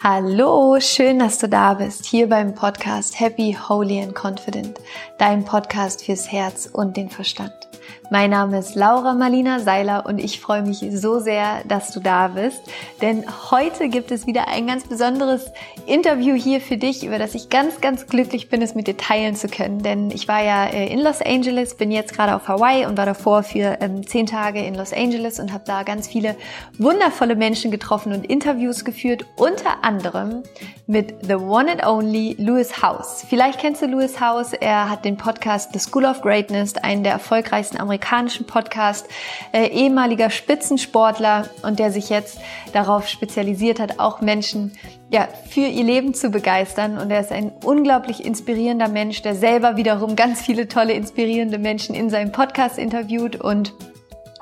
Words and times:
Hallo, 0.00 0.78
schön, 0.78 1.18
dass 1.18 1.38
du 1.38 1.48
da 1.48 1.74
bist, 1.74 2.04
hier 2.04 2.28
beim 2.28 2.54
Podcast 2.54 3.18
Happy, 3.18 3.56
Holy 3.68 4.00
and 4.00 4.14
Confident, 4.14 4.78
dein 5.18 5.44
Podcast 5.44 6.04
fürs 6.04 6.30
Herz 6.30 6.70
und 6.72 6.96
den 6.96 7.10
Verstand. 7.10 7.67
Mein 8.10 8.30
Name 8.30 8.58
ist 8.58 8.74
Laura 8.74 9.12
Marlina 9.12 9.60
Seiler 9.60 10.06
und 10.06 10.18
ich 10.18 10.40
freue 10.40 10.62
mich 10.62 10.82
so 10.92 11.20
sehr, 11.20 11.62
dass 11.68 11.92
du 11.92 12.00
da 12.00 12.28
bist, 12.28 12.62
denn 13.02 13.24
heute 13.50 13.90
gibt 13.90 14.10
es 14.10 14.26
wieder 14.26 14.48
ein 14.48 14.66
ganz 14.66 14.84
besonderes 14.84 15.52
Interview 15.84 16.34
hier 16.34 16.62
für 16.62 16.78
dich, 16.78 17.04
über 17.04 17.18
das 17.18 17.34
ich 17.34 17.50
ganz, 17.50 17.82
ganz 17.82 18.06
glücklich 18.06 18.48
bin, 18.48 18.62
es 18.62 18.74
mit 18.74 18.86
dir 18.86 18.96
teilen 18.96 19.36
zu 19.36 19.48
können. 19.48 19.82
Denn 19.82 20.10
ich 20.10 20.26
war 20.26 20.42
ja 20.42 20.64
äh, 20.66 20.90
in 20.90 21.00
Los 21.00 21.20
Angeles, 21.20 21.76
bin 21.76 21.90
jetzt 21.90 22.14
gerade 22.14 22.34
auf 22.34 22.48
Hawaii 22.48 22.86
und 22.86 22.96
war 22.96 23.04
davor 23.04 23.42
für 23.42 23.76
ähm, 23.80 24.06
zehn 24.06 24.24
Tage 24.24 24.64
in 24.64 24.74
Los 24.74 24.94
Angeles 24.94 25.38
und 25.38 25.52
habe 25.52 25.64
da 25.66 25.82
ganz 25.82 26.08
viele 26.08 26.34
wundervolle 26.78 27.36
Menschen 27.36 27.70
getroffen 27.70 28.14
und 28.14 28.24
Interviews 28.24 28.86
geführt, 28.86 29.26
unter 29.36 29.84
anderem 29.84 30.44
mit 30.86 31.26
The 31.26 31.34
One 31.34 31.70
and 31.70 31.86
Only 31.86 32.36
Lewis 32.38 32.82
House. 32.82 33.22
Vielleicht 33.28 33.60
kennst 33.60 33.82
du 33.82 33.86
Lewis 33.86 34.18
House, 34.18 34.54
er 34.54 34.88
hat 34.88 35.04
den 35.04 35.18
Podcast 35.18 35.74
The 35.74 35.78
School 35.78 36.06
of 36.06 36.22
Greatness, 36.22 36.76
einen 36.76 37.02
der 37.02 37.12
erfolgreichsten 37.12 37.76
amerikanischen 37.98 38.46
Podcast, 38.46 39.08
äh, 39.52 39.66
ehemaliger 39.66 40.30
Spitzensportler 40.30 41.48
und 41.62 41.78
der 41.78 41.90
sich 41.90 42.08
jetzt 42.10 42.38
darauf 42.72 43.08
spezialisiert 43.08 43.80
hat, 43.80 43.98
auch 43.98 44.20
Menschen 44.20 44.72
ja, 45.10 45.28
für 45.48 45.60
ihr 45.60 45.84
Leben 45.84 46.14
zu 46.14 46.30
begeistern. 46.30 46.98
Und 46.98 47.10
er 47.10 47.20
ist 47.20 47.32
ein 47.32 47.50
unglaublich 47.64 48.24
inspirierender 48.24 48.88
Mensch, 48.88 49.22
der 49.22 49.34
selber 49.34 49.76
wiederum 49.76 50.16
ganz 50.16 50.40
viele 50.40 50.68
tolle, 50.68 50.92
inspirierende 50.92 51.58
Menschen 51.58 51.94
in 51.94 52.08
seinem 52.08 52.30
Podcast 52.30 52.78
interviewt 52.78 53.36
und 53.36 53.74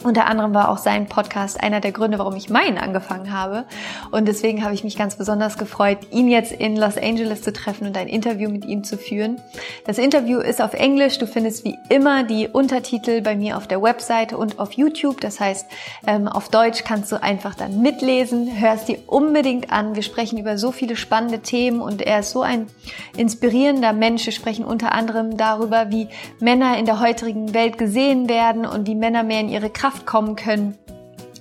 unter 0.06 0.27
anderem 0.27 0.55
war 0.55 0.69
auch 0.69 0.78
sein 0.78 1.06
Podcast 1.06 1.60
einer 1.60 1.80
der 1.80 1.91
Gründe, 1.91 2.20
warum 2.20 2.37
ich 2.37 2.48
meinen 2.48 2.78
angefangen 2.78 3.32
habe. 3.32 3.65
Und 4.12 4.29
deswegen 4.29 4.62
habe 4.62 4.73
ich 4.73 4.85
mich 4.85 4.96
ganz 4.96 5.16
besonders 5.16 5.59
gefreut, 5.59 5.99
ihn 6.12 6.29
jetzt 6.29 6.52
in 6.52 6.76
Los 6.76 6.96
Angeles 6.96 7.43
zu 7.43 7.52
treffen 7.52 7.88
und 7.88 7.96
ein 7.96 8.07
Interview 8.07 8.49
mit 8.49 8.65
ihm 8.65 8.84
zu 8.84 8.99
führen. 8.99 9.40
Das 9.84 9.99
Interview 9.99 10.38
ist 10.38 10.62
auf 10.62 10.74
Englisch. 10.74 11.18
Du 11.18 11.27
findest 11.27 11.65
wie 11.65 11.77
immer 11.88 12.23
die 12.23 12.46
Untertitel 12.46 13.21
bei 13.21 13.34
mir 13.34 13.57
auf 13.57 13.66
der 13.66 13.82
Webseite 13.82 14.38
und 14.38 14.60
auf 14.60 14.73
YouTube. 14.74 15.21
Das 15.21 15.40
heißt, 15.40 15.66
ähm, 16.07 16.29
auf 16.29 16.51
Deutsch 16.51 16.84
kannst 16.84 17.10
du 17.10 17.21
einfach 17.21 17.57
dann 17.57 17.82
mitlesen. 17.82 18.60
Hörst 18.60 18.87
dir 18.87 18.99
unbedingt 19.09 19.73
an. 19.73 19.96
Wir 19.96 20.04
sprechen 20.04 20.38
über 20.38 20.57
so 20.57 20.71
viele 20.71 20.95
spannende 20.95 21.40
Themen 21.40 21.80
und 21.80 22.01
er 22.01 22.21
ist 22.21 22.30
so 22.30 22.43
ein 22.43 22.68
inspirierender 23.16 23.93
Mensch. 23.93 24.24
Wir 24.24 24.32
sprechen 24.32 24.65
unter 24.65 24.93
anderem 24.93 25.37
darüber, 25.37 25.90
wie 25.90 26.07
Männer 26.38 26.79
in 26.79 26.87
der 26.87 27.01
heutigen 27.01 27.54
Welt 27.54 27.77
gesehen 27.77 28.29
werden 28.29 28.65
und 28.66 28.87
wie 28.87 28.95
Männer 28.95 29.24
mehr 29.24 29.40
in 29.40 29.49
ihre 29.49 29.68
Kraft 29.68 29.96
Kraft 29.97 30.07
kommen 30.07 30.37
können 30.37 30.77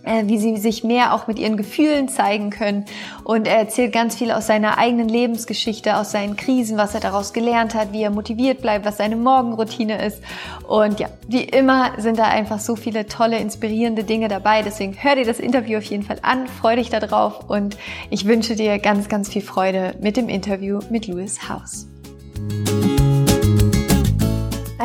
äh, 0.03 0.27
wie 0.27 0.37
sie 0.37 0.57
sich 0.57 0.83
mehr 0.83 1.15
auch 1.15 1.25
mit 1.25 1.39
ihren 1.39 1.57
Gefühlen 1.57 2.09
zeigen 2.09 2.51
können. 2.51 2.85
Und 3.23 3.47
er 3.47 3.57
erzählt 3.57 3.91
ganz 3.91 4.15
viel 4.15 4.29
aus 4.29 4.45
seiner 4.45 4.77
eigenen 4.77 5.09
Lebensgeschichte, 5.09 5.97
aus 5.97 6.11
seinen 6.11 6.35
Krisen, 6.35 6.77
was 6.77 6.93
er 6.93 6.99
daraus 6.99 7.33
gelernt 7.33 7.73
hat, 7.73 7.91
wie 7.91 8.03
er 8.03 8.11
motiviert 8.11 8.61
bleibt, 8.61 8.85
was 8.85 8.97
seine 8.97 9.15
Morgenroutine 9.15 10.05
ist. 10.05 10.21
Und 10.67 10.99
ja, 10.99 11.07
wie 11.27 11.43
immer 11.43 11.93
sind 11.97 12.19
da 12.19 12.25
einfach 12.25 12.59
so 12.59 12.75
viele 12.75 13.07
tolle, 13.07 13.39
inspirierende 13.39 14.03
Dinge 14.03 14.27
dabei. 14.27 14.61
Deswegen 14.61 14.93
hör 14.95 15.15
dir 15.15 15.25
das 15.25 15.39
Interview 15.39 15.79
auf 15.79 15.85
jeden 15.85 16.03
Fall 16.03 16.19
an, 16.21 16.45
freu 16.45 16.75
dich 16.75 16.91
darauf 16.91 17.49
und 17.49 17.75
ich 18.11 18.27
wünsche 18.27 18.55
dir 18.55 18.77
ganz, 18.77 19.09
ganz 19.09 19.29
viel 19.29 19.41
Freude 19.41 19.95
mit 20.01 20.17
dem 20.17 20.29
Interview 20.29 20.81
mit 20.91 21.07
Louis 21.07 21.49
House. 21.49 21.87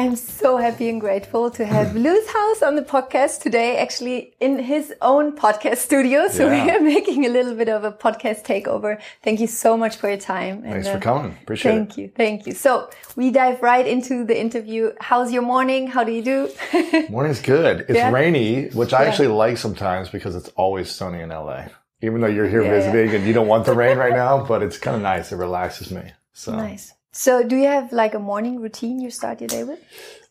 I'm 0.00 0.16
so 0.16 0.56
happy 0.56 0.88
and 0.88 0.98
grateful 0.98 1.50
to 1.50 1.66
have 1.66 1.94
Lewis 2.04 2.26
Howes 2.32 2.62
on 2.62 2.74
the 2.74 2.80
podcast 2.80 3.42
today, 3.42 3.76
actually 3.76 4.32
in 4.40 4.58
his 4.58 4.94
own 5.02 5.36
podcast 5.36 5.76
studio. 5.76 6.26
So 6.40 6.50
yeah. 6.50 6.64
we 6.64 6.70
are 6.70 6.80
making 6.80 7.26
a 7.26 7.28
little 7.28 7.54
bit 7.54 7.68
of 7.68 7.84
a 7.84 7.92
podcast 7.92 8.44
takeover. 8.44 8.98
Thank 9.22 9.40
you 9.40 9.46
so 9.46 9.76
much 9.76 9.96
for 9.96 10.08
your 10.08 10.16
time. 10.16 10.62
Thanks 10.62 10.86
and, 10.86 10.96
uh, 10.96 10.98
for 10.98 11.00
coming. 11.00 11.36
Appreciate 11.42 11.72
thank 11.72 11.82
it. 11.82 11.86
Thank 11.86 11.98
you. 11.98 12.12
Thank 12.16 12.46
you. 12.46 12.54
So 12.54 12.88
we 13.14 13.30
dive 13.30 13.60
right 13.60 13.86
into 13.86 14.24
the 14.24 14.40
interview. 14.40 14.92
How's 15.00 15.32
your 15.32 15.42
morning? 15.42 15.86
How 15.86 16.02
do 16.02 16.12
you 16.12 16.22
do? 16.22 16.50
Morning's 17.10 17.42
good. 17.42 17.80
It's 17.80 17.98
yeah. 17.98 18.10
rainy, 18.10 18.68
which 18.70 18.94
I 18.94 19.02
yeah. 19.02 19.08
actually 19.10 19.28
like 19.28 19.58
sometimes 19.58 20.08
because 20.08 20.34
it's 20.34 20.48
always 20.56 20.90
sunny 20.90 21.20
in 21.20 21.28
LA. 21.28 21.66
Even 22.00 22.22
though 22.22 22.32
you're 22.36 22.48
here 22.48 22.62
visiting 22.62 23.14
and 23.14 23.26
you 23.26 23.34
don't 23.34 23.48
want 23.48 23.66
the 23.66 23.74
rain 23.74 23.98
right 23.98 24.14
now, 24.14 24.42
but 24.42 24.62
it's 24.62 24.78
kind 24.78 24.96
of 24.96 25.02
nice. 25.02 25.30
It 25.30 25.36
relaxes 25.36 25.90
me. 25.90 26.12
So 26.32 26.56
nice. 26.56 26.94
So, 27.20 27.42
do 27.42 27.54
you 27.54 27.66
have 27.66 27.92
like 27.92 28.14
a 28.14 28.18
morning 28.18 28.62
routine 28.62 28.98
you 28.98 29.10
start 29.10 29.42
your 29.42 29.48
day 29.48 29.62
with? 29.62 29.78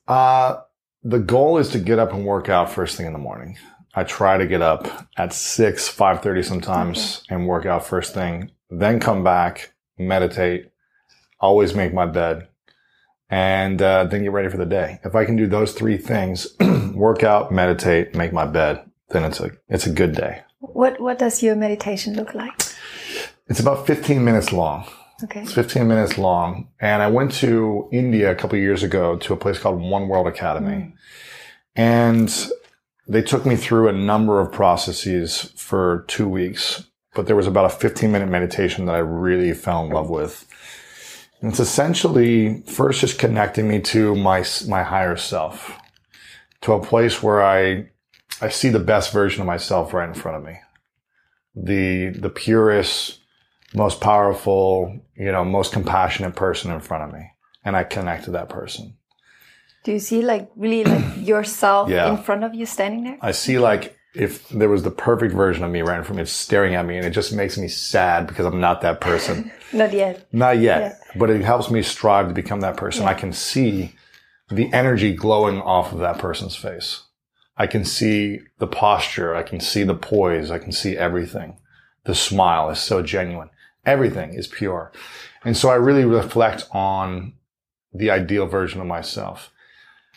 Uh, 0.07 0.61
the 1.03 1.19
goal 1.19 1.59
is 1.59 1.69
to 1.69 1.79
get 1.79 1.99
up 1.99 2.13
and 2.13 2.25
work 2.25 2.49
out 2.49 2.71
first 2.71 2.97
thing 2.97 3.05
in 3.05 3.13
the 3.13 3.19
morning. 3.19 3.59
I 3.93 4.03
try 4.03 4.39
to 4.39 4.47
get 4.47 4.63
up 4.63 4.87
at 5.15 5.31
six, 5.31 5.87
five 5.87 6.23
thirty 6.23 6.41
sometimes, 6.41 7.21
okay. 7.27 7.35
and 7.35 7.47
work 7.47 7.67
out 7.67 7.85
first 7.85 8.15
thing. 8.15 8.49
Then 8.71 8.99
come 8.99 9.23
back, 9.23 9.75
meditate, 9.99 10.71
always 11.39 11.75
make 11.75 11.93
my 11.93 12.07
bed, 12.07 12.47
and 13.29 13.79
uh, 13.79 14.05
then 14.05 14.23
get 14.23 14.31
ready 14.31 14.49
for 14.49 14.57
the 14.57 14.65
day. 14.65 14.99
If 15.03 15.13
I 15.13 15.25
can 15.25 15.35
do 15.35 15.45
those 15.45 15.73
three 15.73 15.97
things, 15.97 16.57
work 16.95 17.21
out, 17.21 17.51
meditate, 17.51 18.15
make 18.15 18.33
my 18.33 18.47
bed, 18.47 18.83
then 19.09 19.25
it's 19.25 19.39
a 19.39 19.51
it's 19.67 19.85
a 19.85 19.91
good 19.91 20.15
day. 20.15 20.41
What 20.57 20.99
what 20.99 21.19
does 21.19 21.43
your 21.43 21.55
meditation 21.55 22.15
look 22.15 22.33
like? 22.33 22.63
It's 23.45 23.59
about 23.59 23.85
fifteen 23.85 24.25
minutes 24.25 24.51
long. 24.51 24.87
Okay. 25.23 25.41
It's 25.41 25.53
15 25.53 25.87
minutes 25.87 26.17
long. 26.17 26.69
And 26.79 27.01
I 27.01 27.07
went 27.07 27.31
to 27.33 27.89
India 27.91 28.31
a 28.31 28.35
couple 28.35 28.57
years 28.57 28.83
ago 28.83 29.17
to 29.17 29.33
a 29.33 29.37
place 29.37 29.59
called 29.59 29.81
One 29.81 30.07
World 30.07 30.27
Academy. 30.27 30.75
Mm. 30.75 30.93
And 31.75 32.51
they 33.07 33.21
took 33.21 33.45
me 33.45 33.55
through 33.55 33.89
a 33.89 33.93
number 33.93 34.39
of 34.39 34.51
processes 34.51 35.51
for 35.55 36.05
two 36.07 36.29
weeks, 36.29 36.85
but 37.15 37.25
there 37.25 37.35
was 37.35 37.47
about 37.47 37.65
a 37.65 37.69
15 37.69 38.11
minute 38.11 38.29
meditation 38.29 38.85
that 38.85 38.95
I 38.95 38.99
really 38.99 39.53
fell 39.53 39.83
in 39.83 39.91
love 39.91 40.09
with. 40.09 40.47
And 41.41 41.49
it's 41.49 41.59
essentially 41.59 42.61
first 42.61 43.01
just 43.01 43.17
connecting 43.17 43.67
me 43.67 43.79
to 43.81 44.15
my, 44.15 44.43
my 44.67 44.83
higher 44.83 45.15
self, 45.17 45.77
to 46.61 46.73
a 46.73 46.83
place 46.83 47.23
where 47.23 47.41
I, 47.41 47.89
I 48.41 48.49
see 48.49 48.69
the 48.69 48.79
best 48.79 49.11
version 49.11 49.41
of 49.41 49.47
myself 49.47 49.93
right 49.93 50.07
in 50.07 50.13
front 50.13 50.37
of 50.37 50.43
me. 50.43 50.59
The, 51.55 52.09
the 52.09 52.29
purest, 52.29 53.18
most 53.73 54.01
powerful, 54.01 54.99
you 55.15 55.31
know, 55.31 55.43
most 55.43 55.73
compassionate 55.73 56.35
person 56.35 56.71
in 56.71 56.79
front 56.79 57.03
of 57.03 57.13
me. 57.13 57.31
And 57.63 57.75
I 57.75 57.83
connect 57.83 58.25
to 58.25 58.31
that 58.31 58.49
person. 58.49 58.95
Do 59.83 59.91
you 59.91 59.99
see 59.99 60.21
like 60.21 60.49
really 60.55 60.83
like 60.83 61.17
yourself 61.27 61.89
yeah. 61.89 62.09
in 62.09 62.17
front 62.17 62.43
of 62.43 62.53
you 62.53 62.65
standing 62.65 63.03
there? 63.03 63.17
I 63.21 63.31
see 63.31 63.59
like 63.59 63.97
if 64.15 64.49
there 64.49 64.69
was 64.69 64.83
the 64.83 64.91
perfect 64.91 65.33
version 65.33 65.63
of 65.63 65.71
me 65.71 65.81
right 65.81 65.97
in 65.97 66.03
front 66.03 66.19
of 66.19 66.25
me, 66.25 66.29
staring 66.29 66.75
at 66.75 66.85
me 66.85 66.97
and 66.97 67.05
it 67.05 67.11
just 67.11 67.31
makes 67.33 67.57
me 67.57 67.67
sad 67.67 68.27
because 68.27 68.45
I'm 68.45 68.59
not 68.59 68.81
that 68.81 69.01
person. 69.01 69.51
not 69.73 69.93
yet. 69.93 70.27
Not 70.33 70.57
yet. 70.59 70.81
Yeah. 70.81 71.19
But 71.19 71.29
it 71.29 71.41
helps 71.41 71.69
me 71.69 71.81
strive 71.83 72.27
to 72.27 72.33
become 72.33 72.61
that 72.61 72.77
person. 72.77 73.03
Yeah. 73.03 73.09
I 73.09 73.13
can 73.13 73.31
see 73.31 73.95
the 74.49 74.71
energy 74.73 75.13
glowing 75.13 75.61
off 75.61 75.93
of 75.93 75.99
that 75.99 76.17
person's 76.17 76.55
face. 76.55 77.03
I 77.55 77.67
can 77.67 77.85
see 77.85 78.39
the 78.57 78.67
posture. 78.67 79.35
I 79.35 79.43
can 79.43 79.59
see 79.59 79.83
the 79.83 79.95
poise. 79.95 80.49
I 80.49 80.59
can 80.59 80.71
see 80.71 80.97
everything. 80.97 81.57
The 82.05 82.15
smile 82.15 82.69
is 82.69 82.79
so 82.79 83.03
genuine. 83.03 83.49
Everything 83.89 84.35
is 84.35 84.45
pure. 84.45 84.91
And 85.43 85.57
so 85.57 85.69
I 85.69 85.75
really 85.75 86.05
reflect 86.05 86.67
on 86.71 87.33
the 87.91 88.11
ideal 88.11 88.45
version 88.45 88.79
of 88.79 88.85
myself. 88.85 89.51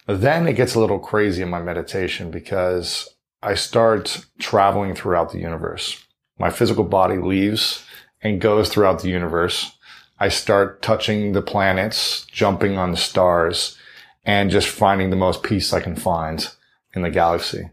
Then 0.06 0.46
it 0.46 0.56
gets 0.56 0.74
a 0.74 0.78
little 0.80 0.98
crazy 0.98 1.40
in 1.40 1.48
my 1.48 1.62
meditation 1.62 2.30
because 2.30 3.08
I 3.42 3.54
start 3.54 4.26
traveling 4.38 4.94
throughout 4.94 5.32
the 5.32 5.38
universe. 5.38 6.04
My 6.38 6.50
physical 6.50 6.84
body 6.84 7.16
leaves 7.16 7.82
and 8.20 8.42
goes 8.42 8.68
throughout 8.68 9.00
the 9.00 9.08
universe. 9.08 9.72
I 10.20 10.28
start 10.28 10.82
touching 10.82 11.32
the 11.32 11.40
planets, 11.40 12.26
jumping 12.26 12.76
on 12.76 12.90
the 12.90 12.98
stars, 12.98 13.78
and 14.22 14.50
just 14.50 14.68
finding 14.68 15.08
the 15.08 15.16
most 15.16 15.42
peace 15.42 15.72
I 15.72 15.80
can 15.80 15.96
find 15.96 16.46
in 16.94 17.00
the 17.00 17.10
galaxy 17.10 17.70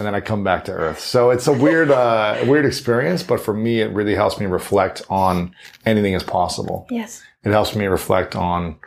and 0.00 0.06
then 0.06 0.14
I 0.14 0.20
come 0.22 0.42
back 0.42 0.64
to 0.64 0.72
Earth. 0.72 0.98
So 0.98 1.28
it's 1.28 1.46
a 1.46 1.52
weird, 1.52 1.90
uh, 1.90 2.42
weird 2.46 2.64
experience, 2.64 3.22
but 3.22 3.38
for 3.38 3.52
me, 3.52 3.82
it 3.82 3.92
really 3.92 4.14
helps 4.14 4.40
me 4.40 4.46
reflect 4.46 5.02
on 5.10 5.54
anything 5.84 6.14
is 6.14 6.22
possible. 6.22 6.86
Yes. 6.90 7.22
It 7.44 7.50
helps 7.50 7.76
me 7.76 7.84
reflect 7.84 8.34
on 8.34 8.78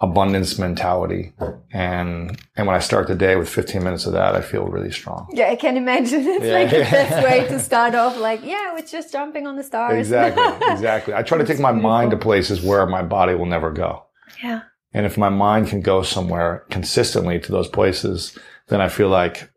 abundance 0.00 0.58
mentality. 0.58 1.34
And, 1.70 2.40
and 2.56 2.66
when 2.66 2.74
I 2.74 2.78
start 2.78 3.08
the 3.08 3.14
day 3.14 3.36
with 3.36 3.50
15 3.50 3.84
minutes 3.84 4.06
of 4.06 4.14
that, 4.14 4.34
I 4.34 4.40
feel 4.40 4.64
really 4.64 4.90
strong. 4.90 5.28
Yeah, 5.34 5.50
I 5.50 5.56
can 5.56 5.76
imagine. 5.76 6.26
It's 6.26 6.46
yeah. 6.46 6.52
like 6.54 6.70
the 6.70 6.78
best 6.78 7.28
way 7.28 7.46
to 7.46 7.60
start 7.70 7.94
off. 7.94 8.16
Like, 8.16 8.42
yeah, 8.42 8.78
it's 8.78 8.90
just 8.90 9.12
jumping 9.12 9.46
on 9.46 9.56
the 9.56 9.64
stars. 9.64 9.98
Exactly. 9.98 10.68
Exactly. 10.72 11.12
I 11.12 11.22
try 11.22 11.36
to 11.36 11.44
take 11.44 11.60
my 11.60 11.72
beautiful. 11.72 11.90
mind 11.90 12.10
to 12.12 12.16
places 12.16 12.62
where 12.62 12.86
my 12.86 13.02
body 13.02 13.34
will 13.34 13.44
never 13.44 13.70
go. 13.70 14.04
Yeah. 14.42 14.62
And 14.94 15.04
if 15.04 15.18
my 15.18 15.28
mind 15.28 15.68
can 15.68 15.82
go 15.82 16.00
somewhere 16.00 16.64
consistently 16.70 17.38
to 17.40 17.52
those 17.52 17.68
places, 17.68 18.38
then 18.68 18.80
I 18.80 18.88
feel 18.88 19.10
like 19.10 19.50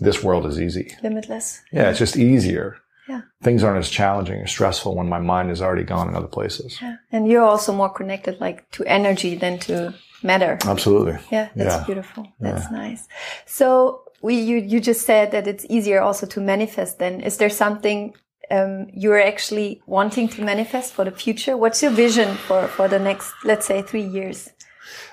this 0.00 0.22
world 0.22 0.46
is 0.46 0.60
easy. 0.60 0.96
Limitless. 1.02 1.60
Yeah, 1.72 1.90
it's 1.90 1.98
just 1.98 2.16
easier. 2.16 2.78
Yeah. 3.08 3.22
Things 3.42 3.64
aren't 3.64 3.78
as 3.78 3.90
challenging 3.90 4.40
or 4.40 4.46
stressful 4.46 4.94
when 4.94 5.08
my 5.08 5.18
mind 5.18 5.50
is 5.50 5.60
already 5.60 5.82
gone 5.84 6.08
in 6.08 6.14
other 6.14 6.28
places. 6.28 6.78
Yeah. 6.80 6.96
And 7.10 7.28
you're 7.28 7.44
also 7.44 7.72
more 7.72 7.90
connected 7.90 8.40
like 8.40 8.70
to 8.72 8.84
energy 8.84 9.34
than 9.34 9.58
to 9.60 9.94
matter. 10.22 10.58
Absolutely. 10.64 11.18
Yeah, 11.30 11.48
that's 11.56 11.76
yeah. 11.76 11.84
beautiful. 11.84 12.26
That's 12.38 12.70
yeah. 12.70 12.76
nice. 12.76 13.08
So 13.46 14.02
we 14.22 14.34
you 14.36 14.58
you 14.58 14.80
just 14.80 15.06
said 15.06 15.32
that 15.32 15.46
it's 15.46 15.66
easier 15.68 16.00
also 16.00 16.26
to 16.26 16.40
manifest 16.40 16.98
then. 16.98 17.20
Is 17.20 17.38
there 17.38 17.50
something 17.50 18.14
um, 18.50 18.88
you're 18.92 19.20
actually 19.20 19.80
wanting 19.86 20.28
to 20.28 20.42
manifest 20.42 20.92
for 20.92 21.04
the 21.04 21.10
future? 21.10 21.56
What's 21.56 21.82
your 21.82 21.92
vision 21.92 22.36
for, 22.36 22.66
for 22.68 22.88
the 22.88 22.98
next, 22.98 23.32
let's 23.44 23.66
say, 23.66 23.82
three 23.82 24.02
years? 24.02 24.50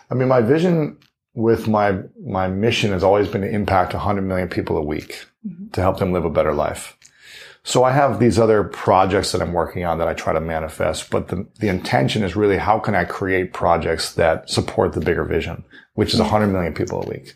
I 0.09 0.15
mean, 0.15 0.27
my 0.27 0.41
vision 0.41 0.97
with 1.37 1.67
my, 1.67 1.99
my 2.25 2.47
mission 2.47 2.91
has 2.91 3.03
always 3.03 3.27
been 3.27 3.41
to 3.41 3.47
impact 3.47 3.93
100 3.93 4.23
million 4.23 4.49
people 4.49 4.75
a 4.75 4.81
week 4.81 5.27
mm-hmm. 5.47 5.67
to 5.67 5.81
help 5.81 5.99
them 5.99 6.11
live 6.11 6.25
a 6.25 6.31
better 6.31 6.51
life. 6.51 6.97
So 7.63 7.83
I 7.83 7.91
have 7.91 8.19
these 8.19 8.39
other 8.39 8.63
projects 8.63 9.33
that 9.33 9.41
I'm 9.41 9.53
working 9.53 9.85
on 9.85 9.99
that 9.99 10.07
I 10.07 10.15
try 10.15 10.33
to 10.33 10.41
manifest, 10.41 11.11
but 11.11 11.27
the, 11.27 11.45
the 11.59 11.67
intention 11.67 12.23
is 12.23 12.35
really 12.35 12.57
how 12.57 12.79
can 12.79 12.95
I 12.95 13.03
create 13.03 13.53
projects 13.53 14.13
that 14.13 14.49
support 14.49 14.93
the 14.93 14.99
bigger 14.99 15.25
vision, 15.25 15.63
which 15.93 16.11
is 16.11 16.19
100 16.19 16.47
million 16.47 16.73
people 16.73 17.03
a 17.03 17.07
week. 17.07 17.35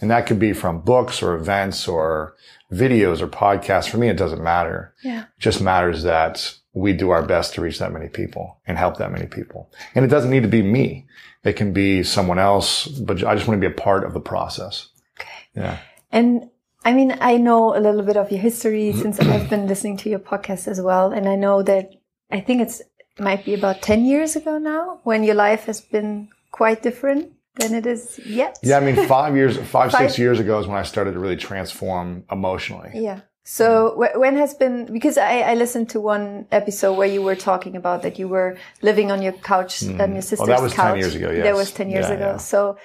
And 0.00 0.10
that 0.10 0.26
could 0.26 0.38
be 0.38 0.54
from 0.54 0.80
books 0.80 1.22
or 1.22 1.34
events 1.34 1.86
or 1.86 2.34
videos 2.72 3.20
or 3.20 3.28
podcasts. 3.28 3.90
For 3.90 3.98
me, 3.98 4.08
it 4.08 4.16
doesn't 4.16 4.42
matter. 4.42 4.94
Yeah. 5.04 5.24
It 5.24 5.28
just 5.38 5.60
matters 5.60 6.04
that 6.04 6.56
we 6.74 6.92
do 6.92 7.10
our 7.10 7.22
best 7.22 7.54
to 7.54 7.60
reach 7.60 7.78
that 7.78 7.92
many 7.92 8.08
people 8.08 8.58
and 8.66 8.78
help 8.78 8.96
that 8.96 9.12
many 9.12 9.26
people. 9.26 9.70
And 9.94 10.04
it 10.04 10.08
doesn't 10.08 10.30
need 10.30 10.42
to 10.42 10.48
be 10.48 10.62
me. 10.62 11.06
It 11.44 11.54
can 11.54 11.72
be 11.72 12.02
someone 12.02 12.38
else, 12.38 12.86
but 12.86 13.24
I 13.24 13.34
just 13.34 13.46
want 13.46 13.60
to 13.60 13.68
be 13.68 13.72
a 13.72 13.76
part 13.76 14.04
of 14.04 14.14
the 14.14 14.20
process. 14.20 14.88
Okay. 15.18 15.30
Yeah. 15.54 15.78
And 16.10 16.48
I 16.84 16.92
mean, 16.92 17.16
I 17.20 17.36
know 17.36 17.76
a 17.76 17.80
little 17.80 18.02
bit 18.02 18.16
of 18.16 18.30
your 18.30 18.40
history 18.40 18.92
since 19.02 19.20
I've 19.20 19.50
been 19.50 19.66
listening 19.66 19.96
to 19.98 20.08
your 20.08 20.18
podcast 20.18 20.68
as 20.68 20.80
well. 20.80 21.12
And 21.12 21.28
I 21.28 21.36
know 21.36 21.62
that 21.62 21.92
I 22.30 22.40
think 22.40 22.62
it's 22.62 22.80
might 23.18 23.44
be 23.44 23.52
about 23.52 23.82
10 23.82 24.06
years 24.06 24.36
ago 24.36 24.56
now 24.56 25.00
when 25.04 25.22
your 25.22 25.34
life 25.34 25.64
has 25.64 25.82
been 25.82 26.28
quite 26.50 26.82
different 26.82 27.30
than 27.56 27.74
it 27.74 27.84
is 27.84 28.18
yet. 28.24 28.58
Yeah. 28.62 28.78
I 28.78 28.80
mean, 28.80 29.06
five 29.06 29.36
years, 29.36 29.58
five 29.58 29.92
six 29.92 30.18
years 30.18 30.40
ago 30.40 30.58
is 30.58 30.66
when 30.66 30.78
I 30.78 30.82
started 30.82 31.12
to 31.12 31.18
really 31.18 31.36
transform 31.36 32.24
emotionally. 32.30 32.90
Yeah. 32.94 33.20
So 33.44 33.96
when 34.16 34.36
has 34.36 34.54
been, 34.54 34.92
because 34.92 35.18
I, 35.18 35.40
I, 35.40 35.54
listened 35.54 35.90
to 35.90 36.00
one 36.00 36.46
episode 36.52 36.92
where 36.92 37.08
you 37.08 37.22
were 37.22 37.34
talking 37.34 37.74
about 37.74 38.02
that 38.02 38.16
you 38.16 38.28
were 38.28 38.56
living 38.82 39.10
on 39.10 39.20
your 39.20 39.32
couch, 39.32 39.80
mm. 39.80 40.00
on 40.00 40.12
your 40.12 40.22
sister's 40.22 40.46
couch. 40.46 40.48
Oh, 40.48 40.56
that 40.56 40.62
was 40.62 40.72
couch. 40.74 40.92
10 40.92 40.98
years 40.98 41.14
ago, 41.16 41.30
yes. 41.32 41.42
That 41.42 41.56
was 41.56 41.72
10 41.72 41.90
years 41.90 42.08
yeah, 42.08 42.14
ago. 42.14 42.30
Yeah. 42.32 42.36
So 42.36 42.78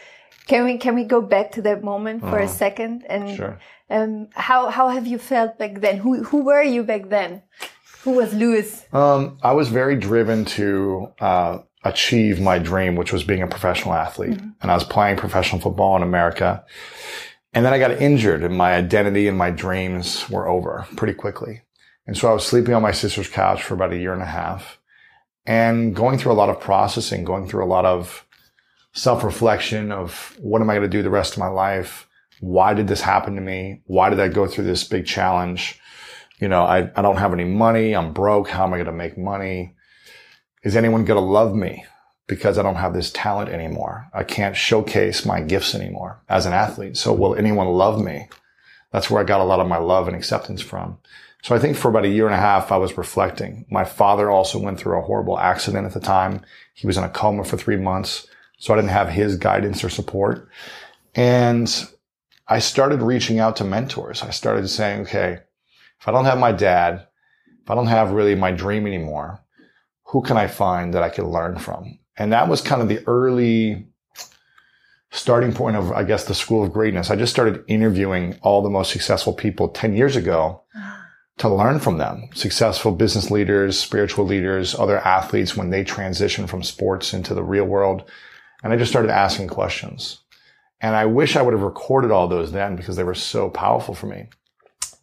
can 0.48 0.66
we, 0.66 0.80
can 0.80 0.96
we 0.96 1.04
go 1.04 1.22
back 1.22 1.52
to 1.52 1.62
that 1.62 1.84
moment 1.84 2.22
for 2.22 2.40
uh-huh. 2.40 2.46
a 2.46 2.48
second? 2.48 3.06
And 3.08 3.36
sure. 3.36 3.60
um, 3.92 4.30
how, 4.34 4.72
how 4.72 4.90
have 4.90 5.06
you 5.06 5.20
felt 5.20 5.60
back 5.60 5.80
then? 5.80 5.98
Who, 5.98 6.24
who 6.24 6.44
were 6.44 6.64
you 6.64 6.84
back 6.84 7.10
then? 7.10 7.44
Who 8.02 8.12
was 8.14 8.34
Lewis? 8.34 8.84
Um, 8.92 9.38
I 9.44 9.52
was 9.54 9.70
very 9.70 9.96
driven 9.96 10.46
to, 10.46 11.14
uh, 11.20 11.60
achieve 11.84 12.40
my 12.40 12.60
dream, 12.60 12.96
which 12.96 13.14
was 13.14 13.24
being 13.24 13.42
a 13.42 13.48
professional 13.48 13.94
athlete. 13.94 14.32
Mm-hmm. 14.32 14.50
And 14.62 14.72
I 14.72 14.74
was 14.74 14.84
playing 14.84 15.18
professional 15.18 15.62
football 15.62 15.96
in 15.96 16.04
America. 16.04 16.66
And 17.58 17.66
then 17.66 17.74
I 17.74 17.80
got 17.80 18.00
injured 18.00 18.44
and 18.44 18.56
my 18.56 18.76
identity 18.76 19.28
and 19.28 19.36
my 19.36 19.50
dreams 19.50 20.30
were 20.30 20.48
over 20.48 20.86
pretty 20.96 21.16
quickly. 21.16 21.64
And 22.06 22.16
so 22.16 22.30
I 22.30 22.34
was 22.34 22.46
sleeping 22.46 22.76
on 22.76 22.84
my 22.84 22.92
sister's 22.92 23.28
couch 23.28 23.64
for 23.64 23.74
about 23.74 23.94
a 23.94 23.98
year 23.98 24.14
and 24.14 24.22
a 24.22 24.28
half 24.28 24.78
and 25.44 25.96
going 25.96 26.20
through 26.20 26.34
a 26.34 26.38
lot 26.38 26.50
of 26.50 26.62
processing, 26.62 27.24
going 27.24 27.48
through 27.50 27.64
a 27.64 27.66
lot 27.66 27.84
of 27.84 28.28
self 28.94 29.24
reflection 29.24 29.92
of 29.92 30.38
what 30.40 30.62
am 30.62 30.70
I 30.70 30.76
going 30.76 30.88
to 30.88 30.98
do 30.98 31.02
the 31.02 31.10
rest 31.10 31.34
of 31.34 31.40
my 31.40 31.48
life? 31.48 32.08
Why 32.42 32.76
did 32.76 32.88
this 32.88 33.02
happen 33.02 33.34
to 33.34 33.42
me? 33.42 33.82
Why 33.86 34.12
did 34.12 34.20
I 34.20 34.28
go 34.28 34.46
through 34.46 34.66
this 34.66 34.84
big 34.84 35.08
challenge? 35.08 35.80
You 36.40 36.50
know, 36.50 36.62
I, 36.62 36.92
I 36.96 37.02
don't 37.02 37.18
have 37.18 37.34
any 37.34 37.46
money. 37.46 37.96
I'm 37.96 38.14
broke. 38.14 38.50
How 38.50 38.66
am 38.66 38.74
I 38.74 38.78
going 38.78 38.86
to 38.86 38.92
make 38.92 39.18
money? 39.18 39.74
Is 40.62 40.76
anyone 40.76 41.06
going 41.06 41.20
to 41.20 41.28
love 41.28 41.56
me? 41.56 41.86
Because 42.28 42.58
I 42.58 42.64
don't 42.64 42.76
have 42.76 42.94
this 42.94 43.12
talent 43.12 43.50
anymore. 43.50 44.10
I 44.14 44.24
can't 44.24 44.56
showcase 44.56 45.26
my 45.26 45.42
gifts 45.42 45.74
anymore 45.74 46.22
as 46.30 46.46
an 46.46 46.54
athlete. 46.54 46.98
So 46.98 47.14
will 47.14 47.36
anyone 47.36 47.68
love 47.68 48.04
me? 48.04 48.28
That's 48.92 49.10
where 49.10 49.22
I 49.22 49.26
got 49.26 49.42
a 49.42 49.46
lot 49.46 49.60
of 49.60 49.68
my 49.68 49.78
love 49.78 50.08
and 50.08 50.16
acceptance 50.16 50.62
from. 50.62 50.98
So 51.44 51.56
I 51.56 51.60
think 51.60 51.78
for 51.78 51.90
about 51.90 52.06
a 52.06 52.10
year 52.10 52.26
and 52.26 52.36
a 52.36 52.40
half, 52.40 52.72
I 52.72 52.78
was 52.78 52.98
reflecting. 52.98 53.66
My 53.70 53.86
father 53.86 54.30
also 54.30 54.60
went 54.60 54.80
through 54.80 54.98
a 54.98 55.04
horrible 55.04 55.40
accident 55.40 55.86
at 55.86 55.94
the 55.94 56.00
time. 56.00 56.42
He 56.74 56.88
was 56.88 56.98
in 56.98 57.04
a 57.04 57.10
coma 57.10 57.44
for 57.44 57.58
three 57.58 57.78
months. 57.78 58.28
So 58.58 58.74
I 58.74 58.78
didn't 58.78 58.90
have 58.90 59.10
his 59.10 59.38
guidance 59.38 59.84
or 59.84 59.90
support. 59.90 60.50
And 61.16 61.72
I 62.48 62.60
started 62.60 63.02
reaching 63.02 63.40
out 63.40 63.56
to 63.58 63.64
mentors. 63.64 64.24
I 64.24 64.32
started 64.32 64.68
saying, 64.68 65.02
okay, 65.02 65.40
if 66.00 66.08
I 66.08 66.12
don't 66.12 66.26
have 66.26 66.40
my 66.40 66.52
dad, 66.52 67.08
if 67.64 67.72
I 67.72 67.76
don't 67.76 67.88
have 67.88 68.12
really 68.12 68.36
my 68.36 68.52
dream 68.52 68.88
anymore, 68.88 69.40
who 70.06 70.22
can 70.22 70.38
I 70.38 70.48
find 70.48 70.94
that 70.94 71.04
I 71.04 71.10
can 71.10 71.30
learn 71.30 71.60
from? 71.60 72.00
And 72.18 72.34
that 72.34 72.48
was 72.48 72.62
kind 72.62 72.82
of 72.82 72.88
the 72.88 73.06
early 73.08 73.88
starting 75.12 75.54
point 75.54 75.76
of, 75.76 75.92
I 75.92 76.04
guess, 76.04 76.26
the 76.26 76.36
school 76.36 76.64
of 76.64 76.74
greatness. 76.74 77.10
I 77.10 77.16
just 77.16 77.34
started 77.34 77.64
interviewing 77.68 78.38
all 78.42 78.62
the 78.62 78.70
most 78.70 78.92
successful 78.92 79.34
people 79.34 79.70
10 79.70 79.96
years 79.96 80.16
ago 80.16 80.64
to 81.38 81.50
learn 81.50 81.80
from 81.80 81.98
them. 81.98 82.30
Successful 82.34 82.92
business 82.92 83.30
leaders, 83.30 83.80
spiritual 83.80 84.26
leaders, 84.26 84.76
other 84.76 85.00
athletes 85.00 85.56
when 85.56 85.70
they 85.70 85.84
transition 85.84 86.48
from 86.48 86.64
sports 86.64 87.14
into 87.14 87.34
the 87.34 87.44
real 87.44 87.66
world. 87.66 88.10
And 88.64 88.74
I 88.74 88.78
just 88.78 88.92
started 88.92 89.12
asking 89.12 89.48
questions. 89.50 90.20
And 90.82 90.96
I 90.96 91.06
wish 91.06 91.36
I 91.36 91.42
would 91.42 91.54
have 91.54 91.62
recorded 91.62 92.12
all 92.12 92.28
those 92.28 92.52
then 92.52 92.76
because 92.76 92.96
they 92.96 93.04
were 93.04 93.16
so 93.16 93.50
powerful 93.50 93.96
for 93.96 94.08
me. 94.08 94.30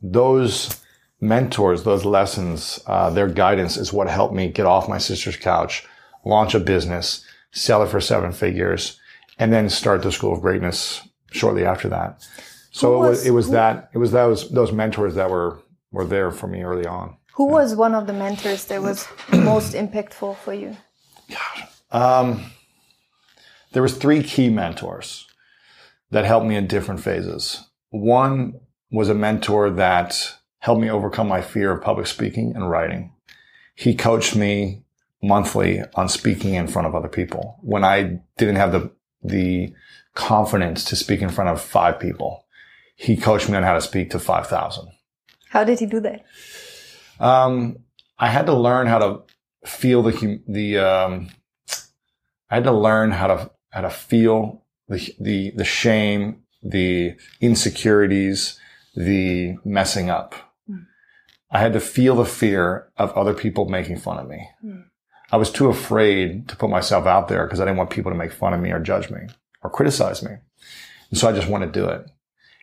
Those 0.02 0.81
mentors, 1.20 1.84
those 1.84 2.05
lessons, 2.05 2.81
uh, 2.87 3.11
their 3.11 3.28
guidance 3.28 3.76
is 3.76 3.93
what 3.93 4.08
helped 4.08 4.34
me 4.34 4.49
get 4.49 4.66
off 4.66 4.88
my 4.88 4.99
sister's 4.99 5.37
couch 5.37 5.87
launch 6.25 6.55
a 6.55 6.61
business, 6.61 7.25
sell 7.53 7.82
it 7.82 7.88
for 7.88 8.00
seven 8.00 8.32
figures, 8.32 8.99
and 9.38 9.53
then 9.53 9.69
start 9.69 10.03
the 10.03 10.12
School 10.12 10.32
of 10.32 10.41
Greatness 10.41 11.06
shortly 11.31 11.65
after 11.65 11.88
that. 11.88 12.26
So 12.71 12.99
was, 12.99 13.06
it 13.06 13.11
was, 13.11 13.26
it 13.26 13.31
was 13.31 13.50
that, 13.50 13.91
it 13.94 13.99
was 13.99 14.12
those, 14.12 14.50
those 14.50 14.73
mentors 14.73 15.15
that 15.15 15.31
were, 15.31 15.61
were 15.93 16.05
there 16.05 16.31
for 16.31 16.47
me 16.47 16.62
early 16.62 16.87
on. 16.87 17.17
Who 17.35 17.47
yeah. 17.47 17.53
was 17.53 17.75
one 17.75 17.94
of 17.94 18.06
the 18.06 18.12
mentors 18.12 18.65
that 18.67 18.82
was 18.82 19.06
most 19.32 19.75
impactful 19.75 20.37
for 20.38 20.55
you? 20.55 20.76
Gosh. 21.31 21.65
Um, 21.91 22.50
there 23.73 23.82
was 23.82 23.97
three 23.97 24.23
key 24.23 24.50
mentors 24.50 25.26
that 26.11 26.25
helped 26.25 26.47
me 26.47 26.56
in 26.56 26.67
different 26.67 27.00
phases. 27.00 27.65
One 27.91 28.61
was 28.91 29.09
a 29.09 29.15
mentor 29.15 29.71
that 29.71 30.37
helped 30.61 30.81
me 30.81 30.91
overcome 30.91 31.29
my 31.29 31.43
fear 31.43 31.73
of 31.73 31.82
public 31.82 32.06
speaking 32.06 32.55
and 32.55 32.71
writing. 32.71 33.12
He 33.75 33.94
coached 33.94 34.37
me 34.37 34.83
monthly 35.26 35.82
on 35.94 36.09
speaking 36.09 36.55
in 36.55 36.67
front 36.67 36.87
of 36.87 36.94
other 36.94 37.09
people 37.09 37.59
when 37.62 37.85
I 37.85 38.21
didn't 38.37 38.56
have 38.56 38.73
the, 38.73 38.91
the 39.23 39.73
confidence 40.15 40.85
to 40.85 40.97
speak 40.97 41.23
in 41.23 41.31
front 41.31 41.50
of 41.50 41.61
five 41.61 41.99
people. 41.99 42.47
He 42.97 43.17
coached 43.17 43.49
me 43.49 43.56
on 43.56 43.62
how 43.62 43.75
to 43.75 43.81
speak 43.81 44.11
to 44.11 44.19
5,000. 44.19 44.88
How 45.49 45.64
did 45.64 45.81
he 45.81 45.87
do 45.87 46.00
that? 46.00 46.25
Um, 47.19 47.78
I 48.19 48.28
had 48.28 48.47
to 48.47 48.54
learn 48.54 48.87
how 48.87 48.99
to 48.99 49.23
feel 49.66 50.02
the, 50.02 50.40
the, 50.47 50.78
um, 50.78 51.31
I 52.50 52.57
had 52.57 52.64
to 52.64 52.73
learn 52.73 53.11
how 53.11 53.26
to, 53.28 53.50
how 53.71 53.81
to 53.83 53.90
feel 53.90 54.62
the, 54.88 55.14
the, 55.19 55.50
the 55.57 55.64
shame, 55.64 56.43
the 56.62 57.16
insecurities, 57.40 58.61
the 58.95 59.57
messing 59.64 60.11
up. 60.11 60.35
Mm. 60.69 60.87
I 61.50 61.61
had 61.61 61.73
to 61.73 61.81
feel 61.81 62.16
the 62.16 62.25
fear 62.25 62.88
of 62.97 63.12
other 63.12 63.35
people 63.35 63.69
making 63.69 63.99
fun 63.99 64.19
of 64.19 64.28
me. 64.28 64.49
Mm. 64.64 64.85
I 65.33 65.37
was 65.37 65.50
too 65.50 65.69
afraid 65.69 66.49
to 66.49 66.57
put 66.57 66.71
myself 66.71 67.07
out 67.07 67.28
there 67.28 67.45
because 67.45 67.61
I 67.61 67.64
didn't 67.64 67.78
want 67.78 67.90
people 67.90 68.12
to 68.12 68.19
make 68.19 68.33
fun 68.33 68.54
of 68.54 68.61
me 68.61 68.71
or 68.71 68.81
judge 68.81 69.11
me 69.11 69.21
or 69.62 69.71
criticize 69.71 70.23
me. 70.23 70.33
And 71.11 71.19
so 71.19 71.28
I 71.28 71.33
just 71.33 71.49
wanted 71.49 71.73
to 71.73 71.81
do 71.81 71.88
it. 71.88 72.00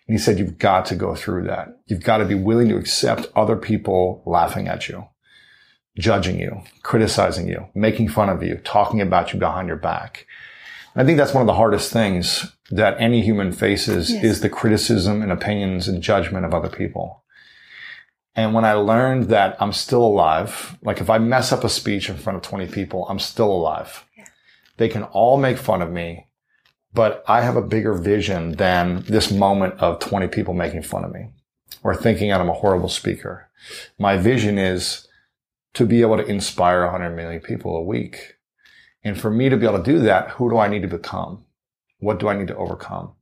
And 0.07 0.17
he 0.17 0.17
said, 0.17 0.39
you've 0.39 0.57
got 0.57 0.85
to 0.87 0.95
go 0.95 1.15
through 1.15 1.43
that. 1.47 1.79
You've 1.87 2.03
got 2.03 2.17
to 2.17 2.25
be 2.25 2.35
willing 2.35 2.69
to 2.69 2.77
accept 2.77 3.31
other 3.35 3.55
people 3.55 4.23
laughing 4.25 4.67
at 4.67 4.89
you, 4.89 5.05
judging 5.97 6.39
you, 6.39 6.63
criticizing 6.83 7.47
you, 7.47 7.67
making 7.73 8.09
fun 8.09 8.29
of 8.29 8.43
you, 8.43 8.55
talking 8.63 9.01
about 9.01 9.33
you 9.33 9.39
behind 9.39 9.67
your 9.67 9.77
back. 9.77 10.25
And 10.93 11.01
I 11.01 11.05
think 11.05 11.17
that's 11.17 11.33
one 11.33 11.41
of 11.41 11.47
the 11.47 11.53
hardest 11.53 11.91
things 11.91 12.51
that 12.71 12.99
any 12.99 13.21
human 13.21 13.51
faces 13.51 14.11
yes. 14.11 14.23
is 14.23 14.41
the 14.41 14.49
criticism 14.49 15.21
and 15.21 15.31
opinions 15.31 15.87
and 15.87 16.01
judgment 16.01 16.45
of 16.45 16.53
other 16.53 16.69
people. 16.69 17.23
And 18.35 18.53
when 18.53 18.63
I 18.63 18.73
learned 18.73 19.25
that 19.25 19.57
I'm 19.61 19.73
still 19.73 20.03
alive, 20.03 20.77
like 20.81 21.01
if 21.01 21.09
I 21.09 21.17
mess 21.17 21.51
up 21.51 21.63
a 21.63 21.69
speech 21.69 22.09
in 22.09 22.17
front 22.17 22.37
of 22.37 22.43
20 22.43 22.67
people, 22.67 23.05
I'm 23.09 23.19
still 23.19 23.51
alive. 23.51 24.05
Yeah. 24.17 24.25
They 24.77 24.87
can 24.87 25.03
all 25.03 25.37
make 25.37 25.57
fun 25.57 25.81
of 25.81 25.91
me, 25.91 26.27
but 26.93 27.23
I 27.27 27.41
have 27.41 27.57
a 27.57 27.61
bigger 27.61 27.93
vision 27.93 28.53
than 28.53 29.03
this 29.03 29.31
moment 29.31 29.75
of 29.79 29.99
20 29.99 30.27
people 30.27 30.53
making 30.53 30.83
fun 30.83 31.03
of 31.03 31.11
me 31.11 31.31
or 31.83 31.95
thinking 31.95 32.29
that 32.29 32.39
I'm 32.39 32.49
a 32.49 32.53
horrible 32.53 32.89
speaker. 32.89 33.49
My 33.99 34.17
vision 34.17 34.57
is 34.57 35.07
to 35.73 35.85
be 35.85 36.01
able 36.01 36.17
to 36.17 36.25
inspire 36.25 36.83
100 36.83 37.11
million 37.11 37.41
people 37.41 37.75
a 37.75 37.83
week. 37.83 38.35
And 39.03 39.19
for 39.19 39.31
me 39.31 39.49
to 39.49 39.57
be 39.57 39.65
able 39.65 39.79
to 39.79 39.91
do 39.91 39.99
that, 39.99 40.31
who 40.31 40.49
do 40.49 40.57
I 40.57 40.67
need 40.67 40.83
to 40.83 40.87
become? 40.87 41.45
What 41.99 42.19
do 42.19 42.27
I 42.27 42.37
need 42.37 42.47
to 42.47 42.55
overcome? 42.55 43.13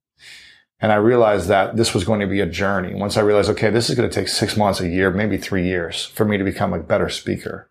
And 0.82 0.92
I 0.92 0.96
realized 0.96 1.48
that 1.50 1.76
this 1.76 1.94
was 1.94 2.06
going 2.06 2.22
to 2.22 2.28
be 2.28 2.40
a 2.40 2.46
journey. 2.46 2.96
Once 2.96 3.18
I 3.18 3.22
realized, 3.22 3.50
okay, 3.50 3.70
this 3.70 3.90
is 3.90 3.96
going 3.96 4.10
to 4.10 4.14
take 4.14 4.30
six 4.30 4.56
months, 4.56 4.80
a 4.80 4.88
year, 4.88 5.12
maybe 5.12 5.38
three 5.38 5.66
years 5.66 6.06
for 6.06 6.24
me 6.26 6.38
to 6.38 6.44
become 6.44 6.74
a 6.74 6.80
better 6.80 7.10
speaker. 7.10 7.70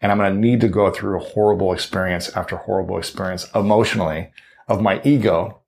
And 0.00 0.12
I'm 0.12 0.18
going 0.18 0.32
to 0.32 0.38
need 0.38 0.60
to 0.60 0.68
go 0.68 0.90
through 0.90 1.18
a 1.18 1.24
horrible 1.24 1.72
experience 1.72 2.28
after 2.36 2.56
horrible 2.56 2.98
experience 2.98 3.48
emotionally 3.54 4.30
of 4.68 4.82
my 4.82 5.00
ego 5.04 5.60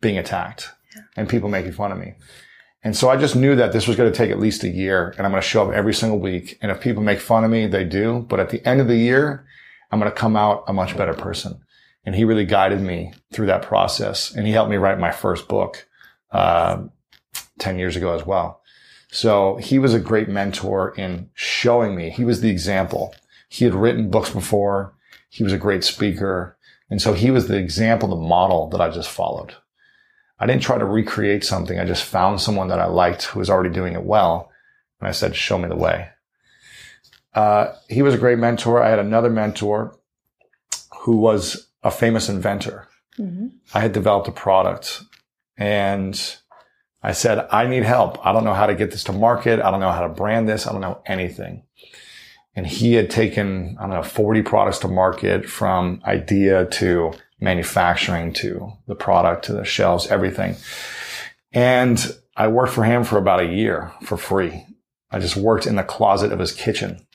being 0.00 0.18
attacked 0.18 0.70
yeah. 0.94 1.02
and 1.16 1.28
people 1.28 1.48
making 1.48 1.72
fun 1.72 1.92
of 1.92 1.98
me. 1.98 2.14
And 2.82 2.96
so 2.96 3.10
I 3.10 3.16
just 3.16 3.34
knew 3.34 3.56
that 3.56 3.72
this 3.72 3.88
was 3.88 3.96
going 3.96 4.10
to 4.10 4.16
take 4.16 4.30
at 4.30 4.38
least 4.38 4.62
a 4.62 4.68
year 4.68 5.14
and 5.16 5.26
I'm 5.26 5.32
going 5.32 5.42
to 5.42 5.48
show 5.48 5.68
up 5.68 5.74
every 5.74 5.94
single 5.94 6.18
week. 6.18 6.58
And 6.62 6.70
if 6.70 6.80
people 6.80 7.02
make 7.02 7.20
fun 7.20 7.44
of 7.44 7.50
me, 7.50 7.66
they 7.66 7.84
do. 7.84 8.24
But 8.28 8.40
at 8.40 8.50
the 8.50 8.66
end 8.66 8.80
of 8.80 8.88
the 8.88 8.96
year, 8.96 9.44
I'm 9.90 9.98
going 9.98 10.10
to 10.10 10.16
come 10.16 10.36
out 10.36 10.64
a 10.68 10.72
much 10.72 10.96
better 10.96 11.14
person. 11.14 11.60
And 12.04 12.14
he 12.14 12.24
really 12.24 12.44
guided 12.44 12.80
me 12.80 13.12
through 13.32 13.46
that 13.46 13.62
process. 13.62 14.32
And 14.32 14.46
he 14.46 14.52
helped 14.52 14.70
me 14.70 14.76
write 14.76 14.98
my 14.98 15.10
first 15.10 15.48
book, 15.48 15.87
uh, 16.30 16.82
10 17.58 17.78
years 17.78 17.96
ago 17.96 18.14
as 18.14 18.24
well. 18.26 18.62
So 19.10 19.56
he 19.56 19.78
was 19.78 19.94
a 19.94 20.00
great 20.00 20.28
mentor 20.28 20.94
in 20.96 21.30
showing 21.34 21.96
me. 21.96 22.10
He 22.10 22.24
was 22.24 22.40
the 22.40 22.50
example. 22.50 23.14
He 23.48 23.64
had 23.64 23.74
written 23.74 24.10
books 24.10 24.30
before. 24.30 24.94
He 25.30 25.42
was 25.42 25.52
a 25.52 25.58
great 25.58 25.84
speaker. 25.84 26.58
And 26.90 27.00
so 27.00 27.14
he 27.14 27.30
was 27.30 27.48
the 27.48 27.56
example, 27.56 28.08
the 28.08 28.16
model 28.16 28.68
that 28.70 28.80
I 28.80 28.90
just 28.90 29.10
followed. 29.10 29.54
I 30.38 30.46
didn't 30.46 30.62
try 30.62 30.78
to 30.78 30.84
recreate 30.84 31.44
something. 31.44 31.78
I 31.78 31.84
just 31.84 32.04
found 32.04 32.40
someone 32.40 32.68
that 32.68 32.80
I 32.80 32.86
liked 32.86 33.24
who 33.24 33.40
was 33.40 33.50
already 33.50 33.70
doing 33.70 33.94
it 33.94 34.04
well. 34.04 34.50
And 35.00 35.08
I 35.08 35.12
said, 35.12 35.34
show 35.34 35.58
me 35.58 35.68
the 35.68 35.76
way. 35.76 36.08
Uh, 37.34 37.72
he 37.88 38.02
was 38.02 38.14
a 38.14 38.18
great 38.18 38.38
mentor. 38.38 38.82
I 38.82 38.90
had 38.90 38.98
another 38.98 39.30
mentor 39.30 39.98
who 41.00 41.16
was 41.16 41.68
a 41.82 41.90
famous 41.90 42.28
inventor. 42.28 42.88
Mm-hmm. 43.18 43.48
I 43.74 43.80
had 43.80 43.92
developed 43.92 44.28
a 44.28 44.32
product 44.32 45.02
and 45.58 46.38
I 47.02 47.12
said, 47.12 47.46
I 47.50 47.66
need 47.66 47.82
help. 47.82 48.24
I 48.24 48.32
don't 48.32 48.44
know 48.44 48.54
how 48.54 48.66
to 48.66 48.74
get 48.74 48.90
this 48.90 49.04
to 49.04 49.12
market. 49.12 49.60
I 49.60 49.70
don't 49.70 49.80
know 49.80 49.90
how 49.90 50.06
to 50.06 50.08
brand 50.08 50.48
this. 50.48 50.66
I 50.66 50.72
don't 50.72 50.80
know 50.80 51.02
anything. 51.04 51.64
And 52.54 52.66
he 52.66 52.94
had 52.94 53.10
taken, 53.10 53.76
I 53.78 53.82
don't 53.82 53.90
know, 53.90 54.02
40 54.02 54.42
products 54.42 54.78
to 54.80 54.88
market 54.88 55.48
from 55.48 56.00
idea 56.04 56.64
to 56.66 57.12
manufacturing 57.40 58.32
to 58.34 58.72
the 58.86 58.96
product 58.96 59.44
to 59.44 59.52
the 59.52 59.64
shelves, 59.64 60.08
everything. 60.08 60.56
And 61.52 62.14
I 62.36 62.48
worked 62.48 62.72
for 62.72 62.84
him 62.84 63.04
for 63.04 63.16
about 63.16 63.40
a 63.40 63.52
year 63.52 63.92
for 64.02 64.16
free. 64.16 64.66
I 65.10 65.18
just 65.18 65.36
worked 65.36 65.66
in 65.66 65.76
the 65.76 65.84
closet 65.84 66.32
of 66.32 66.38
his 66.38 66.52
kitchen 66.52 67.06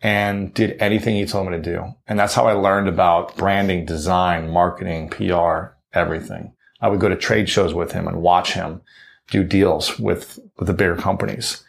and 0.00 0.52
did 0.52 0.76
anything 0.80 1.16
he 1.16 1.24
told 1.24 1.46
me 1.46 1.56
to 1.56 1.62
do. 1.62 1.94
And 2.06 2.18
that's 2.18 2.34
how 2.34 2.46
I 2.46 2.52
learned 2.52 2.88
about 2.88 3.36
branding, 3.36 3.86
design, 3.86 4.50
marketing, 4.50 5.08
PR, 5.08 5.76
everything. 5.92 6.53
I 6.84 6.88
would 6.88 7.00
go 7.00 7.08
to 7.08 7.16
trade 7.16 7.48
shows 7.48 7.72
with 7.72 7.92
him 7.92 8.06
and 8.06 8.20
watch 8.20 8.52
him 8.52 8.82
do 9.30 9.42
deals 9.42 9.98
with, 9.98 10.38
with 10.58 10.66
the 10.66 10.74
bigger 10.74 10.96
companies. 10.96 11.64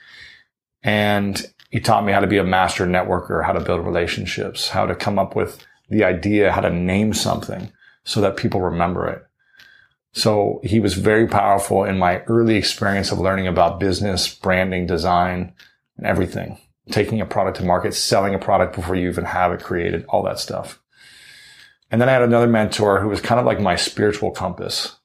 And 0.84 1.42
he 1.70 1.80
taught 1.80 2.04
me 2.04 2.12
how 2.12 2.20
to 2.20 2.28
be 2.28 2.38
a 2.38 2.44
master 2.44 2.86
networker, 2.86 3.42
how 3.46 3.54
to 3.54 3.62
build 3.62 3.86
relationships, 3.86 4.68
how 4.68 4.86
to 4.86 4.94
come 4.94 5.18
up 5.18 5.34
with 5.34 5.66
the 5.90 6.04
idea, 6.04 6.52
how 6.52 6.60
to 6.60 6.70
name 6.70 7.14
something 7.14 7.72
so 8.04 8.20
that 8.20 8.36
people 8.36 8.60
remember 8.60 9.08
it. 9.08 9.26
So 10.12 10.60
he 10.66 10.82
was 10.82 10.96
very 10.96 11.28
powerful 11.28 11.86
in 11.86 11.98
my 11.98 12.22
early 12.24 12.58
experience 12.58 13.10
of 13.10 13.18
learning 13.18 13.48
about 13.48 13.80
business, 13.80 14.28
branding, 14.36 14.86
design, 14.86 15.54
and 15.96 16.06
everything. 16.06 16.58
Taking 16.92 17.22
a 17.22 17.26
product 17.26 17.56
to 17.58 17.64
market, 17.64 17.94
selling 17.94 18.36
a 18.36 18.40
product 18.40 18.76
before 18.76 18.96
you 18.96 19.08
even 19.08 19.24
have 19.24 19.54
it 19.54 19.64
created, 19.64 20.04
all 20.10 20.24
that 20.24 20.40
stuff. 20.40 20.82
And 21.90 22.02
then 22.02 22.10
I 22.10 22.12
had 22.12 22.22
another 22.22 22.48
mentor 22.48 23.00
who 23.00 23.08
was 23.08 23.22
kind 23.22 23.40
of 23.40 23.46
like 23.46 23.62
my 23.62 23.78
spiritual 23.78 24.32
compass. 24.32 24.98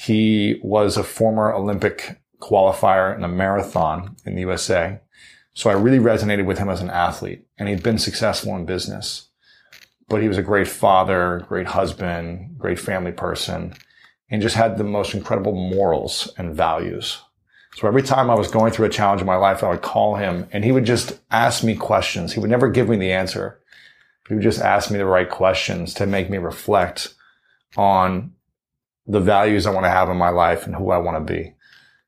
He 0.00 0.60
was 0.62 0.96
a 0.96 1.02
former 1.02 1.52
Olympic 1.52 2.20
qualifier 2.40 3.16
in 3.16 3.24
a 3.24 3.28
marathon 3.28 4.14
in 4.24 4.36
the 4.36 4.42
USA. 4.42 5.00
So 5.54 5.70
I 5.70 5.72
really 5.72 5.98
resonated 5.98 6.46
with 6.46 6.58
him 6.58 6.68
as 6.68 6.80
an 6.80 6.88
athlete 6.88 7.44
and 7.58 7.68
he'd 7.68 7.82
been 7.82 7.98
successful 7.98 8.54
in 8.54 8.64
business, 8.64 9.28
but 10.08 10.22
he 10.22 10.28
was 10.28 10.38
a 10.38 10.42
great 10.42 10.68
father, 10.68 11.44
great 11.48 11.66
husband, 11.66 12.56
great 12.58 12.78
family 12.78 13.10
person, 13.10 13.74
and 14.30 14.40
just 14.40 14.54
had 14.54 14.78
the 14.78 14.84
most 14.84 15.14
incredible 15.14 15.52
morals 15.52 16.32
and 16.38 16.54
values. 16.54 17.20
So 17.74 17.88
every 17.88 18.02
time 18.02 18.30
I 18.30 18.36
was 18.36 18.52
going 18.52 18.72
through 18.72 18.86
a 18.86 18.90
challenge 18.90 19.20
in 19.20 19.26
my 19.26 19.34
life, 19.34 19.64
I 19.64 19.70
would 19.70 19.82
call 19.82 20.14
him 20.14 20.46
and 20.52 20.64
he 20.64 20.70
would 20.70 20.86
just 20.86 21.18
ask 21.32 21.64
me 21.64 21.74
questions. 21.74 22.32
He 22.32 22.38
would 22.38 22.50
never 22.50 22.68
give 22.68 22.88
me 22.88 22.98
the 22.98 23.10
answer. 23.10 23.60
He 24.28 24.34
would 24.34 24.44
just 24.44 24.60
ask 24.60 24.92
me 24.92 24.98
the 24.98 25.06
right 25.06 25.28
questions 25.28 25.92
to 25.94 26.06
make 26.06 26.30
me 26.30 26.38
reflect 26.38 27.14
on 27.76 28.34
the 29.08 29.20
values 29.20 29.66
I 29.66 29.70
want 29.70 29.84
to 29.84 29.90
have 29.90 30.10
in 30.10 30.18
my 30.18 30.28
life 30.28 30.66
and 30.66 30.76
who 30.76 30.90
I 30.90 30.98
want 30.98 31.26
to 31.26 31.32
be. 31.32 31.54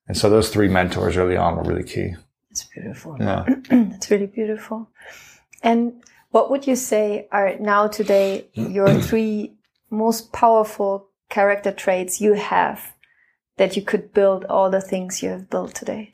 And 0.06 0.16
so 0.16 0.28
those 0.28 0.50
three 0.50 0.68
mentors 0.68 1.16
early 1.16 1.36
on 1.36 1.56
were 1.56 1.62
really 1.62 1.82
key. 1.82 2.14
It's 2.50 2.64
beautiful. 2.64 3.16
Yeah. 3.18 3.44
it's 3.70 4.10
really 4.10 4.26
beautiful. 4.26 4.90
And 5.62 6.02
what 6.30 6.50
would 6.50 6.66
you 6.66 6.76
say 6.76 7.26
are 7.32 7.56
now 7.58 7.88
today 7.88 8.48
your 8.52 8.92
three 9.00 9.54
most 9.88 10.32
powerful 10.32 11.08
character 11.30 11.72
traits 11.72 12.20
you 12.20 12.34
have 12.34 12.94
that 13.56 13.76
you 13.76 13.82
could 13.82 14.12
build 14.12 14.44
all 14.44 14.70
the 14.70 14.80
things 14.80 15.22
you 15.22 15.30
have 15.30 15.48
built 15.48 15.74
today? 15.74 16.12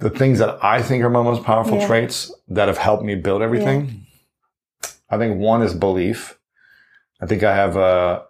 The 0.00 0.10
things 0.10 0.38
that 0.40 0.62
I 0.62 0.82
think 0.82 1.02
are 1.02 1.10
my 1.10 1.22
most 1.22 1.44
powerful 1.44 1.78
yeah. 1.78 1.86
traits 1.86 2.32
that 2.48 2.68
have 2.68 2.78
helped 2.78 3.04
me 3.04 3.14
build 3.14 3.42
everything. 3.42 4.06
Yeah. 4.82 4.90
I 5.08 5.18
think 5.18 5.38
one 5.38 5.62
is 5.62 5.72
belief. 5.72 6.38
I 7.20 7.26
think 7.26 7.42
I 7.42 7.54
have 7.54 7.76
a, 7.76 8.24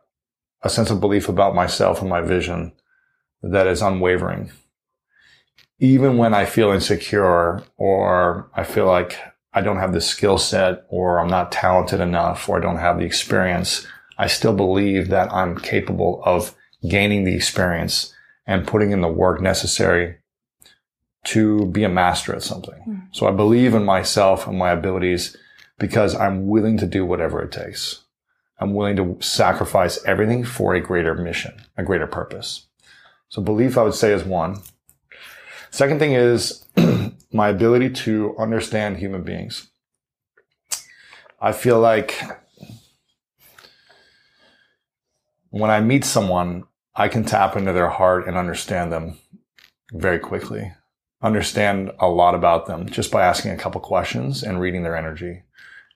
a 0.65 0.69
sense 0.69 0.91
of 0.91 1.01
belief 1.01 1.29
about 1.29 1.55
myself 1.55 2.01
and 2.01 2.11
my 2.11 2.21
vision 2.21 2.73
that 3.43 3.69
is 3.69 3.81
unwavering 3.81 4.51
even 5.79 6.17
when 6.17 6.35
I 6.35 6.45
feel 6.45 6.71
insecure 6.71 7.63
or 7.77 8.51
I 8.55 8.65
feel 8.65 8.87
like 8.87 9.19
I 9.53 9.61
don't 9.61 9.79
have 9.79 9.93
the 9.93 10.01
skill 10.01 10.39
set 10.39 10.85
or 10.89 11.19
I'm 11.19 11.29
not 11.29 11.53
talented 11.53 12.01
enough 12.01 12.49
or 12.49 12.59
I 12.59 12.61
don't 12.61 12.79
have 12.79 12.99
the 12.99 13.05
experience, 13.05 13.87
I 14.17 14.27
still 14.27 14.55
believe 14.55 15.09
that 15.09 15.33
I'm 15.33 15.59
capable 15.59 16.23
of 16.25 16.55
gaining 16.89 17.25
the 17.25 17.35
experience 17.35 18.15
and 18.47 18.67
putting 18.67 18.93
in 18.93 19.01
the 19.01 19.09
work 19.09 19.41
necessary 19.41 20.17
to 21.25 21.67
be 21.67 21.85
a 21.85 21.89
master 21.89 22.35
at 22.35 22.43
something. 22.43 22.83
Mm. 22.87 23.09
So 23.13 23.27
I 23.27 23.33
believe 23.33 23.75
in 23.75 23.85
myself 23.85 24.47
and 24.47 24.59
my 24.59 24.71
abilities 24.71 25.37
because 25.79 26.15
I'm 26.15 26.47
willing 26.47 26.77
to 26.79 26.87
do 26.87 27.05
whatever 27.05 27.43
it 27.43 27.51
takes. 27.51 28.04
I'm 28.59 28.75
willing 28.75 28.97
to 28.97 29.17
sacrifice 29.21 30.03
everything 30.05 30.45
for 30.45 30.75
a 30.75 30.81
greater 30.81 31.15
mission, 31.15 31.55
a 31.77 31.83
greater 31.83 32.07
purpose. 32.07 32.67
So 33.29 33.43
belief, 33.43 33.77
I 33.77 33.83
would 33.83 33.95
say, 33.95 34.13
is 34.13 34.25
one. 34.25 34.61
Second 35.71 35.99
thing 35.99 36.13
is 36.13 36.65
my 37.33 37.49
ability 37.49 37.91
to 37.91 38.37
understand 38.39 38.97
human 38.97 39.23
beings. 39.23 39.69
I 41.41 41.53
feel 41.53 41.81
like 41.81 42.15
when 45.51 45.71
I 45.71 45.81
meet 45.81 46.05
someone, 46.05 46.65
I 46.95 47.09
can 47.09 47.25
tap 47.25 47.57
into 47.57 47.73
their 47.73 47.91
heart 47.91 48.29
and 48.29 48.37
understand 48.37 48.93
them 48.93 49.19
very 49.93 50.19
quickly. 50.19 50.73
Understand 51.23 51.91
a 51.99 52.09
lot 52.09 52.35
about 52.35 52.67
them 52.67 52.89
just 52.89 53.11
by 53.11 53.25
asking 53.25 53.51
a 53.51 53.57
couple 53.57 53.81
questions 53.81 54.43
and 54.43 54.61
reading 54.61 54.85
their 54.85 54.97
energy. 54.97 55.43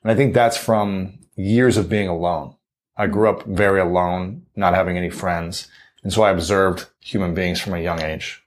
And 0.03 0.11
I 0.11 0.15
think 0.15 0.33
that's 0.33 0.57
from 0.57 1.18
years 1.39 1.77
of 1.77 1.89
being 1.89 2.07
alone. 2.07 2.55
I 2.97 3.05
mm-hmm. 3.05 3.13
grew 3.13 3.29
up 3.29 3.45
very 3.45 3.79
alone, 3.79 4.43
not 4.55 4.75
having 4.75 4.97
any 4.97 5.09
friends. 5.09 5.67
And 6.03 6.11
so 6.13 6.23
I 6.23 6.31
observed 6.31 6.87
human 6.99 7.33
beings 7.33 7.59
from 7.59 7.73
a 7.73 7.81
young 7.81 8.01
age. 8.01 8.43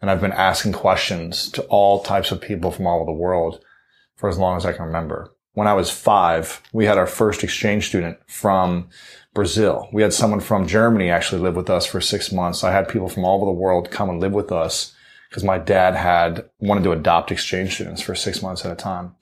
And 0.00 0.10
I've 0.10 0.20
been 0.20 0.32
asking 0.32 0.72
questions 0.72 1.50
to 1.52 1.62
all 1.64 2.02
types 2.02 2.32
of 2.32 2.40
people 2.40 2.70
from 2.70 2.86
all 2.86 2.96
over 2.96 3.06
the 3.06 3.12
world 3.12 3.62
for 4.16 4.28
as 4.28 4.38
long 4.38 4.56
as 4.56 4.64
I 4.64 4.72
can 4.72 4.86
remember. 4.86 5.34
When 5.52 5.66
I 5.66 5.74
was 5.74 5.90
five, 5.90 6.62
we 6.72 6.86
had 6.86 6.96
our 6.96 7.06
first 7.06 7.44
exchange 7.44 7.88
student 7.88 8.18
from 8.26 8.88
Brazil. 9.34 9.88
We 9.92 10.02
had 10.02 10.14
someone 10.14 10.40
from 10.40 10.66
Germany 10.66 11.10
actually 11.10 11.42
live 11.42 11.56
with 11.56 11.68
us 11.68 11.84
for 11.84 12.00
six 12.00 12.32
months. 12.32 12.64
I 12.64 12.72
had 12.72 12.88
people 12.88 13.08
from 13.08 13.24
all 13.24 13.36
over 13.36 13.46
the 13.46 13.50
world 13.50 13.90
come 13.90 14.08
and 14.08 14.20
live 14.20 14.32
with 14.32 14.52
us 14.52 14.94
because 15.28 15.44
my 15.44 15.58
dad 15.58 15.94
had 15.94 16.48
wanted 16.60 16.84
to 16.84 16.92
adopt 16.92 17.30
exchange 17.30 17.74
students 17.74 18.00
for 18.00 18.14
six 18.14 18.42
months 18.42 18.64
at 18.64 18.72
a 18.72 18.76
time. 18.76 19.14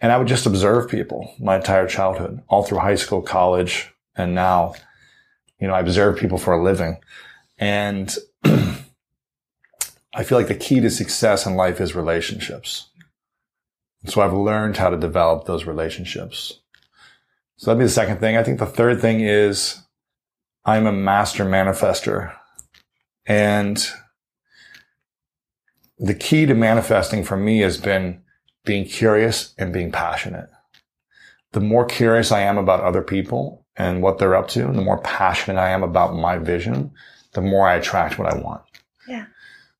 And 0.00 0.10
I 0.12 0.18
would 0.18 0.28
just 0.28 0.46
observe 0.46 0.88
people 0.88 1.34
my 1.38 1.56
entire 1.56 1.86
childhood, 1.86 2.42
all 2.48 2.62
through 2.62 2.78
high 2.78 2.94
school, 2.94 3.20
college, 3.20 3.92
and 4.16 4.34
now, 4.34 4.74
you 5.60 5.66
know, 5.66 5.74
I 5.74 5.80
observe 5.80 6.18
people 6.18 6.38
for 6.38 6.54
a 6.54 6.62
living. 6.62 6.98
And 7.58 8.14
I 8.44 10.24
feel 10.24 10.38
like 10.38 10.48
the 10.48 10.54
key 10.54 10.80
to 10.80 10.90
success 10.90 11.44
in 11.44 11.54
life 11.54 11.80
is 11.80 11.94
relationships. 11.94 12.88
So 14.06 14.22
I've 14.22 14.32
learned 14.32 14.78
how 14.78 14.88
to 14.88 14.96
develop 14.96 15.44
those 15.44 15.66
relationships. 15.66 16.60
So 17.56 17.66
that'd 17.66 17.78
be 17.78 17.84
the 17.84 17.90
second 17.90 18.18
thing. 18.18 18.38
I 18.38 18.42
think 18.42 18.58
the 18.58 18.66
third 18.66 19.02
thing 19.02 19.20
is 19.20 19.82
I'm 20.64 20.86
a 20.86 20.92
master 20.92 21.44
manifester. 21.44 22.34
And 23.26 23.86
the 25.98 26.14
key 26.14 26.46
to 26.46 26.54
manifesting 26.54 27.22
for 27.22 27.36
me 27.36 27.58
has 27.58 27.76
been 27.76 28.22
being 28.64 28.84
curious 28.84 29.54
and 29.58 29.72
being 29.72 29.92
passionate. 29.92 30.48
The 31.52 31.60
more 31.60 31.84
curious 31.84 32.30
I 32.30 32.40
am 32.40 32.58
about 32.58 32.80
other 32.80 33.02
people 33.02 33.64
and 33.76 34.02
what 34.02 34.18
they're 34.18 34.36
up 34.36 34.48
to, 34.48 34.66
and 34.66 34.76
the 34.76 34.82
more 34.82 35.00
passionate 35.00 35.60
I 35.60 35.70
am 35.70 35.82
about 35.82 36.14
my 36.14 36.38
vision, 36.38 36.92
the 37.32 37.40
more 37.40 37.66
I 37.66 37.74
attract 37.74 38.18
what 38.18 38.32
I 38.32 38.36
want. 38.38 38.62
Yeah. 39.08 39.26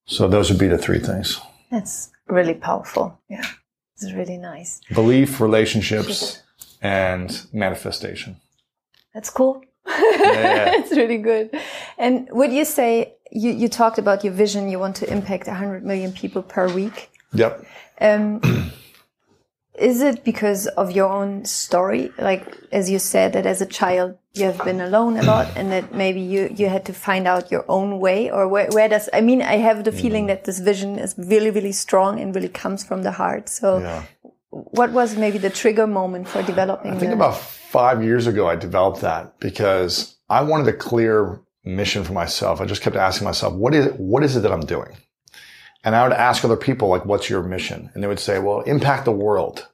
So 0.07 0.29
those 0.29 0.51
would 0.51 0.59
be 0.59 0.69
the 0.69 0.79
three 0.79 0.99
things. 0.99 1.41
That's 1.71 2.11
really 2.27 2.55
powerful. 2.55 3.21
Yeah. 3.29 3.47
It's 3.95 4.13
really 4.13 4.39
nice. 4.39 4.81
Belief, 4.95 5.41
relationships, 5.41 6.43
and 6.81 7.47
manifestation. 7.53 8.41
That's 9.15 9.31
cool. 9.31 9.63
Yeah. 9.87 10.73
it's 10.79 10.93
really 10.93 11.19
good. 11.19 11.51
And 11.99 12.29
would 12.33 12.53
you 12.53 12.65
say 12.65 13.15
you, 13.31 13.51
you 13.51 13.69
talked 13.69 13.99
about 13.99 14.25
your 14.25 14.33
vision. 14.33 14.69
You 14.69 14.79
want 14.79 14.97
to 14.97 15.11
impact 15.11 15.47
100 15.47 15.85
million 15.85 16.13
people 16.13 16.43
per 16.43 16.73
week. 16.73 17.11
Yep. 17.33 17.65
Um, 18.01 18.41
is 19.79 20.03
it 20.03 20.25
because 20.25 20.67
of 20.67 20.91
your 20.91 21.09
own 21.11 21.45
story? 21.45 22.13
Like, 22.19 22.57
as 22.73 22.91
you 22.91 22.99
said, 22.99 23.33
that 23.33 23.47
as 23.47 23.61
a 23.61 23.67
child 23.67 24.17
you 24.35 24.45
have 24.45 24.63
been 24.65 24.81
alone 24.81 25.17
a 25.17 25.23
lot 25.23 25.49
and 25.57 25.73
that 25.73 25.93
maybe 25.93 26.21
you, 26.21 26.55
you 26.55 26.69
had 26.69 26.85
to 26.85 26.93
find 26.93 27.27
out 27.27 27.51
your 27.51 27.65
own 27.69 27.99
way 27.99 28.31
or 28.31 28.47
where, 28.47 28.69
where 28.69 28.89
does, 28.89 29.09
I 29.13 29.21
mean, 29.21 29.43
I 29.43 29.57
have 29.57 29.83
the 29.83 29.91
feeling 29.91 30.25
mm. 30.25 30.29
that 30.29 30.45
this 30.45 30.61
vision 30.61 30.99
is 30.99 31.15
really, 31.19 31.51
really 31.51 31.73
strong 31.73 32.21
and 32.21 32.35
really 32.35 32.49
comes 32.49 32.85
from 32.85 33.03
the 33.03 33.11
heart. 33.11 33.49
So 33.49 33.79
yeah. 33.79 34.05
what 34.51 34.93
was 34.93 35.17
maybe 35.17 35.39
the 35.39 35.51
trigger 35.51 35.87
moment 35.87 36.29
for 36.29 36.45
developing? 36.45 36.93
I 36.93 36.99
think 36.99 37.13
about 37.13 37.37
five 37.37 38.05
years 38.05 38.29
ago, 38.29 38.49
I 38.49 38.55
developed 38.55 39.01
that 39.01 39.41
because 39.41 40.17
I 40.29 40.43
wanted 40.43 40.69
a 40.69 40.77
clear 40.77 41.41
mission 41.65 42.05
for 42.05 42.13
myself. 42.13 42.61
I 42.61 42.67
just 42.67 42.83
kept 42.83 42.97
asking 42.97 43.25
myself, 43.25 43.55
what 43.55 43.75
is 43.75 43.87
it, 43.87 43.99
what 43.99 44.23
is 44.23 44.37
it 44.37 44.41
that 44.41 44.53
I'm 44.53 44.65
doing? 44.65 44.97
And 45.83 45.97
I 45.97 46.03
would 46.03 46.13
ask 46.13 46.45
other 46.45 46.57
people, 46.57 46.89
like, 46.89 47.07
what's 47.07 47.31
your 47.31 47.43
mission? 47.43 47.91
And 47.95 48.03
they 48.03 48.09
would 48.09 48.19
say, 48.19 48.39
well, 48.39 48.61
impact 48.61 49.05
the 49.05 49.13
world. 49.13 49.67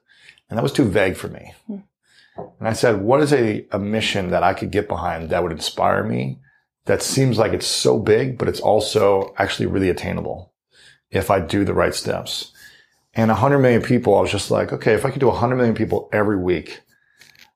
And 0.49 0.57
that 0.57 0.63
was 0.63 0.71
too 0.71 0.85
vague 0.85 1.17
for 1.17 1.27
me. 1.27 1.53
Hmm. 1.67 1.77
And 2.59 2.67
I 2.67 2.73
said, 2.73 3.01
what 3.01 3.21
is 3.21 3.33
a, 3.33 3.65
a 3.71 3.79
mission 3.79 4.29
that 4.29 4.43
I 4.43 4.53
could 4.53 4.71
get 4.71 4.87
behind 4.87 5.29
that 5.29 5.43
would 5.43 5.51
inspire 5.51 6.03
me? 6.03 6.39
That 6.85 7.01
seems 7.01 7.37
like 7.37 7.51
it's 7.51 7.67
so 7.67 7.99
big, 7.99 8.37
but 8.37 8.47
it's 8.47 8.61
also 8.61 9.33
actually 9.37 9.65
really 9.65 9.89
attainable 9.89 10.53
if 11.11 11.29
I 11.29 11.39
do 11.39 11.65
the 11.65 11.73
right 11.73 11.93
steps. 11.93 12.53
And 13.13 13.29
100 13.29 13.59
million 13.59 13.81
people, 13.81 14.15
I 14.15 14.21
was 14.21 14.31
just 14.31 14.51
like, 14.51 14.71
okay, 14.71 14.93
if 14.93 15.03
I 15.03 15.09
could 15.09 15.19
do 15.19 15.27
100 15.27 15.55
million 15.55 15.75
people 15.75 16.09
every 16.13 16.37
week, 16.37 16.81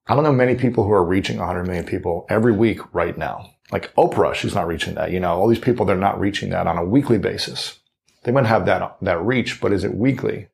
I 0.08 0.16
don't 0.16 0.24
know 0.24 0.34
many 0.34 0.56
people 0.56 0.84
who 0.84 0.92
are 0.92 1.06
reaching 1.06 1.38
100 1.38 1.66
million 1.66 1.86
people 1.86 2.26
every 2.30 2.52
week 2.52 2.80
right 2.94 3.18
now. 3.18 3.52
Like 3.72 3.94
Oprah, 3.96 4.34
she's 4.34 4.56
not 4.56 4.68
reaching 4.68 4.96
that. 4.96 5.12
You 5.12 5.20
know, 5.20 5.40
all 5.40 5.48
these 5.48 5.60
people, 5.60 5.86
they're 5.86 5.96
not 5.96 6.20
reaching 6.20 6.50
that 6.50 6.68
on 6.68 6.78
a 6.78 6.84
weekly 6.84 7.18
basis. 7.18 7.80
They 8.24 8.32
might 8.32 8.46
have 8.46 8.66
that, 8.66 8.98
that 9.02 9.22
reach, 9.22 9.60
but 9.62 9.74
is 9.74 9.84
it 9.84 9.96
weekly? 9.96 10.48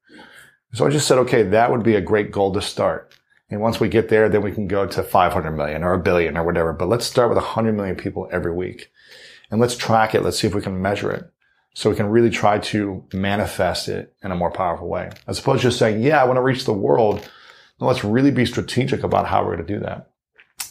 So 0.74 0.86
I 0.86 0.90
just 0.90 1.08
said, 1.08 1.18
okay, 1.20 1.44
that 1.44 1.72
would 1.72 1.84
be 1.84 1.96
a 1.96 2.02
great 2.02 2.32
goal 2.32 2.54
to 2.54 2.62
start. 2.62 3.14
And 3.50 3.62
once 3.62 3.80
we 3.80 3.88
get 3.88 4.10
there, 4.10 4.28
then 4.28 4.42
we 4.42 4.52
can 4.52 4.68
go 4.68 4.86
to 4.86 5.04
500 5.04 5.52
million 5.52 5.84
or 5.84 5.94
a 5.94 6.00
billion 6.00 6.38
or 6.38 6.44
whatever. 6.44 6.74
But 6.74 6.90
let's 6.90 7.06
start 7.06 7.30
with 7.30 7.38
100 7.38 7.74
million 7.74 7.96
people 7.96 8.28
every 8.32 8.54
week 8.54 8.92
and 9.50 9.62
let's 9.62 9.78
track 9.78 10.14
it. 10.14 10.24
Let's 10.24 10.40
see 10.40 10.48
if 10.48 10.56
we 10.56 10.62
can 10.62 10.82
measure 10.82 11.12
it 11.12 11.32
so 11.74 11.90
we 11.90 11.96
can 11.96 12.10
really 12.10 12.30
try 12.30 12.60
to 12.60 13.06
manifest 13.14 13.88
it 13.88 14.14
in 14.24 14.32
a 14.32 14.36
more 14.36 14.52
powerful 14.52 14.88
way. 14.88 15.12
As 15.28 15.40
opposed 15.40 15.62
to 15.62 15.70
just 15.70 15.80
saying, 15.80 16.02
yeah, 16.02 16.22
I 16.22 16.26
want 16.26 16.38
to 16.38 16.42
reach 16.42 16.66
the 16.66 16.74
world. 16.74 17.30
Let's 17.80 18.04
really 18.04 18.32
be 18.32 18.46
strategic 18.46 19.04
about 19.04 19.28
how 19.28 19.46
we're 19.46 19.56
going 19.56 19.68
to 19.68 19.74
do 19.76 19.80
that. 19.82 20.10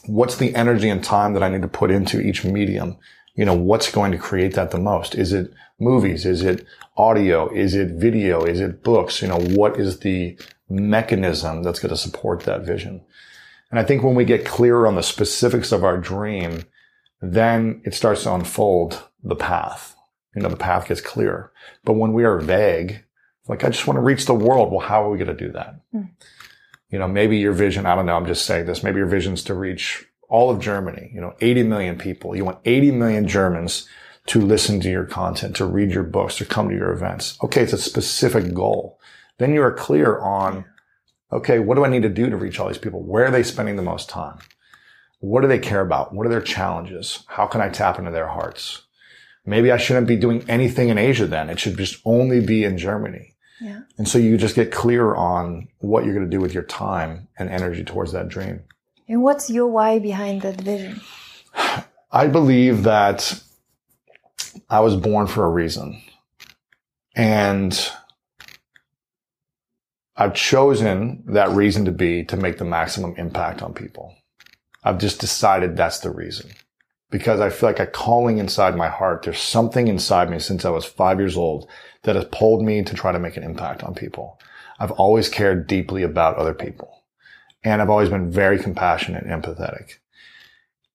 What's 0.06 0.36
the 0.36 0.54
energy 0.54 0.88
and 0.88 1.02
time 1.02 1.32
that 1.34 1.42
I 1.42 1.48
need 1.48 1.62
to 1.62 1.68
put 1.68 1.90
into 1.90 2.20
each 2.20 2.44
medium? 2.44 2.96
You 3.36 3.44
know, 3.44 3.54
what's 3.54 3.90
going 3.90 4.12
to 4.12 4.18
create 4.18 4.54
that 4.54 4.72
the 4.72 4.78
most? 4.78 5.14
Is 5.14 5.32
it 5.32 5.52
movies? 5.78 6.24
Is 6.24 6.42
it 6.42 6.66
audio? 6.96 7.48
Is 7.52 7.74
it 7.74 7.92
video? 7.92 8.44
Is 8.44 8.60
it 8.60 8.82
books? 8.82 9.22
You 9.22 9.28
know, 9.28 9.40
what 9.40 9.78
is 9.78 10.00
the 10.00 10.38
mechanism 10.68 11.62
that's 11.62 11.78
going 11.78 11.90
to 11.90 11.96
support 11.96 12.40
that 12.40 12.62
vision? 12.62 13.02
And 13.70 13.80
I 13.80 13.84
think 13.84 14.02
when 14.02 14.14
we 14.14 14.24
get 14.24 14.46
clearer 14.46 14.86
on 14.86 14.94
the 14.94 15.02
specifics 15.02 15.72
of 15.72 15.84
our 15.84 15.98
dream, 15.98 16.64
then 17.20 17.82
it 17.84 17.94
starts 17.94 18.22
to 18.24 18.34
unfold 18.34 19.02
the 19.22 19.36
path. 19.36 19.96
You 20.34 20.42
know, 20.42 20.48
the 20.48 20.56
path 20.56 20.88
gets 20.88 21.00
clearer. 21.00 21.52
But 21.84 21.94
when 21.94 22.12
we 22.12 22.24
are 22.24 22.38
vague, 22.38 23.04
like, 23.48 23.64
I 23.64 23.68
just 23.70 23.86
want 23.86 23.96
to 23.96 24.02
reach 24.02 24.26
the 24.26 24.34
world. 24.34 24.70
Well, 24.70 24.86
how 24.86 25.04
are 25.04 25.10
we 25.10 25.18
going 25.18 25.36
to 25.36 25.46
do 25.46 25.52
that? 25.52 25.80
Mm. 25.94 26.10
You 26.90 26.98
know, 26.98 27.08
maybe 27.08 27.38
your 27.38 27.52
vision, 27.52 27.86
I 27.86 27.94
don't 27.94 28.06
know, 28.06 28.16
I'm 28.16 28.26
just 28.26 28.46
saying 28.46 28.66
this, 28.66 28.82
maybe 28.82 28.98
your 28.98 29.06
vision 29.06 29.34
is 29.34 29.42
to 29.44 29.54
reach 29.54 30.06
all 30.28 30.50
of 30.50 30.60
Germany, 30.60 31.10
you 31.12 31.20
know, 31.20 31.34
80 31.40 31.64
million 31.64 31.98
people. 31.98 32.36
You 32.36 32.44
want 32.44 32.58
80 32.64 32.92
million 32.92 33.26
Germans 33.26 33.88
to 34.26 34.40
listen 34.40 34.80
to 34.80 34.90
your 34.90 35.04
content, 35.04 35.56
to 35.56 35.64
read 35.64 35.92
your 35.92 36.02
books, 36.02 36.36
to 36.36 36.44
come 36.44 36.68
to 36.68 36.74
your 36.74 36.92
events. 36.92 37.38
Okay, 37.42 37.62
it's 37.62 37.72
a 37.72 37.78
specific 37.78 38.52
goal. 38.52 38.98
Then 39.38 39.52
you 39.54 39.62
are 39.62 39.72
clear 39.72 40.18
on, 40.18 40.64
okay, 41.32 41.58
what 41.58 41.76
do 41.76 41.84
I 41.84 41.88
need 41.88 42.02
to 42.02 42.08
do 42.08 42.28
to 42.28 42.36
reach 42.36 42.58
all 42.58 42.68
these 42.68 42.78
people? 42.78 43.02
Where 43.02 43.26
are 43.26 43.30
they 43.30 43.42
spending 43.42 43.76
the 43.76 43.82
most 43.82 44.08
time? 44.08 44.38
What 45.20 45.42
do 45.42 45.48
they 45.48 45.58
care 45.58 45.80
about? 45.80 46.14
What 46.14 46.26
are 46.26 46.30
their 46.30 46.40
challenges? 46.40 47.24
How 47.26 47.46
can 47.46 47.60
I 47.60 47.68
tap 47.68 47.98
into 47.98 48.10
their 48.10 48.28
hearts? 48.28 48.82
Maybe 49.44 49.70
I 49.70 49.76
shouldn't 49.76 50.08
be 50.08 50.16
doing 50.16 50.44
anything 50.48 50.88
in 50.88 50.98
Asia 50.98 51.26
then. 51.26 51.48
It 51.48 51.60
should 51.60 51.78
just 51.78 52.00
only 52.04 52.40
be 52.40 52.64
in 52.64 52.78
Germany. 52.78 53.34
Yeah. 53.60 53.82
And 53.96 54.08
so 54.08 54.18
you 54.18 54.36
just 54.36 54.56
get 54.56 54.72
clear 54.72 55.14
on 55.14 55.68
what 55.78 56.04
you're 56.04 56.14
going 56.14 56.28
to 56.28 56.36
do 56.36 56.42
with 56.42 56.52
your 56.52 56.64
time 56.64 57.28
and 57.38 57.48
energy 57.48 57.84
towards 57.84 58.12
that 58.12 58.28
dream. 58.28 58.64
And 59.08 59.22
what's 59.22 59.48
your 59.48 59.68
why 59.68 59.98
behind 60.00 60.42
that 60.42 60.60
vision? 60.60 61.00
I 62.10 62.26
believe 62.26 62.82
that 62.82 63.40
I 64.68 64.80
was 64.80 64.96
born 64.96 65.26
for 65.26 65.44
a 65.44 65.50
reason. 65.50 66.00
And 67.14 67.90
I've 70.16 70.34
chosen 70.34 71.24
that 71.28 71.50
reason 71.50 71.84
to 71.86 71.92
be 71.92 72.24
to 72.24 72.36
make 72.36 72.58
the 72.58 72.64
maximum 72.64 73.14
impact 73.16 73.62
on 73.62 73.74
people. 73.74 74.14
I've 74.84 74.98
just 74.98 75.20
decided 75.20 75.76
that's 75.76 76.00
the 76.00 76.10
reason 76.10 76.50
because 77.10 77.40
I 77.40 77.50
feel 77.50 77.68
like 77.68 77.80
a 77.80 77.86
calling 77.86 78.38
inside 78.38 78.76
my 78.76 78.88
heart. 78.88 79.22
There's 79.22 79.40
something 79.40 79.88
inside 79.88 80.30
me 80.30 80.38
since 80.38 80.64
I 80.64 80.70
was 80.70 80.84
five 80.84 81.18
years 81.18 81.36
old 81.36 81.68
that 82.02 82.16
has 82.16 82.26
pulled 82.26 82.64
me 82.64 82.82
to 82.82 82.94
try 82.94 83.12
to 83.12 83.18
make 83.18 83.36
an 83.36 83.42
impact 83.42 83.82
on 83.82 83.94
people. 83.94 84.38
I've 84.78 84.92
always 84.92 85.28
cared 85.28 85.66
deeply 85.66 86.02
about 86.02 86.36
other 86.36 86.54
people 86.54 87.02
and 87.66 87.82
I've 87.82 87.90
always 87.90 88.10
been 88.10 88.30
very 88.30 88.60
compassionate 88.60 89.24
and 89.24 89.42
empathetic. 89.42 89.94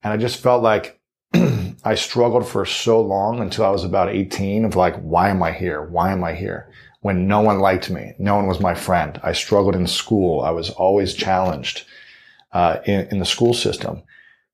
And 0.04 0.14
I 0.14 0.18
just 0.18 0.40
felt 0.40 0.64
like 0.64 1.01
I 1.84 1.96
struggled 1.96 2.48
for 2.48 2.66
so 2.66 3.02
long 3.02 3.40
until 3.40 3.66
I 3.66 3.70
was 3.70 3.84
about 3.84 4.10
18 4.10 4.66
of 4.66 4.76
like, 4.76 4.96
why 4.98 5.30
am 5.30 5.42
I 5.42 5.52
here? 5.52 5.82
Why 5.82 6.12
am 6.12 6.24
I 6.24 6.34
here? 6.34 6.72
When 7.02 7.28
no 7.28 7.42
one 7.42 7.60
liked 7.60 7.90
me. 7.90 8.14
No 8.20 8.36
one 8.36 8.48
was 8.48 8.60
my 8.60 8.76
friend. 8.76 9.20
I 9.24 9.34
struggled 9.34 9.76
in 9.76 9.88
school. 9.88 10.42
I 10.42 10.52
was 10.52 10.70
always 10.70 11.14
challenged, 11.14 11.86
uh, 12.52 12.78
in, 12.86 13.08
in 13.08 13.20
the 13.20 13.26
school 13.26 13.54
system. 13.54 14.04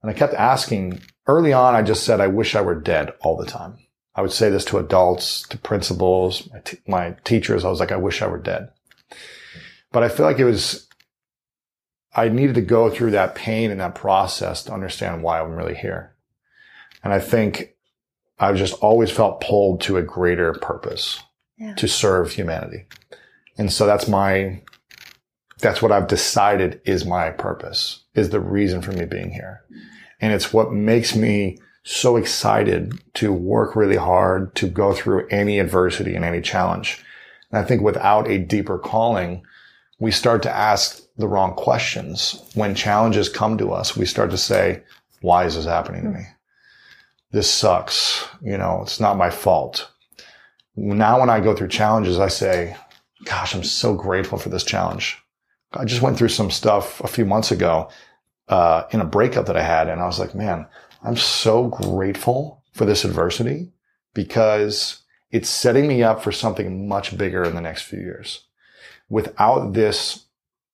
And 0.02 0.12
I 0.12 0.14
kept 0.14 0.34
asking 0.36 1.02
early 1.26 1.52
on. 1.52 1.76
I 1.76 1.82
just 1.82 2.06
said, 2.06 2.22
I 2.22 2.28
wish 2.28 2.56
I 2.56 2.62
were 2.62 2.80
dead 2.80 3.12
all 3.22 3.36
the 3.36 3.46
time. 3.46 3.80
I 4.16 4.22
would 4.22 4.32
say 4.32 4.50
this 4.50 4.66
to 4.66 4.78
adults, 4.78 5.44
to 5.50 5.58
principals, 5.58 6.50
my, 6.52 6.60
t- 6.60 6.80
my 6.88 7.16
teachers. 7.24 7.66
I 7.66 7.70
was 7.70 7.80
like, 7.80 7.92
I 7.92 7.98
wish 7.98 8.22
I 8.22 8.28
were 8.28 8.40
dead. 8.40 8.70
But 9.92 10.04
I 10.04 10.10
feel 10.10 10.26
like 10.26 10.40
it 10.40 10.46
was, 10.46 10.88
I 12.16 12.30
needed 12.30 12.56
to 12.56 12.62
go 12.62 12.90
through 12.90 13.12
that 13.12 13.36
pain 13.36 13.70
and 13.70 13.80
that 13.80 13.96
process 13.96 14.64
to 14.64 14.74
understand 14.74 15.22
why 15.22 15.40
I'm 15.40 15.52
really 15.52 15.76
here. 15.76 16.16
And 17.08 17.14
I 17.14 17.20
think 17.20 17.74
I've 18.38 18.58
just 18.58 18.74
always 18.84 19.10
felt 19.10 19.40
pulled 19.40 19.80
to 19.84 19.96
a 19.96 20.02
greater 20.02 20.52
purpose 20.52 21.24
yeah. 21.58 21.74
to 21.76 21.88
serve 21.88 22.34
humanity. 22.34 22.86
And 23.58 23.72
so 23.72 23.86
that's 23.86 24.10
my, 24.10 24.62
that's 25.60 25.82
what 25.82 25.94
I've 25.94 26.10
decided 26.10 26.82
is 26.84 27.06
my 27.06 27.30
purpose, 27.30 28.04
is 28.14 28.32
the 28.32 28.42
reason 28.42 28.82
for 28.82 28.92
me 28.92 29.06
being 29.06 29.32
here. 29.32 29.62
And 30.20 30.34
it's 30.34 30.52
what 30.52 30.74
makes 30.74 31.16
me 31.16 31.60
so 31.84 32.18
excited 32.18 33.02
to 33.14 33.32
work 33.32 33.78
really 33.78 33.96
hard, 33.96 34.54
to 34.56 34.68
go 34.68 34.92
through 34.92 35.30
any 35.30 35.60
adversity 35.60 36.14
and 36.14 36.26
any 36.26 36.42
challenge. 36.42 37.02
And 37.52 37.60
I 37.60 37.64
think 37.64 37.82
without 37.82 38.28
a 38.28 38.38
deeper 38.38 38.78
calling, 38.78 39.44
we 39.98 40.12
start 40.12 40.44
to 40.44 40.52
ask 40.52 41.02
the 41.16 41.30
wrong 41.30 41.54
questions. 41.54 42.44
When 42.54 42.76
challenges 42.76 43.30
come 43.30 43.58
to 43.60 43.72
us, 43.72 43.96
we 43.96 44.06
start 44.06 44.30
to 44.32 44.38
say, 44.38 44.84
why 45.22 45.46
is 45.46 45.56
this 45.56 45.64
happening 45.64 46.04
to 46.04 46.10
me? 46.10 46.26
This 47.32 47.52
sucks. 47.52 48.26
You 48.42 48.58
know, 48.58 48.82
it's 48.84 49.00
not 49.00 49.18
my 49.18 49.30
fault. 49.30 49.92
Now, 50.76 51.20
when 51.20 51.30
I 51.30 51.40
go 51.40 51.56
through 51.56 51.70
challenges, 51.70 52.20
I 52.20 52.28
say, 52.28 52.76
gosh, 53.26 53.56
I'm 53.56 53.64
so 53.64 53.96
grateful 53.96 54.38
for 54.38 54.50
this 54.50 54.64
challenge. 54.64 55.18
I 55.74 55.86
just 55.86 56.02
went 56.02 56.18
through 56.18 56.30
some 56.30 56.52
stuff 56.52 57.02
a 57.02 57.08
few 57.08 57.26
months 57.26 57.52
ago, 57.52 57.90
uh, 58.48 58.84
in 58.92 59.02
a 59.02 59.06
breakup 59.06 59.48
that 59.48 59.58
I 59.58 59.64
had. 59.64 59.90
And 59.90 60.00
I 60.00 60.06
was 60.06 60.20
like, 60.20 60.36
man, 60.36 60.68
I'm 61.04 61.18
so 61.18 61.68
grateful 61.68 62.64
for 62.74 62.86
this 62.86 63.04
adversity 63.04 63.72
because 64.14 65.02
it's 65.32 65.50
setting 65.50 65.88
me 65.88 66.04
up 66.04 66.24
for 66.24 66.32
something 66.32 66.88
much 66.88 67.18
bigger 67.18 67.44
in 67.44 67.56
the 67.56 67.62
next 67.62 67.84
few 67.84 68.00
years. 68.00 68.46
Without 69.10 69.74
this 69.74 70.26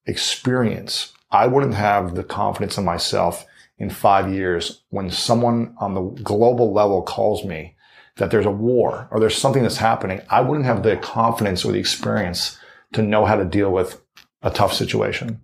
experience, 0.06 1.14
I 1.32 1.48
wouldn't 1.48 1.74
have 1.76 2.16
the 2.16 2.24
confidence 2.24 2.78
in 2.78 2.86
myself 2.86 3.46
in 3.78 3.90
five 3.90 4.32
years 4.32 4.84
when 4.90 5.10
someone 5.10 5.76
on 5.80 5.94
the 5.94 6.02
global 6.22 6.74
level 6.74 7.02
calls 7.02 7.44
me 7.44 7.76
that 8.18 8.32
there's 8.32 8.46
a 8.46 8.52
war 8.52 9.08
or 9.12 9.20
there's 9.20 9.36
something 9.36 9.64
that's 9.64 9.78
happening, 9.78 10.22
I 10.30 10.42
wouldn't 10.42 10.66
have 10.66 10.84
the 10.84 10.98
confidence 10.98 11.66
or 11.66 11.72
the 11.72 11.80
experience 11.80 12.58
to 12.94 13.02
know 13.02 13.26
how 13.26 13.36
to 13.36 13.46
deal 13.46 13.72
with 13.72 14.02
a 14.42 14.52
tough 14.52 14.74
situation. 14.74 15.42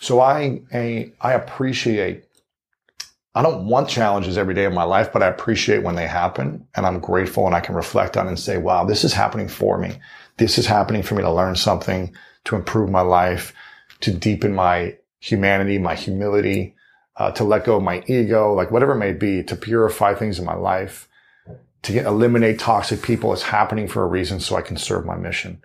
So 0.00 0.20
I, 0.20 0.62
I, 0.72 1.12
I 1.20 1.32
appreciate, 1.32 2.24
I 3.34 3.42
don't 3.42 3.66
want 3.66 3.88
challenges 3.88 4.36
every 4.36 4.54
day 4.54 4.64
of 4.64 4.72
my 4.72 4.82
life, 4.82 5.12
but 5.12 5.22
I 5.22 5.28
appreciate 5.28 5.82
when 5.82 5.94
they 5.94 6.06
happen 6.06 6.66
and 6.74 6.86
I'm 6.86 7.00
grateful 7.00 7.46
and 7.46 7.54
I 7.54 7.60
can 7.60 7.74
reflect 7.74 8.16
on 8.16 8.26
and 8.26 8.38
say, 8.38 8.58
wow, 8.58 8.84
this 8.84 9.04
is 9.04 9.12
happening 9.12 9.48
for 9.48 9.78
me. 9.78 9.98
This 10.38 10.58
is 10.58 10.66
happening 10.66 11.02
for 11.02 11.14
me 11.14 11.22
to 11.22 11.30
learn 11.30 11.56
something, 11.56 12.14
to 12.44 12.56
improve 12.56 12.90
my 12.90 13.00
life, 13.00 13.54
to 14.00 14.12
deepen 14.12 14.54
my 14.54 14.96
humanity, 15.20 15.78
my 15.78 15.94
humility, 15.94 16.75
uh, 17.16 17.30
to 17.32 17.44
let 17.44 17.64
go 17.64 17.76
of 17.76 17.82
my 17.82 18.02
ego, 18.06 18.52
like 18.52 18.70
whatever 18.70 18.92
it 18.92 18.96
may 18.98 19.12
be, 19.12 19.42
to 19.44 19.56
purify 19.56 20.14
things 20.14 20.38
in 20.38 20.44
my 20.44 20.54
life, 20.54 21.08
to 21.82 21.92
get, 21.92 22.06
eliminate 22.06 22.58
toxic 22.58 23.02
people. 23.02 23.32
It's 23.32 23.42
happening 23.42 23.88
for 23.88 24.02
a 24.02 24.06
reason 24.06 24.40
so 24.40 24.56
I 24.56 24.62
can 24.62 24.76
serve 24.76 25.06
my 25.06 25.16
mission. 25.16 25.62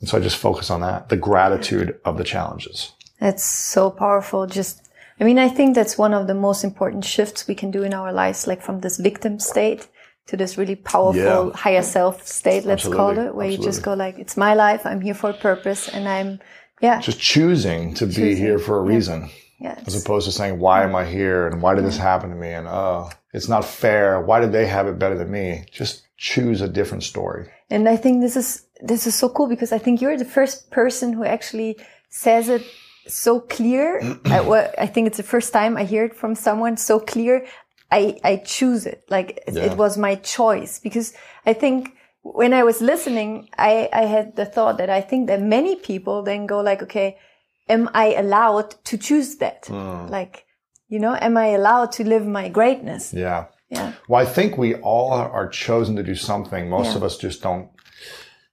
And 0.00 0.08
so 0.08 0.18
I 0.18 0.20
just 0.20 0.36
focus 0.36 0.70
on 0.70 0.80
that, 0.80 1.08
the 1.08 1.16
gratitude 1.16 1.98
of 2.04 2.16
the 2.18 2.24
challenges. 2.24 2.92
That's 3.20 3.44
so 3.44 3.90
powerful. 3.90 4.46
Just, 4.46 4.88
I 5.20 5.24
mean, 5.24 5.38
I 5.38 5.48
think 5.48 5.74
that's 5.74 5.96
one 5.98 6.14
of 6.14 6.26
the 6.26 6.34
most 6.34 6.64
important 6.64 7.04
shifts 7.04 7.46
we 7.46 7.54
can 7.54 7.70
do 7.70 7.82
in 7.82 7.94
our 7.94 8.12
lives, 8.12 8.46
like 8.46 8.60
from 8.62 8.80
this 8.80 8.96
victim 8.98 9.38
state 9.38 9.88
to 10.26 10.36
this 10.38 10.56
really 10.56 10.74
powerful 10.76 11.20
Yeah. 11.22 11.50
higher 11.54 11.82
self 11.82 12.26
state, 12.26 12.64
let's 12.64 12.88
call 12.88 13.18
it, 13.18 13.34
where 13.34 13.48
you 13.48 13.58
just 13.58 13.82
go 13.82 13.92
like, 13.94 14.18
it's 14.18 14.36
my 14.38 14.54
life. 14.54 14.86
I'm 14.86 15.00
here 15.02 15.14
for 15.14 15.30
a 15.30 15.34
purpose 15.34 15.88
and 15.88 16.08
I'm, 16.08 16.40
yeah, 16.80 17.00
Just 17.00 17.20
choosing 17.20 17.92
to 17.94 18.06
be 18.06 18.34
here 18.34 18.58
for 18.58 18.78
a 18.78 18.82
reason. 18.82 19.22
yeah. 19.22 19.28
As 19.62 20.00
opposed 20.00 20.26
to 20.26 20.32
saying, 20.32 20.58
why 20.58 20.84
am 20.84 20.94
I 20.94 21.04
here? 21.04 21.46
And 21.46 21.62
why 21.62 21.74
did 21.74 21.84
this 21.84 21.94
mm-hmm. 21.94 22.02
happen 22.02 22.30
to 22.30 22.36
me? 22.36 22.48
And, 22.48 22.66
oh, 22.68 23.10
it's 23.32 23.48
not 23.48 23.64
fair. 23.64 24.20
Why 24.20 24.40
did 24.40 24.52
they 24.52 24.66
have 24.66 24.86
it 24.86 24.98
better 24.98 25.16
than 25.16 25.30
me? 25.30 25.66
Just 25.70 26.06
choose 26.16 26.60
a 26.60 26.68
different 26.68 27.02
story. 27.02 27.48
And 27.70 27.88
I 27.88 27.96
think 27.96 28.20
this 28.20 28.36
is 28.36 28.66
this 28.80 29.06
is 29.06 29.14
so 29.14 29.28
cool 29.28 29.48
because 29.48 29.72
I 29.72 29.78
think 29.78 30.00
you're 30.00 30.16
the 30.16 30.24
first 30.24 30.70
person 30.70 31.12
who 31.12 31.24
actually 31.24 31.76
says 32.08 32.48
it 32.48 32.62
so 33.06 33.40
clear. 33.40 34.00
I, 34.26 34.40
well, 34.40 34.70
I 34.78 34.86
think 34.86 35.06
it's 35.08 35.16
the 35.16 35.22
first 35.22 35.52
time 35.52 35.76
I 35.76 35.84
hear 35.84 36.04
it 36.04 36.14
from 36.14 36.34
someone 36.34 36.76
so 36.76 37.00
clear. 37.00 37.46
I 37.90 38.18
I 38.22 38.36
choose 38.36 38.86
it 38.86 39.04
like 39.08 39.42
it, 39.46 39.54
Yeah. 39.54 39.64
it 39.64 39.76
was 39.76 39.98
my 39.98 40.14
choice 40.16 40.78
because 40.78 41.14
I 41.44 41.52
think 41.52 41.94
when 42.22 42.54
I 42.54 42.62
was 42.62 42.80
listening, 42.80 43.48
I 43.58 43.88
I 43.92 44.04
had 44.04 44.36
the 44.36 44.46
thought 44.46 44.78
that 44.78 44.90
I 44.90 45.00
think 45.00 45.26
that 45.26 45.42
many 45.42 45.76
people 45.76 46.22
then 46.22 46.46
go 46.46 46.60
like, 46.60 46.82
okay, 46.82 47.18
am 47.68 47.90
I 47.94 48.14
allowed 48.14 48.84
to 48.84 48.98
choose 48.98 49.36
that? 49.36 49.66
Hmm. 49.66 50.06
Like, 50.08 50.46
you 50.88 50.98
know, 50.98 51.16
am 51.20 51.36
I 51.36 51.48
allowed 51.48 51.92
to 51.92 52.04
live 52.04 52.26
my 52.26 52.48
greatness? 52.48 53.12
Yeah. 53.14 53.46
Yeah. 53.70 53.92
Well, 54.08 54.22
I 54.22 54.30
think 54.30 54.56
we 54.56 54.74
all 54.76 55.12
are 55.12 55.48
chosen 55.48 55.96
to 55.96 56.02
do 56.02 56.14
something. 56.14 56.68
Most 56.68 56.90
Yeah. 56.90 56.96
of 56.96 57.02
us 57.02 57.16
just 57.16 57.42
don't 57.42 57.70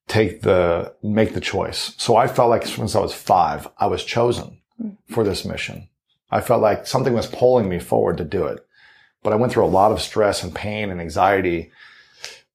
take 0.07 0.41
the, 0.41 0.93
make 1.03 1.33
the 1.33 1.41
choice. 1.41 1.93
So 1.97 2.15
I 2.15 2.27
felt 2.27 2.49
like 2.49 2.65
since 2.65 2.95
I 2.95 2.99
was 2.99 3.13
five, 3.13 3.67
I 3.77 3.87
was 3.87 4.03
chosen 4.03 4.59
hmm. 4.79 4.91
for 5.09 5.23
this 5.23 5.45
mission. 5.45 5.89
I 6.31 6.41
felt 6.41 6.61
like 6.61 6.87
something 6.87 7.13
was 7.13 7.27
pulling 7.27 7.67
me 7.67 7.79
forward 7.79 8.17
to 8.17 8.23
do 8.23 8.45
it. 8.45 8.65
But 9.21 9.33
I 9.33 9.35
went 9.35 9.51
through 9.51 9.65
a 9.65 9.77
lot 9.79 9.91
of 9.91 10.01
stress 10.01 10.43
and 10.43 10.55
pain 10.55 10.89
and 10.89 10.99
anxiety, 10.99 11.71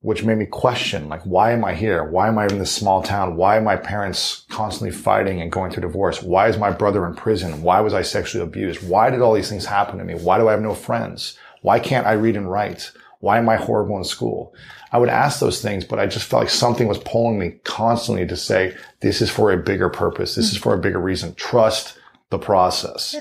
which 0.07 0.23
made 0.23 0.39
me 0.39 0.47
question, 0.47 1.09
like, 1.09 1.23
why 1.23 1.51
am 1.51 1.65
I 1.65 1.75
here? 1.75 2.05
Why 2.05 2.29
am 2.29 2.39
I 2.39 2.47
in 2.47 2.61
this 2.61 2.71
small 2.71 3.03
town? 3.03 3.35
Why 3.35 3.57
are 3.57 3.61
my 3.61 3.75
parents 3.75 4.47
constantly 4.49 4.97
fighting 4.97 5.41
and 5.41 5.51
going 5.51 5.73
through 5.73 5.81
divorce? 5.81 6.23
Why 6.23 6.47
is 6.47 6.57
my 6.57 6.71
brother 6.71 7.05
in 7.09 7.17
prison? 7.17 7.61
Why 7.61 7.81
was 7.81 7.93
I 7.93 8.03
sexually 8.03 8.45
abused? 8.45 8.89
Why 8.89 9.11
did 9.11 9.21
all 9.21 9.35
these 9.35 9.49
things 9.49 9.67
happen 9.67 9.99
to 9.99 10.05
me? 10.05 10.15
Why 10.15 10.39
do 10.39 10.47
I 10.47 10.53
have 10.53 10.63
no 10.63 10.75
friends? 10.75 11.37
Why 11.63 11.81
can't 11.81 12.07
I 12.07 12.13
read 12.13 12.37
and 12.37 12.49
write? 12.49 12.93
Why 13.19 13.39
am 13.39 13.49
I 13.49 13.57
horrible 13.57 13.99
in 13.99 14.05
school? 14.05 14.55
I 14.93 14.99
would 14.99 15.09
ask 15.09 15.41
those 15.41 15.61
things, 15.61 15.85
but 15.85 15.99
I 15.99 16.07
just 16.07 16.27
felt 16.27 16.43
like 16.43 16.51
something 16.51 16.87
was 16.87 16.99
pulling 16.99 17.41
me 17.41 17.57
constantly 17.65 18.29
to 18.29 18.37
say, 18.37 18.77
this 19.01 19.21
is 19.21 19.29
for 19.29 19.51
a 19.51 19.57
bigger 19.57 19.89
purpose. 19.89 20.37
This 20.37 20.53
is 20.53 20.57
for 20.57 20.73
a 20.73 20.79
bigger 20.79 21.01
reason. 21.01 21.35
Trust 21.35 21.99
the 22.31 22.39
process. 22.39 23.17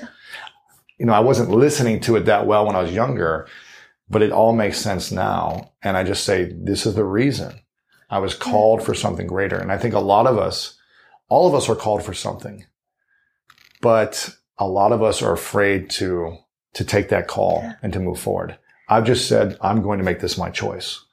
You 0.98 1.06
know, 1.06 1.14
I 1.14 1.20
wasn't 1.20 1.50
listening 1.50 1.98
to 2.02 2.14
it 2.14 2.26
that 2.26 2.46
well 2.46 2.64
when 2.64 2.76
I 2.76 2.82
was 2.82 2.92
younger, 2.92 3.48
but 4.08 4.22
it 4.22 4.32
all 4.32 4.52
makes 4.52 4.78
sense 4.78 5.10
now. 5.10 5.72
And 5.82 5.96
I 5.96 6.04
just 6.04 6.24
say, 6.24 6.52
this 6.52 6.86
is 6.86 6.94
the 6.94 7.04
reason 7.04 7.60
I 8.08 8.18
was 8.18 8.34
called 8.34 8.82
for 8.84 8.94
something 8.94 9.26
greater. 9.26 9.58
And 9.58 9.72
I 9.72 9.78
think 9.78 9.94
a 9.94 10.00
lot 10.00 10.26
of 10.26 10.38
us, 10.38 10.78
all 11.28 11.46
of 11.48 11.54
us 11.54 11.68
are 11.68 11.74
called 11.76 12.04
for 12.04 12.14
something, 12.14 12.64
but 13.80 14.30
a 14.58 14.66
lot 14.66 14.92
of 14.92 15.02
us 15.02 15.22
are 15.22 15.32
afraid 15.32 15.90
to, 15.90 16.38
to 16.74 16.84
take 16.84 17.08
that 17.08 17.26
call 17.26 17.72
and 17.82 17.92
to 17.92 18.00
move 18.00 18.18
forward. 18.18 18.58
I've 18.88 19.04
just 19.04 19.28
said, 19.28 19.58
I'm 19.60 19.82
going 19.82 19.98
to 19.98 20.04
make 20.04 20.20
this 20.20 20.38
my 20.38 20.50
choice. 20.50 21.04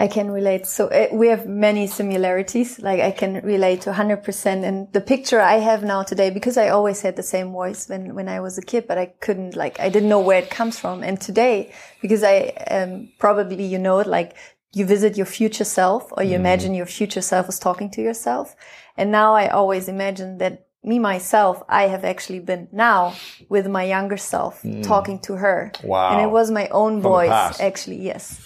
I 0.00 0.08
can 0.08 0.30
relate. 0.30 0.66
So 0.66 0.86
uh, 0.86 1.08
we 1.12 1.28
have 1.28 1.46
many 1.46 1.86
similarities. 1.86 2.80
Like 2.80 3.00
I 3.00 3.10
can 3.10 3.34
relate 3.44 3.82
to 3.82 3.92
100%. 3.92 4.64
And 4.64 4.90
the 4.94 5.00
picture 5.02 5.40
I 5.40 5.56
have 5.56 5.84
now 5.84 6.02
today, 6.02 6.30
because 6.30 6.56
I 6.56 6.70
always 6.70 7.02
had 7.02 7.16
the 7.16 7.22
same 7.22 7.52
voice 7.52 7.86
when, 7.86 8.14
when 8.14 8.26
I 8.26 8.40
was 8.40 8.56
a 8.56 8.62
kid, 8.62 8.86
but 8.88 8.96
I 8.96 9.06
couldn't 9.20 9.56
like, 9.56 9.78
I 9.78 9.90
didn't 9.90 10.08
know 10.08 10.18
where 10.18 10.38
it 10.38 10.48
comes 10.48 10.78
from. 10.78 11.02
And 11.02 11.20
today, 11.20 11.74
because 12.00 12.22
I, 12.24 12.36
um, 12.70 13.12
probably, 13.18 13.66
you 13.66 13.78
know 13.78 13.98
it, 13.98 14.06
like 14.06 14.36
you 14.72 14.86
visit 14.86 15.18
your 15.18 15.26
future 15.26 15.64
self 15.64 16.10
or 16.12 16.22
you 16.22 16.34
imagine 16.34 16.72
your 16.72 16.86
future 16.86 17.20
self 17.20 17.50
is 17.50 17.58
talking 17.58 17.90
to 17.90 18.00
yourself. 18.00 18.56
And 18.96 19.12
now 19.12 19.34
I 19.34 19.48
always 19.48 19.86
imagine 19.86 20.38
that 20.38 20.66
me 20.82 20.98
myself, 20.98 21.62
I 21.68 21.88
have 21.88 22.06
actually 22.06 22.40
been 22.40 22.68
now 22.72 23.16
with 23.50 23.66
my 23.66 23.84
younger 23.84 24.16
self 24.16 24.64
talking 24.82 25.18
to 25.20 25.34
her. 25.34 25.72
Wow. 25.84 26.12
And 26.12 26.22
it 26.22 26.30
was 26.32 26.50
my 26.50 26.68
own 26.68 26.96
the 26.96 27.02
voice, 27.02 27.60
actually. 27.60 28.00
Yes. 28.00 28.40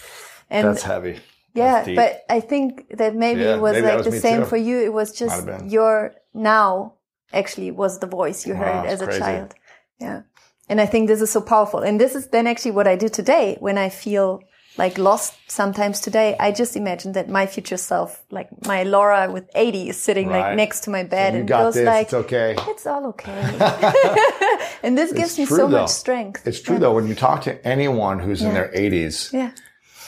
And 0.49 0.67
That's 0.67 0.83
heavy. 0.83 1.21
Yeah, 1.55 1.83
but 1.95 2.23
I 2.29 2.39
think 2.39 2.97
that 2.97 3.15
maybe 3.15 3.41
Yeah, 3.41 3.55
it 3.55 3.61
was 3.61 3.73
maybe 3.73 3.87
like 3.87 3.97
was 3.97 4.07
the 4.07 4.19
same 4.19 4.41
too. 4.41 4.49
for 4.49 4.57
you. 4.57 4.77
It 4.79 4.93
was 4.93 5.11
just 5.11 5.47
your 5.65 6.13
now 6.33 6.93
actually 7.33 7.71
was 7.71 7.99
the 7.99 8.07
voice 8.07 8.45
you 8.45 8.53
Wow, 8.53 8.59
heard 8.63 8.83
it's 8.85 8.93
as 8.93 9.01
a 9.01 9.05
crazy. 9.05 9.19
child. 9.21 9.55
Yeah. 9.99 10.21
And 10.69 10.81
I 10.81 10.85
think 10.85 11.07
this 11.07 11.21
is 11.21 11.31
so 11.31 11.41
powerful. 11.41 11.79
And 11.79 11.99
this 11.99 12.15
is 12.15 12.27
then 12.29 12.47
actually 12.47 12.71
what 12.71 12.87
I 12.87 12.95
do 12.95 13.07
today 13.09 13.57
when 13.59 13.77
I 13.77 13.89
feel 13.89 14.41
like 14.77 14.97
lost 14.97 15.33
sometimes 15.47 16.01
today. 16.01 16.35
I 16.39 16.51
just 16.51 16.75
imagine 16.75 17.13
that 17.13 17.29
my 17.29 17.45
future 17.45 17.77
self, 17.77 18.23
like 18.31 18.49
my 18.65 18.83
Laura 18.83 19.31
with 19.31 19.45
80 19.55 19.89
is 19.89 19.97
sitting 19.97 20.27
Right. 20.27 20.39
like 20.49 20.57
next 20.57 20.81
to 20.85 20.89
my 20.89 21.03
bed 21.03 21.33
you 21.33 21.39
and 21.41 21.47
goes 21.47 21.75
this. 21.75 21.85
like, 21.85 22.07
it's 22.07 22.13
okay. 22.13 22.55
it's 22.67 22.85
all 22.85 23.05
okay. 23.07 23.31
and 24.83 24.97
this 24.97 25.13
gives 25.13 25.37
me 25.37 25.45
so 25.45 25.67
though. 25.67 25.81
much 25.81 25.89
strength. 25.91 26.45
It's 26.47 26.59
true 26.61 26.79
though. 26.79 26.93
When 26.93 27.07
you 27.07 27.15
talk 27.15 27.43
to 27.43 27.65
anyone 27.65 28.19
who's 28.19 28.41
in 28.41 28.53
their 28.53 28.69
80s, 28.75 29.31
Yeah. 29.31 29.51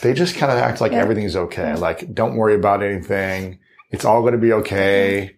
They 0.02 0.14
just 0.14 0.36
kind 0.36 0.52
of 0.52 0.58
act 0.58 0.82
like 0.82 0.92
everything's 0.94 1.36
okay. 1.36 1.76
Like, 1.76 2.14
don't 2.14 2.36
worry 2.36 2.56
about 2.56 2.84
anything. 2.84 3.60
It's 3.92 4.06
all 4.06 4.22
going 4.22 4.34
to 4.34 4.40
be 4.40 4.54
okay. 4.54 5.36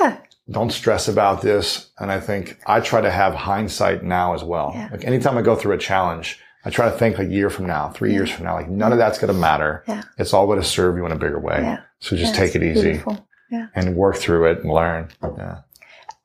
Yeah. 0.00 0.18
Don't 0.50 0.70
stress 0.70 1.08
about 1.08 1.42
this. 1.42 1.90
And 1.98 2.10
I 2.10 2.20
think 2.20 2.58
I 2.66 2.80
try 2.80 3.00
to 3.00 3.10
have 3.10 3.34
hindsight 3.34 4.02
now 4.04 4.34
as 4.34 4.44
well. 4.44 4.72
Yeah. 4.74 4.88
Like 4.92 5.04
anytime 5.04 5.36
I 5.36 5.42
go 5.42 5.56
through 5.56 5.74
a 5.74 5.78
challenge, 5.78 6.40
I 6.64 6.70
try 6.70 6.90
to 6.90 6.96
think 6.96 7.18
a 7.18 7.24
year 7.24 7.50
from 7.50 7.66
now, 7.66 7.90
three 7.90 8.12
years 8.12 8.30
from 8.30 8.44
now, 8.44 8.54
like 8.54 8.68
none 8.68 8.92
of 8.92 8.98
that's 8.98 9.18
going 9.18 9.32
to 9.32 9.38
matter. 9.38 9.84
Yeah. 9.86 10.02
It's 10.18 10.32
all 10.32 10.46
going 10.46 10.60
to 10.60 10.64
serve 10.64 10.96
you 10.96 11.06
in 11.06 11.12
a 11.12 11.16
bigger 11.16 11.38
way. 11.38 11.58
Yeah. 11.60 11.80
So 12.00 12.16
just 12.16 12.34
Yeah, 12.34 12.40
take 12.40 12.54
it 12.56 12.62
easy. 12.62 13.02
Yeah. 13.48 13.68
and 13.76 13.94
work 13.94 14.16
through 14.16 14.50
it 14.50 14.58
and 14.64 14.72
learn. 14.72 15.08
Yeah. 15.22 15.58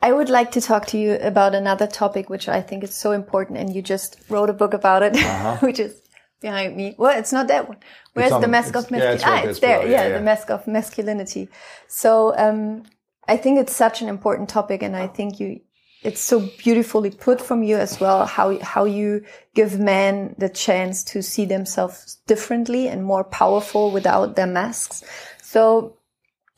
I 0.01 0.11
would 0.11 0.29
like 0.29 0.51
to 0.53 0.61
talk 0.61 0.87
to 0.87 0.97
you 0.97 1.13
about 1.21 1.53
another 1.53 1.85
topic, 1.85 2.29
which 2.29 2.49
I 2.49 2.61
think 2.61 2.83
is 2.83 2.95
so 2.95 3.11
important, 3.11 3.59
and 3.59 3.75
you 3.75 3.83
just 3.83 4.17
wrote 4.29 4.49
a 4.49 4.53
book 4.53 4.73
about 4.73 5.03
it, 5.03 5.15
uh-huh. 5.15 5.57
which 5.61 5.79
is 5.79 6.00
behind 6.41 6.75
me. 6.75 6.95
Well, 6.97 7.17
it's 7.17 7.31
not 7.31 7.47
that 7.47 7.69
one. 7.69 7.77
Where's 8.13 8.31
on 8.31 8.41
the 8.41 8.47
mask 8.47 8.75
of 8.75 8.91
masculinity? 8.91 9.15
it's 9.15 9.23
right 9.23 9.45
ah, 9.45 9.49
it's 9.49 9.59
there. 9.59 9.79
below. 9.79 9.91
Yeah, 9.91 10.07
Yeah, 10.07 10.17
the 10.17 10.23
mask 10.23 10.49
of 10.49 10.67
masculinity. 10.67 11.49
So 11.87 12.35
um, 12.37 12.83
I 13.27 13.37
think 13.37 13.59
it's 13.59 13.75
such 13.75 14.01
an 14.01 14.09
important 14.09 14.49
topic, 14.49 14.83
and 14.83 14.95
I 14.95 15.07
think 15.07 15.39
you. 15.39 15.61
It's 16.03 16.19
so 16.19 16.49
beautifully 16.57 17.11
put 17.11 17.39
from 17.39 17.61
you 17.61 17.77
as 17.77 17.99
well. 17.99 18.25
How 18.25 18.57
how 18.59 18.85
you 18.85 19.23
give 19.53 19.79
men 19.79 20.35
the 20.39 20.49
chance 20.49 21.03
to 21.05 21.21
see 21.21 21.45
themselves 21.45 22.17
differently 22.25 22.87
and 22.87 23.05
more 23.05 23.23
powerful 23.23 23.91
without 23.91 24.35
their 24.35 24.47
masks. 24.47 25.03
So 25.43 25.97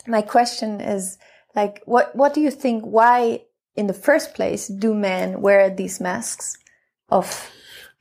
my 0.07 0.21
question 0.21 0.79
is 0.79 1.17
like 1.55 1.81
what 1.85 2.15
what 2.15 2.33
do 2.33 2.39
you 2.39 2.51
think 2.51 2.83
why 2.83 3.41
in 3.75 3.87
the 3.87 3.93
first 3.93 4.33
place 4.33 4.67
do 4.67 4.93
men 4.93 5.41
wear 5.41 5.69
these 5.69 5.99
masks 5.99 6.57
of 7.09 7.51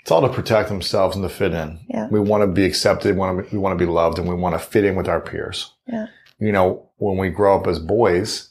It's 0.02 0.10
all 0.10 0.20
to 0.22 0.28
protect 0.28 0.68
themselves 0.68 1.16
and 1.16 1.24
to 1.24 1.28
fit 1.28 1.54
in. 1.54 1.78
Yeah. 1.88 2.08
We 2.10 2.20
want 2.20 2.42
to 2.42 2.48
be 2.48 2.64
accepted. 2.64 3.12
We 3.14 3.18
want 3.18 3.38
to 3.38 3.42
be, 3.44 3.56
we 3.56 3.58
want 3.58 3.78
to 3.78 3.84
be 3.84 3.90
loved 3.90 4.18
and 4.18 4.28
we 4.28 4.34
want 4.34 4.54
to 4.54 4.58
fit 4.58 4.84
in 4.84 4.96
with 4.96 5.08
our 5.08 5.20
peers. 5.20 5.72
yeah 5.86 6.06
You 6.38 6.52
know, 6.52 6.90
when 6.96 7.18
we 7.18 7.30
grow 7.30 7.56
up 7.58 7.66
as 7.68 7.78
boys, 7.78 8.48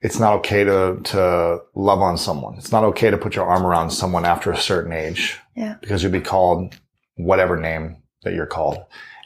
it's 0.00 0.18
not 0.18 0.32
okay 0.38 0.64
to, 0.64 1.00
to 1.04 1.60
love 1.74 2.00
on 2.00 2.16
someone. 2.16 2.54
It's 2.56 2.72
not 2.72 2.84
okay 2.84 3.10
to 3.10 3.18
put 3.18 3.36
your 3.36 3.46
arm 3.46 3.66
around 3.66 3.90
someone 3.90 4.24
after 4.24 4.50
a 4.50 4.56
certain 4.56 4.92
age 4.92 5.38
yeah 5.54 5.76
because 5.80 6.02
you'll 6.02 6.12
be 6.12 6.20
called 6.20 6.74
whatever 7.16 7.56
name 7.56 7.96
that 8.22 8.32
you're 8.32 8.46
called. 8.46 8.78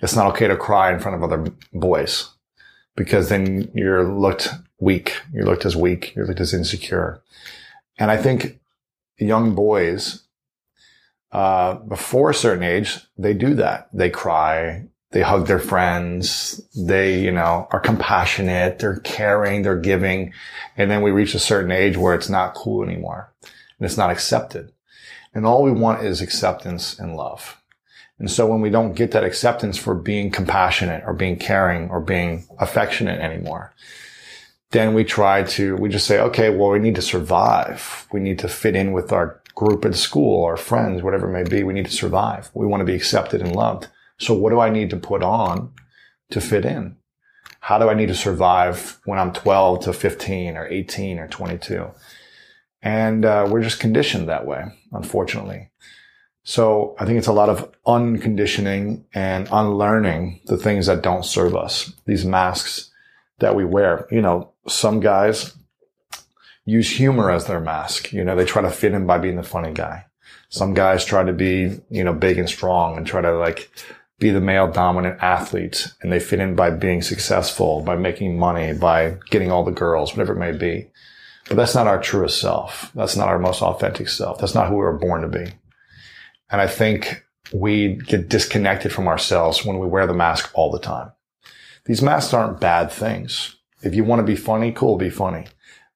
It's 0.02 0.16
not 0.16 0.26
okay 0.32 0.48
to 0.48 0.56
cry 0.56 0.92
in 0.92 0.98
front 0.98 1.16
of 1.16 1.22
other 1.22 1.52
boys 1.72 2.28
because 2.96 3.28
then 3.28 3.70
you're 3.74 4.04
looked 4.04 4.48
weak. 4.80 5.20
You're 5.32 5.44
looked 5.46 5.64
as 5.64 5.76
weak. 5.76 6.14
You're 6.16 6.26
looked 6.26 6.40
as 6.40 6.52
insecure. 6.52 7.22
And 7.98 8.10
I 8.10 8.16
think 8.16 8.58
young 9.18 9.54
boys, 9.54 10.24
uh, 11.32 11.74
before 11.74 12.30
a 12.30 12.34
certain 12.34 12.62
age, 12.62 12.98
they 13.16 13.34
do 13.34 13.54
that. 13.54 13.88
They 13.92 14.10
cry. 14.10 14.86
They 15.12 15.22
hug 15.22 15.46
their 15.46 15.58
friends. 15.58 16.60
They, 16.76 17.20
you 17.20 17.32
know, 17.32 17.68
are 17.70 17.80
compassionate. 17.80 18.78
They're 18.78 19.00
caring. 19.00 19.62
They're 19.62 19.80
giving. 19.80 20.32
And 20.76 20.90
then 20.90 21.02
we 21.02 21.10
reach 21.10 21.34
a 21.34 21.38
certain 21.38 21.70
age 21.70 21.96
where 21.96 22.14
it's 22.14 22.28
not 22.28 22.54
cool 22.54 22.82
anymore 22.84 23.32
and 23.42 23.86
it's 23.86 23.98
not 23.98 24.10
accepted. 24.10 24.72
And 25.34 25.46
all 25.46 25.62
we 25.62 25.72
want 25.72 26.04
is 26.04 26.20
acceptance 26.20 26.98
and 26.98 27.16
love. 27.16 27.58
And 28.18 28.30
so 28.30 28.46
when 28.46 28.60
we 28.60 28.70
don't 28.70 28.94
get 28.94 29.10
that 29.12 29.24
acceptance 29.24 29.76
for 29.76 29.94
being 29.94 30.30
compassionate 30.30 31.02
or 31.06 31.14
being 31.14 31.36
caring 31.36 31.90
or 31.90 32.00
being 32.00 32.46
affectionate 32.58 33.20
anymore, 33.20 33.74
then 34.70 34.94
we 34.94 35.04
try 35.04 35.42
to, 35.42 35.76
we 35.76 35.88
just 35.88 36.06
say, 36.06 36.20
okay, 36.20 36.50
well, 36.50 36.70
we 36.70 36.78
need 36.78 36.94
to 36.94 37.02
survive. 37.02 38.06
We 38.12 38.20
need 38.20 38.38
to 38.38 38.48
fit 38.48 38.76
in 38.76 38.92
with 38.92 39.12
our 39.12 39.41
group 39.54 39.84
at 39.84 39.94
school, 39.94 40.44
our 40.44 40.56
friends, 40.56 41.02
whatever 41.02 41.28
it 41.28 41.32
may 41.32 41.48
be. 41.48 41.62
We 41.62 41.74
need 41.74 41.86
to 41.86 41.92
survive. 41.92 42.50
We 42.54 42.66
want 42.66 42.80
to 42.80 42.86
be 42.86 42.94
accepted 42.94 43.40
and 43.40 43.54
loved. 43.54 43.88
So 44.18 44.34
what 44.34 44.50
do 44.50 44.60
I 44.60 44.70
need 44.70 44.90
to 44.90 44.96
put 44.96 45.22
on 45.22 45.72
to 46.30 46.40
fit 46.40 46.64
in? 46.64 46.96
How 47.60 47.78
do 47.78 47.88
I 47.88 47.94
need 47.94 48.08
to 48.08 48.14
survive 48.14 49.00
when 49.04 49.18
I'm 49.18 49.32
12 49.32 49.84
to 49.84 49.92
15 49.92 50.56
or 50.56 50.66
18 50.66 51.18
or 51.18 51.28
22? 51.28 51.88
And 52.82 53.24
uh, 53.24 53.46
we're 53.48 53.62
just 53.62 53.78
conditioned 53.78 54.28
that 54.28 54.46
way, 54.46 54.64
unfortunately. 54.90 55.70
So 56.44 56.96
I 56.98 57.04
think 57.04 57.18
it's 57.18 57.28
a 57.28 57.32
lot 57.32 57.48
of 57.48 57.72
unconditioning 57.86 59.04
and 59.14 59.48
unlearning 59.52 60.40
the 60.46 60.56
things 60.56 60.86
that 60.86 61.02
don't 61.02 61.24
serve 61.24 61.54
us. 61.54 61.92
These 62.04 62.24
masks 62.24 62.90
that 63.38 63.54
we 63.54 63.64
wear, 63.64 64.08
you 64.10 64.20
know, 64.20 64.52
some 64.66 64.98
guys 64.98 65.56
use 66.64 66.90
humor 66.90 67.30
as 67.30 67.46
their 67.46 67.60
mask. 67.60 68.12
You 68.12 68.24
know, 68.24 68.36
they 68.36 68.44
try 68.44 68.62
to 68.62 68.70
fit 68.70 68.92
in 68.92 69.06
by 69.06 69.18
being 69.18 69.36
the 69.36 69.42
funny 69.42 69.72
guy. 69.72 70.06
Some 70.48 70.74
guys 70.74 71.04
try 71.04 71.24
to 71.24 71.32
be, 71.32 71.80
you 71.90 72.04
know, 72.04 72.12
big 72.12 72.38
and 72.38 72.48
strong 72.48 72.96
and 72.96 73.06
try 73.06 73.20
to 73.20 73.36
like 73.36 73.70
be 74.18 74.30
the 74.30 74.40
male 74.40 74.70
dominant 74.70 75.22
athlete 75.22 75.92
and 76.00 76.12
they 76.12 76.20
fit 76.20 76.40
in 76.40 76.54
by 76.54 76.70
being 76.70 77.02
successful, 77.02 77.82
by 77.82 77.96
making 77.96 78.38
money, 78.38 78.72
by 78.72 79.16
getting 79.30 79.50
all 79.50 79.64
the 79.64 79.72
girls, 79.72 80.12
whatever 80.12 80.34
it 80.34 80.38
may 80.38 80.56
be. 80.56 80.88
But 81.48 81.56
that's 81.56 81.74
not 81.74 81.88
our 81.88 82.00
truest 82.00 82.40
self. 82.40 82.92
That's 82.94 83.16
not 83.16 83.28
our 83.28 83.38
most 83.38 83.62
authentic 83.62 84.08
self. 84.08 84.38
That's 84.38 84.54
not 84.54 84.68
who 84.68 84.74
we 84.74 84.80
were 84.80 84.98
born 84.98 85.22
to 85.22 85.28
be. 85.28 85.52
And 86.50 86.60
I 86.60 86.66
think 86.66 87.24
we 87.52 87.96
get 87.96 88.28
disconnected 88.28 88.92
from 88.92 89.08
ourselves 89.08 89.64
when 89.64 89.78
we 89.78 89.86
wear 89.86 90.06
the 90.06 90.14
mask 90.14 90.50
all 90.54 90.70
the 90.70 90.78
time. 90.78 91.12
These 91.84 92.02
masks 92.02 92.32
aren't 92.32 92.60
bad 92.60 92.92
things. 92.92 93.56
If 93.82 93.94
you 93.94 94.04
want 94.04 94.20
to 94.20 94.26
be 94.26 94.36
funny, 94.36 94.70
cool, 94.70 94.96
be 94.96 95.10
funny. 95.10 95.46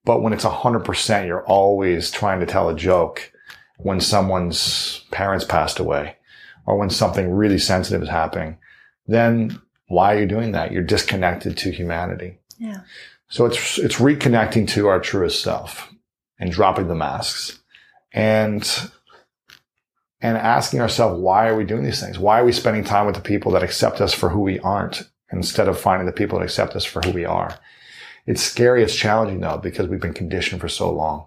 But 0.06 0.22
when 0.22 0.32
it's 0.32 0.44
100%, 0.44 1.26
you're 1.26 1.44
always 1.44 2.10
trying 2.12 2.38
to 2.40 2.46
tell 2.46 2.68
a 2.70 2.76
joke 2.76 3.32
when 3.78 4.00
someone's 4.00 5.04
parents 5.10 5.44
passed 5.44 5.80
away 5.80 6.16
or 6.64 6.78
when 6.78 6.90
something 6.90 7.32
really 7.32 7.58
sensitive 7.58 8.02
is 8.02 8.08
happening, 8.08 8.56
then 9.08 9.60
why 9.88 10.14
are 10.14 10.20
you 10.20 10.26
doing 10.26 10.52
that? 10.52 10.70
You're 10.70 10.84
disconnected 10.84 11.58
to 11.58 11.72
humanity. 11.72 12.38
Yeah. 12.56 12.82
So 13.28 13.46
it's, 13.46 13.78
it's 13.78 13.96
reconnecting 13.96 14.68
to 14.68 14.86
our 14.86 15.00
truest 15.00 15.42
self 15.42 15.92
and 16.38 16.52
dropping 16.52 16.86
the 16.86 16.94
masks 16.94 17.58
and, 18.12 18.62
and 20.20 20.36
asking 20.36 20.80
ourselves, 20.80 21.20
why 21.20 21.48
are 21.48 21.56
we 21.56 21.64
doing 21.64 21.82
these 21.82 22.00
things? 22.00 22.16
Why 22.16 22.40
are 22.40 22.44
we 22.44 22.52
spending 22.52 22.84
time 22.84 23.06
with 23.06 23.16
the 23.16 23.20
people 23.20 23.50
that 23.52 23.64
accept 23.64 24.00
us 24.00 24.14
for 24.14 24.28
who 24.28 24.40
we 24.40 24.60
aren't 24.60 25.02
instead 25.32 25.66
of 25.66 25.80
finding 25.80 26.06
the 26.06 26.12
people 26.12 26.38
that 26.38 26.44
accept 26.44 26.76
us 26.76 26.84
for 26.84 27.00
who 27.02 27.10
we 27.10 27.24
are? 27.24 27.58
It's 28.26 28.42
scary. 28.42 28.82
It's 28.82 28.94
challenging 28.94 29.40
though, 29.40 29.58
because 29.58 29.88
we've 29.88 30.00
been 30.00 30.12
conditioned 30.12 30.60
for 30.60 30.68
so 30.68 30.90
long. 30.90 31.26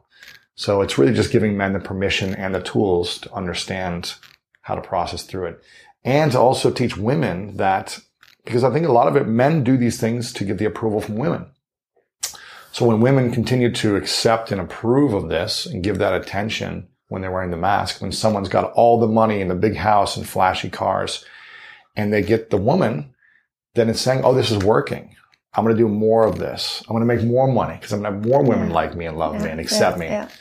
So 0.55 0.81
it's 0.81 0.97
really 0.97 1.13
just 1.13 1.31
giving 1.31 1.55
men 1.55 1.73
the 1.73 1.79
permission 1.79 2.35
and 2.35 2.53
the 2.53 2.61
tools 2.61 3.17
to 3.19 3.33
understand 3.33 4.15
how 4.61 4.75
to 4.75 4.81
process 4.81 5.23
through 5.23 5.45
it 5.45 5.63
and 6.03 6.31
to 6.31 6.39
also 6.39 6.71
teach 6.71 6.97
women 6.97 7.57
that 7.57 7.99
because 8.45 8.63
I 8.63 8.71
think 8.71 8.87
a 8.87 8.91
lot 8.91 9.07
of 9.07 9.15
it, 9.15 9.27
men 9.27 9.63
do 9.63 9.77
these 9.77 9.99
things 9.99 10.33
to 10.33 10.43
get 10.43 10.57
the 10.57 10.65
approval 10.65 11.01
from 11.01 11.17
women. 11.17 11.47
So 12.71 12.85
when 12.85 13.01
women 13.01 13.31
continue 13.31 13.71
to 13.73 13.95
accept 13.95 14.51
and 14.51 14.61
approve 14.61 15.13
of 15.13 15.29
this 15.29 15.65
and 15.65 15.83
give 15.83 15.97
that 15.99 16.13
attention 16.13 16.87
when 17.09 17.21
they're 17.21 17.31
wearing 17.31 17.51
the 17.51 17.57
mask, 17.57 18.01
when 18.01 18.11
someone's 18.11 18.49
got 18.49 18.71
all 18.73 18.99
the 18.99 19.07
money 19.07 19.41
and 19.41 19.51
the 19.51 19.55
big 19.55 19.75
house 19.75 20.15
and 20.15 20.27
flashy 20.27 20.69
cars 20.69 21.25
and 21.95 22.13
they 22.13 22.21
get 22.21 22.49
the 22.49 22.57
woman, 22.57 23.13
then 23.75 23.89
it's 23.89 24.01
saying, 24.01 24.23
Oh, 24.23 24.33
this 24.33 24.51
is 24.51 24.63
working. 24.63 25.15
I'm 25.53 25.63
going 25.63 25.75
to 25.75 25.81
do 25.81 25.87
more 25.87 26.25
of 26.25 26.37
this. 26.37 26.83
I'm 26.87 26.95
going 26.95 27.07
to 27.07 27.15
make 27.15 27.25
more 27.25 27.47
money 27.47 27.75
because 27.75 27.91
I'm 27.91 28.01
going 28.01 28.13
to 28.13 28.19
have 28.19 28.27
more 28.27 28.43
women 28.43 28.69
yeah. 28.69 28.75
like 28.75 28.95
me 28.95 29.05
and 29.05 29.17
love 29.17 29.35
yeah. 29.35 29.43
me 29.43 29.49
and 29.49 29.59
accept 29.59 29.99
yeah. 29.99 30.25
me. 30.25 30.31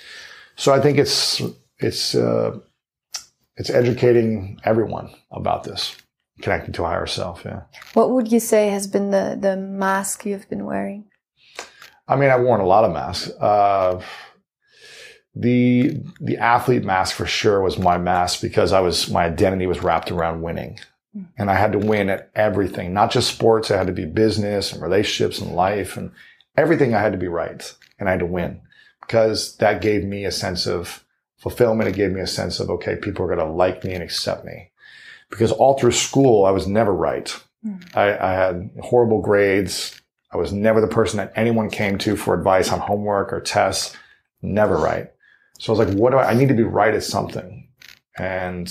So 0.56 0.72
I 0.72 0.80
think 0.80 0.98
it's, 0.98 1.40
it's, 1.78 2.14
uh, 2.14 2.58
it's 3.56 3.70
educating 3.70 4.60
everyone 4.64 5.10
about 5.30 5.64
this, 5.64 5.96
connecting 6.42 6.72
to 6.74 6.84
higher 6.84 7.06
self. 7.06 7.42
Yeah. 7.44 7.62
What 7.94 8.10
would 8.10 8.30
you 8.30 8.40
say 8.40 8.68
has 8.68 8.86
been 8.86 9.10
the, 9.10 9.36
the 9.40 9.56
mask 9.56 10.26
you've 10.26 10.48
been 10.48 10.64
wearing? 10.64 11.06
I 12.06 12.16
mean, 12.16 12.30
I've 12.30 12.42
worn 12.42 12.60
a 12.60 12.66
lot 12.66 12.84
of 12.84 12.92
masks. 12.92 13.30
Uh, 13.30 14.02
the 15.34 16.00
the 16.20 16.36
athlete 16.38 16.84
mask 16.84 17.14
for 17.14 17.26
sure 17.26 17.62
was 17.62 17.78
my 17.78 17.96
mask 17.96 18.40
because 18.40 18.72
I 18.72 18.80
was 18.80 19.08
my 19.10 19.26
identity 19.26 19.66
was 19.66 19.82
wrapped 19.82 20.10
around 20.10 20.42
winning. 20.42 20.80
And 21.36 21.50
I 21.50 21.54
had 21.54 21.72
to 21.72 21.78
win 21.78 22.10
at 22.10 22.30
everything, 22.34 22.92
not 22.92 23.10
just 23.10 23.32
sports. 23.34 23.70
I 23.70 23.76
had 23.76 23.86
to 23.88 23.92
be 23.92 24.04
business 24.04 24.72
and 24.72 24.82
relationships 24.82 25.40
and 25.40 25.52
life 25.52 25.96
and 25.96 26.12
everything. 26.56 26.94
I 26.94 27.00
had 27.00 27.12
to 27.12 27.18
be 27.18 27.28
right 27.28 27.74
and 27.98 28.08
I 28.08 28.12
had 28.12 28.20
to 28.20 28.26
win 28.26 28.60
because 29.00 29.56
that 29.56 29.80
gave 29.80 30.04
me 30.04 30.24
a 30.24 30.30
sense 30.30 30.66
of 30.66 31.04
fulfillment. 31.38 31.88
It 31.88 31.96
gave 31.96 32.12
me 32.12 32.20
a 32.20 32.26
sense 32.26 32.60
of, 32.60 32.70
okay, 32.70 32.96
people 32.96 33.24
are 33.24 33.34
going 33.34 33.46
to 33.46 33.52
like 33.52 33.84
me 33.84 33.94
and 33.94 34.02
accept 34.02 34.44
me 34.44 34.70
because 35.30 35.50
all 35.50 35.78
through 35.78 35.92
school, 35.92 36.44
I 36.44 36.50
was 36.50 36.66
never 36.66 36.92
right. 36.92 37.34
Mm. 37.64 37.96
I, 37.96 38.18
I 38.18 38.32
had 38.32 38.70
horrible 38.80 39.20
grades. 39.20 40.00
I 40.30 40.36
was 40.36 40.52
never 40.52 40.80
the 40.80 40.88
person 40.88 41.16
that 41.16 41.32
anyone 41.34 41.70
came 41.70 41.98
to 41.98 42.16
for 42.16 42.34
advice 42.34 42.70
on 42.70 42.80
homework 42.80 43.32
or 43.32 43.40
tests. 43.40 43.96
Never 44.42 44.76
right. 44.76 45.10
So 45.58 45.72
I 45.72 45.76
was 45.76 45.88
like, 45.88 45.98
what 45.98 46.10
do 46.10 46.18
I, 46.18 46.30
I 46.30 46.34
need 46.34 46.48
to 46.48 46.54
be 46.54 46.62
right 46.62 46.94
at 46.94 47.02
something. 47.02 47.68
And 48.16 48.68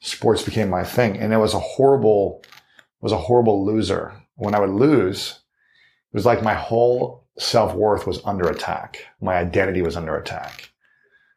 sports 0.00 0.42
became 0.42 0.68
my 0.68 0.84
thing. 0.84 1.16
And 1.16 1.32
it 1.32 1.38
was 1.38 1.54
a 1.54 1.60
horrible, 1.60 2.42
was 3.00 3.12
a 3.12 3.18
horrible 3.18 3.64
loser. 3.64 4.14
When 4.36 4.54
I 4.54 4.60
would 4.60 4.70
lose, 4.70 5.40
it 6.12 6.16
was 6.16 6.26
like 6.26 6.42
my 6.42 6.54
whole 6.54 7.26
self 7.38 7.74
worth 7.74 8.06
was 8.06 8.20
under 8.24 8.48
attack. 8.48 9.06
My 9.20 9.36
identity 9.36 9.82
was 9.82 9.96
under 9.96 10.16
attack. 10.16 10.72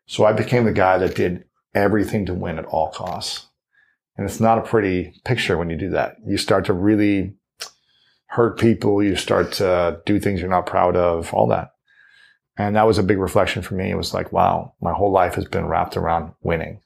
So 0.06 0.26
I 0.26 0.34
became 0.34 0.65
the 0.65 0.71
guy 0.71 0.97
that 0.97 1.15
did 1.15 1.45
everything 1.73 2.26
to 2.26 2.34
win 2.34 2.60
at 2.60 2.65
all 2.65 2.89
costs. 2.89 3.47
And 4.15 4.26
it's 4.26 4.39
not 4.39 4.60
a 4.60 4.62
pretty 4.62 5.13
picture 5.26 5.58
when 5.58 5.69
you 5.69 5.78
do 5.78 5.89
that. 5.91 6.17
You 6.26 6.38
start 6.38 6.65
to 6.65 6.73
really 6.73 7.36
hurt 8.28 8.60
people. 8.60 9.02
You 9.04 9.15
start 9.15 9.54
to 9.54 10.02
do 10.06 10.19
things 10.19 10.39
you're 10.39 10.49
not 10.49 10.65
proud 10.65 10.95
of, 10.95 11.34
all 11.34 11.47
that. 11.47 11.71
And 12.58 12.76
that 12.76 12.86
was 12.86 12.99
a 12.99 13.04
big 13.04 13.17
reflection 13.17 13.63
for 13.63 13.73
me. 13.73 13.89
It 13.89 13.97
was 13.97 14.13
like, 14.13 14.32
wow, 14.32 14.73
my 14.80 14.93
whole 14.93 15.12
life 15.12 15.36
has 15.36 15.45
been 15.45 15.65
wrapped 15.65 15.97
around 15.97 16.34
winning 16.41 16.82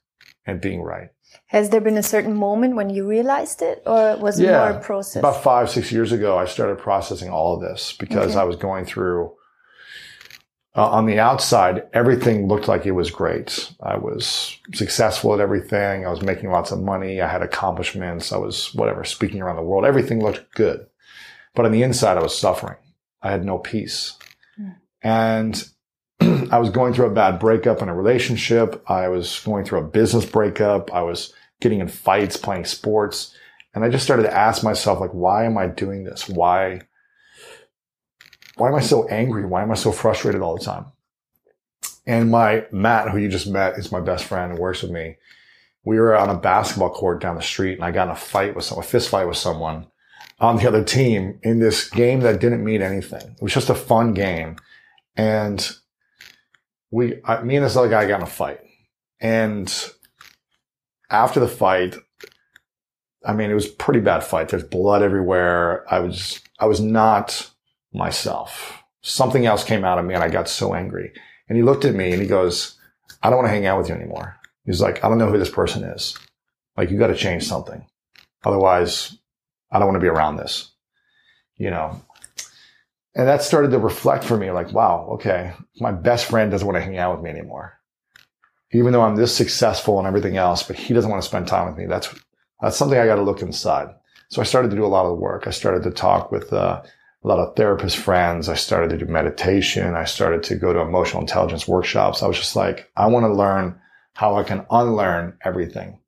and 0.45 0.61
being 0.61 0.81
right. 0.81 1.09
Has 1.45 1.69
there 1.69 1.79
been 1.79 1.97
a 1.97 2.03
certain 2.03 2.35
moment 2.35 2.75
when 2.75 2.89
you 2.89 3.07
realized 3.07 3.61
it 3.61 3.81
or 3.85 4.17
was 4.17 4.39
it 4.39 4.45
yeah, 4.45 4.69
more 4.69 4.79
a 4.79 4.81
process? 4.81 5.19
About 5.21 5.43
five, 5.43 5.69
six 5.69 5.91
years 5.91 6.11
ago, 6.11 6.37
I 6.37 6.45
started 6.45 6.77
processing 6.77 7.29
all 7.29 7.55
of 7.55 7.61
this 7.61 7.93
because 7.93 8.31
okay. 8.31 8.39
I 8.39 8.43
was 8.43 8.57
going 8.57 8.85
through, 8.85 9.31
uh, 10.75 10.89
on 10.89 11.05
the 11.05 11.19
outside, 11.19 11.83
everything 11.93 12.47
looked 12.47 12.67
like 12.67 12.85
it 12.85 12.91
was 12.91 13.11
great. 13.11 13.71
I 13.81 13.97
was 13.97 14.59
successful 14.73 15.33
at 15.33 15.39
everything. 15.39 16.05
I 16.05 16.09
was 16.09 16.21
making 16.21 16.51
lots 16.51 16.71
of 16.71 16.81
money. 16.81 17.21
I 17.21 17.27
had 17.27 17.41
accomplishments. 17.41 18.33
I 18.33 18.37
was 18.37 18.73
whatever, 18.75 19.03
speaking 19.03 19.41
around 19.41 19.55
the 19.55 19.63
world. 19.63 19.85
Everything 19.85 20.21
looked 20.21 20.53
good. 20.53 20.85
But 21.55 21.65
on 21.65 21.71
the 21.71 21.83
inside, 21.83 22.17
I 22.17 22.23
was 22.23 22.37
suffering. 22.37 22.77
I 23.21 23.31
had 23.31 23.45
no 23.45 23.57
peace. 23.57 24.17
Mm. 24.59 24.75
And 25.01 25.69
I 26.51 26.57
was 26.57 26.69
going 26.69 26.93
through 26.93 27.07
a 27.07 27.13
bad 27.13 27.39
breakup 27.39 27.81
in 27.81 27.89
a 27.89 27.95
relationship. 27.95 28.83
I 28.89 29.07
was 29.09 29.41
going 29.45 29.65
through 29.65 29.79
a 29.79 29.87
business 29.87 30.25
breakup. 30.25 30.93
I 30.93 31.01
was 31.01 31.33
getting 31.61 31.79
in 31.79 31.87
fights, 31.87 32.37
playing 32.37 32.65
sports. 32.65 33.35
And 33.73 33.83
I 33.83 33.89
just 33.89 34.03
started 34.03 34.23
to 34.23 34.35
ask 34.35 34.63
myself, 34.63 34.99
like, 34.99 35.11
why 35.11 35.45
am 35.45 35.57
I 35.57 35.67
doing 35.67 36.03
this? 36.03 36.27
Why, 36.27 36.81
why 38.55 38.69
am 38.69 38.75
I 38.75 38.81
so 38.81 39.07
angry? 39.07 39.45
Why 39.45 39.61
am 39.61 39.71
I 39.71 39.75
so 39.75 39.91
frustrated 39.91 40.41
all 40.41 40.57
the 40.57 40.65
time? 40.65 40.85
And 42.07 42.31
my 42.31 42.65
Matt, 42.71 43.09
who 43.09 43.17
you 43.17 43.27
just 43.27 43.47
met, 43.47 43.77
is 43.77 43.91
my 43.91 43.99
best 43.99 44.23
friend 44.23 44.51
and 44.51 44.59
works 44.59 44.81
with 44.81 44.91
me. 44.91 45.17
We 45.83 45.99
were 45.99 46.17
on 46.17 46.29
a 46.29 46.39
basketball 46.39 46.89
court 46.89 47.21
down 47.21 47.35
the 47.35 47.41
street 47.41 47.75
and 47.75 47.83
I 47.83 47.91
got 47.91 48.07
in 48.07 48.13
a 48.13 48.15
fight 48.15 48.55
with 48.55 48.65
someone, 48.65 48.85
a 48.85 48.87
fist 48.87 49.09
fight 49.09 49.27
with 49.27 49.37
someone 49.37 49.87
on 50.39 50.57
the 50.57 50.67
other 50.67 50.83
team 50.83 51.39
in 51.43 51.59
this 51.59 51.89
game 51.89 52.21
that 52.21 52.39
didn't 52.39 52.63
mean 52.63 52.81
anything. 52.81 53.21
It 53.21 53.41
was 53.41 53.53
just 53.53 53.69
a 53.69 53.75
fun 53.75 54.13
game. 54.13 54.57
And 55.15 55.69
we, 56.91 57.21
I, 57.25 57.41
me 57.43 57.55
and 57.55 57.65
this 57.65 57.75
other 57.75 57.89
guy 57.89 58.07
got 58.07 58.21
in 58.21 58.27
a 58.27 58.29
fight. 58.29 58.59
And 59.19 59.73
after 61.09 61.39
the 61.39 61.47
fight, 61.47 61.95
I 63.25 63.33
mean, 63.33 63.49
it 63.49 63.55
was 63.55 63.67
pretty 63.67 63.99
bad 63.99 64.23
fight. 64.23 64.49
There's 64.49 64.63
blood 64.63 65.01
everywhere. 65.01 65.85
I 65.91 65.99
was, 65.99 66.41
I 66.59 66.65
was 66.65 66.79
not 66.79 67.49
myself. 67.93 68.83
Something 69.01 69.45
else 69.45 69.63
came 69.63 69.83
out 69.83 69.99
of 69.99 70.05
me 70.05 70.13
and 70.13 70.23
I 70.23 70.29
got 70.29 70.47
so 70.49 70.73
angry. 70.73 71.11
And 71.49 71.57
he 71.57 71.63
looked 71.63 71.85
at 71.85 71.95
me 71.95 72.11
and 72.11 72.21
he 72.21 72.27
goes, 72.27 72.77
I 73.21 73.29
don't 73.29 73.37
want 73.37 73.47
to 73.47 73.53
hang 73.53 73.65
out 73.65 73.77
with 73.79 73.89
you 73.89 73.95
anymore. 73.95 74.37
He's 74.65 74.81
like, 74.81 75.03
I 75.03 75.09
don't 75.09 75.17
know 75.17 75.29
who 75.31 75.39
this 75.39 75.49
person 75.49 75.83
is. 75.83 76.17
Like, 76.75 76.91
you 76.91 76.99
got 76.99 77.07
to 77.07 77.15
change 77.15 77.47
something. 77.47 77.85
Otherwise, 78.45 79.17
I 79.71 79.79
don't 79.79 79.87
want 79.87 79.95
to 79.95 80.01
be 80.01 80.09
around 80.09 80.37
this, 80.37 80.71
you 81.55 81.69
know? 81.69 82.01
And 83.17 83.27
that 83.27 83.41
started 83.41 83.71
to 83.71 83.79
reflect 83.79 84.23
for 84.23 84.37
me 84.37 84.51
like, 84.51 84.71
wow, 84.71 85.07
okay, 85.13 85.51
my 85.79 85.91
best 85.91 86.25
friend 86.25 86.51
doesn't 86.51 86.67
want 86.67 86.77
to 86.77 86.83
hang 86.83 86.99
out 86.99 87.15
with 87.15 87.23
me 87.23 87.31
anymore. 87.31 87.73
Even 88.71 88.93
though 88.93 89.01
I'm 89.01 89.15
this 89.15 89.35
successful 89.35 89.97
and 89.97 90.07
everything 90.07 90.37
else, 90.37 90.61
but 90.61 90.75
he 90.75 90.93
doesn't 90.93 91.09
want 91.09 91.23
to 91.23 91.27
spend 91.27 91.47
time 91.47 91.67
with 91.67 91.77
me. 91.77 91.87
That's, 91.87 92.13
that's 92.61 92.77
something 92.77 92.99
I 92.99 93.07
got 93.07 93.15
to 93.15 93.23
look 93.23 93.41
inside. 93.41 93.87
So 94.29 94.39
I 94.39 94.45
started 94.45 94.69
to 94.69 94.77
do 94.77 94.85
a 94.85 94.87
lot 94.87 95.05
of 95.05 95.09
the 95.09 95.21
work. 95.21 95.47
I 95.47 95.49
started 95.49 95.81
to 95.83 95.91
talk 95.91 96.31
with 96.31 96.53
uh, 96.53 96.83
a 97.23 97.27
lot 97.27 97.39
of 97.39 97.55
therapist 97.55 97.97
friends. 97.97 98.49
I 98.49 98.55
started 98.55 98.91
to 98.91 99.03
do 99.03 99.11
meditation. 99.11 99.95
I 99.95 100.03
started 100.03 100.43
to 100.43 100.55
go 100.55 100.71
to 100.71 100.81
emotional 100.81 101.21
intelligence 101.21 101.67
workshops. 101.67 102.21
I 102.21 102.27
was 102.27 102.37
just 102.37 102.55
like, 102.55 102.91
I 102.95 103.07
want 103.07 103.23
to 103.25 103.33
learn 103.33 103.81
how 104.13 104.35
I 104.35 104.43
can 104.43 104.63
unlearn 104.69 105.35
everything 105.43 105.99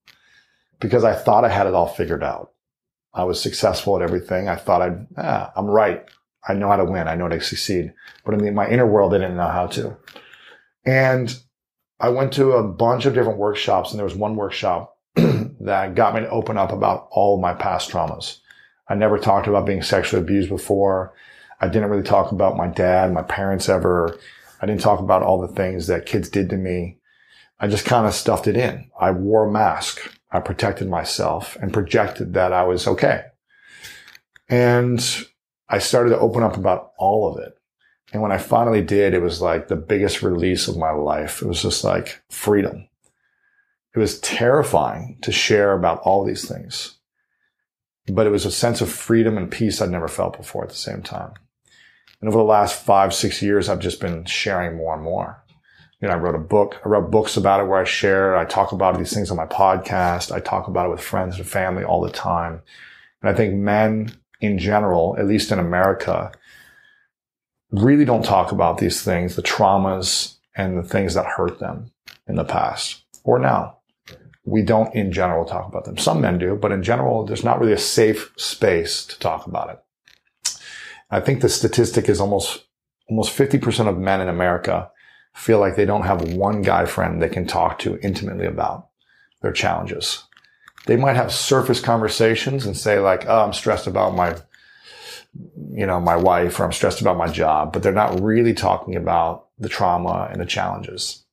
because 0.79 1.03
I 1.03 1.15
thought 1.15 1.43
I 1.43 1.49
had 1.49 1.65
it 1.65 1.73
all 1.73 1.87
figured 1.87 2.23
out. 2.23 2.51
I 3.15 3.23
was 3.23 3.41
successful 3.41 3.95
at 3.95 4.03
everything. 4.03 4.47
I 4.47 4.57
thought 4.57 4.83
I'd, 4.83 5.07
ah, 5.17 5.51
I'm 5.55 5.65
right. 5.65 6.07
I 6.47 6.53
know 6.53 6.69
how 6.69 6.77
to 6.77 6.85
win. 6.85 7.07
I 7.07 7.15
know 7.15 7.25
how 7.25 7.29
to 7.29 7.41
succeed. 7.41 7.93
But 8.25 8.35
in 8.35 8.43
the, 8.43 8.51
my 8.51 8.69
inner 8.69 8.87
world, 8.87 9.13
I 9.13 9.17
didn't 9.17 9.37
know 9.37 9.47
how 9.47 9.67
to. 9.67 9.97
And 10.85 11.35
I 11.99 12.09
went 12.09 12.33
to 12.33 12.53
a 12.53 12.63
bunch 12.63 13.05
of 13.05 13.13
different 13.13 13.39
workshops 13.39 13.91
and 13.91 13.99
there 13.99 14.05
was 14.05 14.15
one 14.15 14.35
workshop 14.35 14.97
that 15.15 15.95
got 15.95 16.15
me 16.15 16.21
to 16.21 16.29
open 16.29 16.57
up 16.57 16.71
about 16.71 17.09
all 17.11 17.39
my 17.39 17.53
past 17.53 17.91
traumas. 17.91 18.37
I 18.87 18.95
never 18.95 19.19
talked 19.19 19.47
about 19.47 19.65
being 19.65 19.83
sexually 19.83 20.21
abused 20.21 20.49
before. 20.49 21.13
I 21.61 21.67
didn't 21.67 21.89
really 21.89 22.03
talk 22.03 22.31
about 22.31 22.57
my 22.57 22.67
dad, 22.67 23.13
my 23.13 23.21
parents 23.21 23.67
ever. 23.67 24.17
I 24.61 24.65
didn't 24.65 24.81
talk 24.81 24.99
about 24.99 25.23
all 25.23 25.39
the 25.39 25.53
things 25.53 25.87
that 25.87 26.05
kids 26.05 26.29
did 26.29 26.49
to 26.49 26.57
me. 26.57 26.97
I 27.59 27.67
just 27.67 27.85
kind 27.85 28.07
of 28.07 28.13
stuffed 28.13 28.47
it 28.47 28.55
in. 28.55 28.89
I 28.99 29.11
wore 29.11 29.47
a 29.47 29.51
mask. 29.51 29.99
I 30.31 30.39
protected 30.39 30.89
myself 30.89 31.57
and 31.61 31.73
projected 31.73 32.33
that 32.33 32.53
I 32.53 32.63
was 32.63 32.87
okay. 32.87 33.25
And 34.47 34.99
I 35.69 35.79
started 35.79 36.09
to 36.11 36.19
open 36.19 36.43
up 36.43 36.57
about 36.57 36.93
all 36.97 37.31
of 37.31 37.39
it. 37.41 37.53
And 38.11 38.21
when 38.21 38.31
I 38.31 38.39
finally 38.39 38.81
did, 38.81 39.13
it 39.13 39.21
was 39.21 39.41
like 39.41 39.67
the 39.67 39.75
biggest 39.75 40.23
release 40.23 40.67
of 40.67 40.77
my 40.77 40.91
life. 40.91 41.41
It 41.41 41.47
was 41.47 41.61
just 41.61 41.83
like 41.83 42.21
freedom. 42.29 42.87
It 43.95 43.99
was 43.99 44.19
terrifying 44.19 45.17
to 45.21 45.31
share 45.31 45.73
about 45.73 46.01
all 46.01 46.23
these 46.23 46.47
things, 46.47 46.97
but 48.07 48.27
it 48.27 48.31
was 48.31 48.45
a 48.45 48.51
sense 48.51 48.81
of 48.81 48.89
freedom 48.89 49.37
and 49.37 49.51
peace 49.51 49.81
I'd 49.81 49.89
never 49.89 50.07
felt 50.07 50.37
before 50.37 50.63
at 50.63 50.69
the 50.69 50.75
same 50.75 51.01
time. 51.01 51.33
And 52.21 52.27
over 52.27 52.37
the 52.37 52.43
last 52.43 52.83
five, 52.83 53.13
six 53.13 53.41
years, 53.41 53.69
I've 53.69 53.79
just 53.79 53.99
been 53.99 54.25
sharing 54.25 54.77
more 54.77 54.93
and 54.93 55.03
more. 55.03 55.43
You 56.01 56.07
know, 56.07 56.13
I 56.13 56.17
wrote 56.17 56.35
a 56.35 56.39
book. 56.39 56.79
I 56.85 56.89
wrote 56.89 57.11
books 57.11 57.35
about 57.35 57.61
it 57.61 57.65
where 57.65 57.79
I 57.79 57.83
share. 57.83 58.37
I 58.37 58.45
talk 58.45 58.71
about 58.71 58.97
these 58.97 59.13
things 59.13 59.31
on 59.31 59.37
my 59.37 59.45
podcast. 59.45 60.31
I 60.31 60.39
talk 60.39 60.67
about 60.67 60.87
it 60.87 60.91
with 60.91 61.01
friends 61.01 61.37
and 61.37 61.47
family 61.47 61.83
all 61.83 62.01
the 62.01 62.11
time. 62.11 62.61
And 63.21 63.29
I 63.29 63.33
think 63.33 63.55
men 63.55 64.11
in 64.39 64.57
general, 64.57 65.15
at 65.17 65.27
least 65.27 65.51
in 65.51 65.59
America, 65.59 66.31
really 67.71 68.05
don't 68.05 68.25
talk 68.25 68.51
about 68.51 68.77
these 68.77 69.01
things, 69.01 69.35
the 69.35 69.43
traumas 69.43 70.35
and 70.55 70.77
the 70.77 70.87
things 70.87 71.13
that 71.13 71.25
hurt 71.25 71.59
them 71.59 71.91
in 72.27 72.35
the 72.35 72.43
past 72.43 73.03
or 73.23 73.39
now. 73.39 73.77
We 74.45 74.61
don't 74.63 74.93
in 74.95 75.11
general 75.11 75.45
talk 75.45 75.67
about 75.67 75.85
them. 75.85 75.97
Some 75.97 76.21
men 76.21 76.39
do, 76.39 76.55
but 76.55 76.71
in 76.71 76.81
general, 76.81 77.25
there's 77.25 77.43
not 77.43 77.59
really 77.59 77.73
a 77.73 77.77
safe 77.77 78.33
space 78.37 79.05
to 79.05 79.19
talk 79.19 79.45
about 79.45 79.69
it. 79.69 79.83
I 81.11 81.19
think 81.19 81.41
the 81.41 81.49
statistic 81.49 82.09
is 82.09 82.19
almost, 82.19 82.65
almost 83.09 83.37
50% 83.37 83.87
of 83.87 83.97
men 83.97 84.21
in 84.21 84.29
America 84.29 84.89
feel 85.35 85.59
like 85.59 85.75
they 85.75 85.85
don't 85.85 86.03
have 86.03 86.33
one 86.33 86.61
guy 86.61 86.85
friend 86.85 87.21
they 87.21 87.29
can 87.29 87.45
talk 87.45 87.79
to 87.79 87.99
intimately 87.99 88.45
about 88.45 88.89
their 89.41 89.51
challenges. 89.51 90.23
They 90.89 90.97
might 90.97 91.15
have 91.15 91.31
surface 91.31 91.79
conversations 91.79 92.65
and 92.65 92.75
say 92.75 92.97
like, 92.99 93.27
oh, 93.27 93.45
I'm 93.45 93.53
stressed 93.53 93.85
about 93.85 94.15
my, 94.15 94.35
you 95.71 95.85
know, 95.85 95.99
my 95.99 96.15
wife 96.15 96.59
or 96.59 96.63
I'm 96.63 96.71
stressed 96.71 96.99
about 96.99 97.15
my 97.15 97.27
job, 97.27 97.71
but 97.71 97.83
they're 97.83 97.91
not 97.93 98.19
really 98.19 98.55
talking 98.55 98.95
about 98.95 99.49
the 99.59 99.69
trauma 99.69 100.27
and 100.31 100.41
the 100.41 100.47
challenges. 100.47 101.23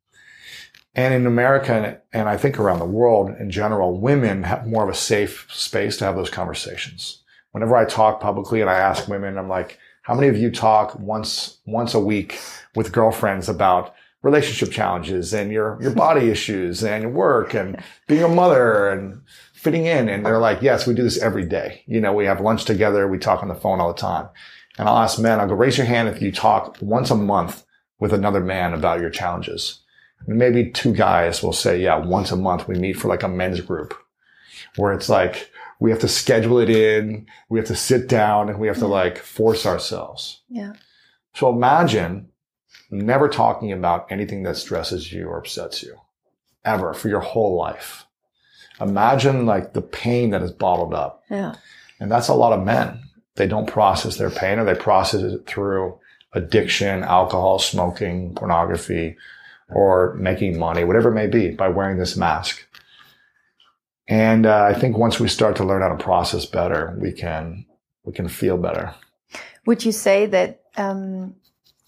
And 0.94 1.14
in 1.14 1.26
America 1.26 2.00
and 2.12 2.28
I 2.28 2.36
think 2.36 2.58
around 2.58 2.80
the 2.80 2.84
world 2.84 3.30
in 3.40 3.50
general, 3.50 3.98
women 3.98 4.42
have 4.42 4.66
more 4.66 4.84
of 4.84 4.90
a 4.90 4.94
safe 4.94 5.46
space 5.50 5.96
to 5.96 6.04
have 6.04 6.16
those 6.16 6.28
conversations 6.28 7.22
whenever 7.56 7.74
I 7.74 7.86
talk 7.86 8.20
publicly 8.20 8.60
and 8.60 8.68
I 8.68 8.74
ask 8.74 9.08
women, 9.08 9.38
I'm 9.38 9.48
like, 9.48 9.78
how 10.02 10.14
many 10.14 10.28
of 10.28 10.36
you 10.36 10.50
talk 10.50 10.94
once, 10.98 11.56
once 11.64 11.94
a 11.94 11.98
week 11.98 12.38
with 12.74 12.92
girlfriends 12.92 13.48
about 13.48 13.94
relationship 14.20 14.70
challenges 14.70 15.32
and 15.32 15.50
your, 15.50 15.78
your 15.80 15.92
body 15.92 16.28
issues 16.28 16.84
and 16.84 17.04
your 17.04 17.12
work 17.12 17.54
and 17.54 17.82
being 18.08 18.22
a 18.22 18.28
mother 18.28 18.90
and 18.90 19.22
fitting 19.66 19.86
in? 19.86 20.08
And 20.08 20.24
they're 20.24 20.38
like, 20.38 20.62
yes, 20.62 20.86
we 20.86 20.94
do 20.94 21.02
this 21.02 21.20
every 21.20 21.44
day. 21.44 21.82
You 21.86 22.00
know, 22.00 22.12
we 22.12 22.24
have 22.26 22.40
lunch 22.40 22.66
together. 22.66 23.08
We 23.08 23.18
talk 23.18 23.42
on 23.42 23.48
the 23.48 23.54
phone 23.56 23.80
all 23.80 23.92
the 23.92 24.00
time. 24.00 24.28
And 24.78 24.88
I'll 24.88 24.98
ask 24.98 25.18
men, 25.18 25.40
I'll 25.40 25.48
go 25.48 25.54
raise 25.54 25.76
your 25.76 25.88
hand 25.88 26.08
if 26.08 26.22
you 26.22 26.30
talk 26.30 26.76
once 26.80 27.10
a 27.10 27.16
month 27.16 27.64
with 27.98 28.12
another 28.12 28.38
man 28.38 28.74
about 28.74 29.00
your 29.00 29.10
challenges. 29.10 29.80
And 30.28 30.38
maybe 30.38 30.70
two 30.70 30.92
guys 30.94 31.42
will 31.42 31.52
say, 31.52 31.82
yeah, 31.82 31.96
once 31.96 32.30
a 32.30 32.36
month 32.36 32.68
we 32.68 32.78
meet 32.78 32.92
for 32.92 33.08
like 33.08 33.24
a 33.24 33.28
men's 33.28 33.60
group 33.60 33.92
where 34.76 34.92
it's 34.92 35.08
like, 35.08 35.50
we 35.80 35.90
have 35.90 36.00
to 36.00 36.08
schedule 36.08 36.60
it 36.60 36.70
in. 36.70 37.26
We 37.48 37.58
have 37.58 37.66
to 37.66 37.74
sit 37.74 38.08
down 38.08 38.48
and 38.48 38.60
we 38.60 38.68
have 38.68 38.78
to 38.78 38.86
like 38.86 39.18
force 39.18 39.66
ourselves. 39.66 40.42
Yeah. 40.48 40.74
So 41.34 41.50
imagine 41.50 42.28
never 42.92 43.28
talking 43.28 43.72
about 43.72 44.06
anything 44.12 44.44
that 44.44 44.56
stresses 44.56 45.12
you 45.12 45.26
or 45.26 45.38
upsets 45.38 45.82
you 45.82 45.96
ever 46.64 46.94
for 46.94 47.08
your 47.08 47.20
whole 47.20 47.56
life. 47.56 48.05
Imagine 48.80 49.46
like 49.46 49.72
the 49.72 49.82
pain 49.82 50.30
that 50.30 50.42
is 50.42 50.52
bottled 50.52 50.94
up. 50.94 51.22
Yeah. 51.30 51.54
And 52.00 52.10
that's 52.10 52.28
a 52.28 52.34
lot 52.34 52.52
of 52.52 52.64
men. 52.64 53.02
They 53.36 53.46
don't 53.46 53.66
process 53.66 54.16
their 54.16 54.30
pain 54.30 54.58
or 54.58 54.64
they 54.64 54.74
process 54.74 55.22
it 55.22 55.46
through 55.46 55.98
addiction, 56.32 57.02
alcohol, 57.02 57.58
smoking, 57.58 58.34
pornography, 58.34 59.16
or 59.68 60.14
making 60.14 60.58
money, 60.58 60.84
whatever 60.84 61.10
it 61.10 61.14
may 61.14 61.26
be 61.26 61.50
by 61.50 61.68
wearing 61.68 61.98
this 61.98 62.16
mask. 62.16 62.66
And 64.08 64.46
uh, 64.46 64.64
I 64.64 64.74
think 64.74 64.96
once 64.96 65.18
we 65.18 65.28
start 65.28 65.56
to 65.56 65.64
learn 65.64 65.82
how 65.82 65.88
to 65.88 66.02
process 66.02 66.46
better, 66.46 66.96
we 67.00 67.12
can 67.12 67.66
we 68.04 68.12
can 68.12 68.28
feel 68.28 68.56
better. 68.56 68.94
Would 69.66 69.84
you 69.84 69.90
say 69.90 70.26
that 70.26 70.62
um, 70.76 71.34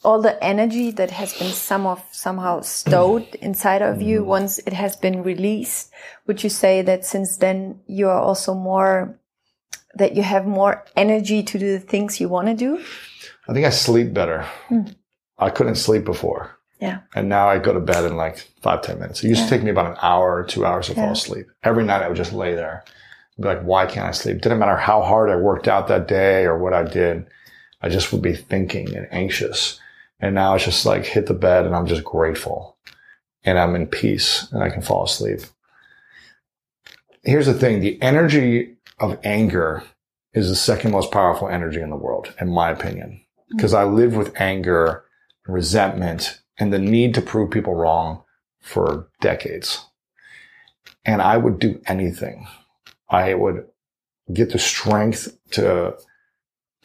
all 0.08 0.22
the 0.22 0.42
energy 0.42 0.90
that 0.90 1.10
has 1.10 1.34
been 1.34 1.52
some 1.52 1.86
of 1.86 2.02
somehow 2.12 2.62
stowed 2.62 3.34
inside 3.42 3.82
of 3.82 4.00
you, 4.00 4.22
mm. 4.22 4.24
once 4.24 4.58
it 4.60 4.72
has 4.72 4.96
been 4.96 5.22
released, 5.22 5.92
would 6.26 6.42
you 6.42 6.48
say 6.48 6.80
that 6.80 7.04
since 7.04 7.36
then 7.36 7.78
you 7.86 8.08
are 8.08 8.18
also 8.18 8.54
more 8.54 9.20
that 9.96 10.16
you 10.16 10.22
have 10.22 10.46
more 10.46 10.82
energy 10.96 11.42
to 11.42 11.58
do 11.58 11.72
the 11.72 11.86
things 11.92 12.22
you 12.22 12.28
want 12.30 12.48
to 12.48 12.54
do? 12.54 12.82
I 13.48 13.52
think 13.52 13.66
I 13.66 13.70
sleep 13.70 14.14
better. 14.14 14.46
Mm. 14.70 14.94
I 15.38 15.50
couldn't 15.50 15.74
sleep 15.74 16.06
before. 16.06 16.56
Yeah. 16.80 17.00
And 17.14 17.28
now 17.28 17.50
I 17.50 17.58
go 17.58 17.74
to 17.74 17.80
bed 17.80 18.06
in 18.06 18.16
like 18.16 18.38
five, 18.62 18.80
ten 18.80 18.98
minutes. 18.98 19.22
It 19.22 19.28
used 19.28 19.40
yeah. 19.40 19.48
to 19.48 19.50
take 19.50 19.62
me 19.62 19.70
about 19.70 19.90
an 19.90 19.98
hour 20.00 20.36
or 20.36 20.44
two 20.44 20.64
hours 20.64 20.86
to 20.86 20.94
yeah. 20.94 21.02
fall 21.02 21.12
asleep. 21.12 21.48
Every 21.62 21.84
night 21.84 22.02
I 22.02 22.08
would 22.08 22.16
just 22.16 22.32
lay 22.32 22.54
there. 22.54 22.82
Be 23.36 23.44
like, 23.44 23.60
why 23.60 23.84
can't 23.84 24.06
I 24.06 24.12
sleep? 24.12 24.40
Didn't 24.40 24.58
matter 24.58 24.78
how 24.78 25.02
hard 25.02 25.28
I 25.28 25.36
worked 25.36 25.68
out 25.68 25.88
that 25.88 26.08
day 26.08 26.44
or 26.44 26.56
what 26.56 26.72
I 26.72 26.84
did. 26.84 27.26
I 27.82 27.90
just 27.90 28.10
would 28.10 28.22
be 28.22 28.34
thinking 28.34 28.96
and 28.96 29.06
anxious. 29.10 29.78
And 30.20 30.34
now 30.34 30.54
it's 30.54 30.64
just 30.64 30.84
like 30.84 31.04
hit 31.04 31.26
the 31.26 31.34
bed 31.34 31.64
and 31.64 31.74
I'm 31.74 31.86
just 31.86 32.04
grateful 32.04 32.76
and 33.44 33.58
I'm 33.58 33.74
in 33.74 33.86
peace 33.86 34.50
and 34.52 34.62
I 34.62 34.70
can 34.70 34.82
fall 34.82 35.04
asleep. 35.04 35.40
Here's 37.22 37.46
the 37.46 37.54
thing. 37.54 37.80
The 37.80 38.00
energy 38.02 38.76
of 38.98 39.18
anger 39.22 39.84
is 40.32 40.48
the 40.48 40.56
second 40.56 40.90
most 40.90 41.10
powerful 41.10 41.48
energy 41.48 41.80
in 41.80 41.90
the 41.90 41.96
world, 41.96 42.34
in 42.40 42.48
my 42.50 42.70
opinion, 42.70 43.20
because. 43.50 43.74
I 43.74 43.84
lived 43.84 44.16
with 44.16 44.38
anger, 44.40 45.04
resentment, 45.46 46.40
and 46.58 46.72
the 46.72 46.78
need 46.78 47.14
to 47.14 47.22
prove 47.22 47.50
people 47.50 47.74
wrong 47.74 48.22
for 48.60 49.08
decades. 49.20 49.84
And 51.04 51.22
I 51.22 51.36
would 51.36 51.58
do 51.58 51.80
anything. 51.86 52.46
I 53.08 53.34
would 53.34 53.66
get 54.32 54.52
the 54.52 54.58
strength 54.58 55.36
to, 55.52 55.96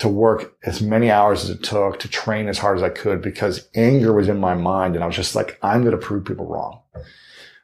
to 0.03 0.09
work 0.09 0.57
as 0.63 0.81
many 0.81 1.09
hours 1.09 1.45
as 1.45 1.49
it 1.49 1.63
took 1.63 1.97
to 1.97 2.09
train 2.09 2.49
as 2.49 2.57
hard 2.57 2.77
as 2.77 2.83
I 2.83 2.89
could 2.89 3.21
because 3.21 3.69
anger 3.73 4.11
was 4.11 4.27
in 4.27 4.37
my 4.37 4.53
mind. 4.53 4.95
And 4.95 5.03
I 5.03 5.07
was 5.07 5.15
just 5.15 5.33
like, 5.33 5.57
I'm 5.61 5.81
going 5.81 5.97
to 5.97 6.05
prove 6.05 6.25
people 6.25 6.45
wrong. 6.45 6.81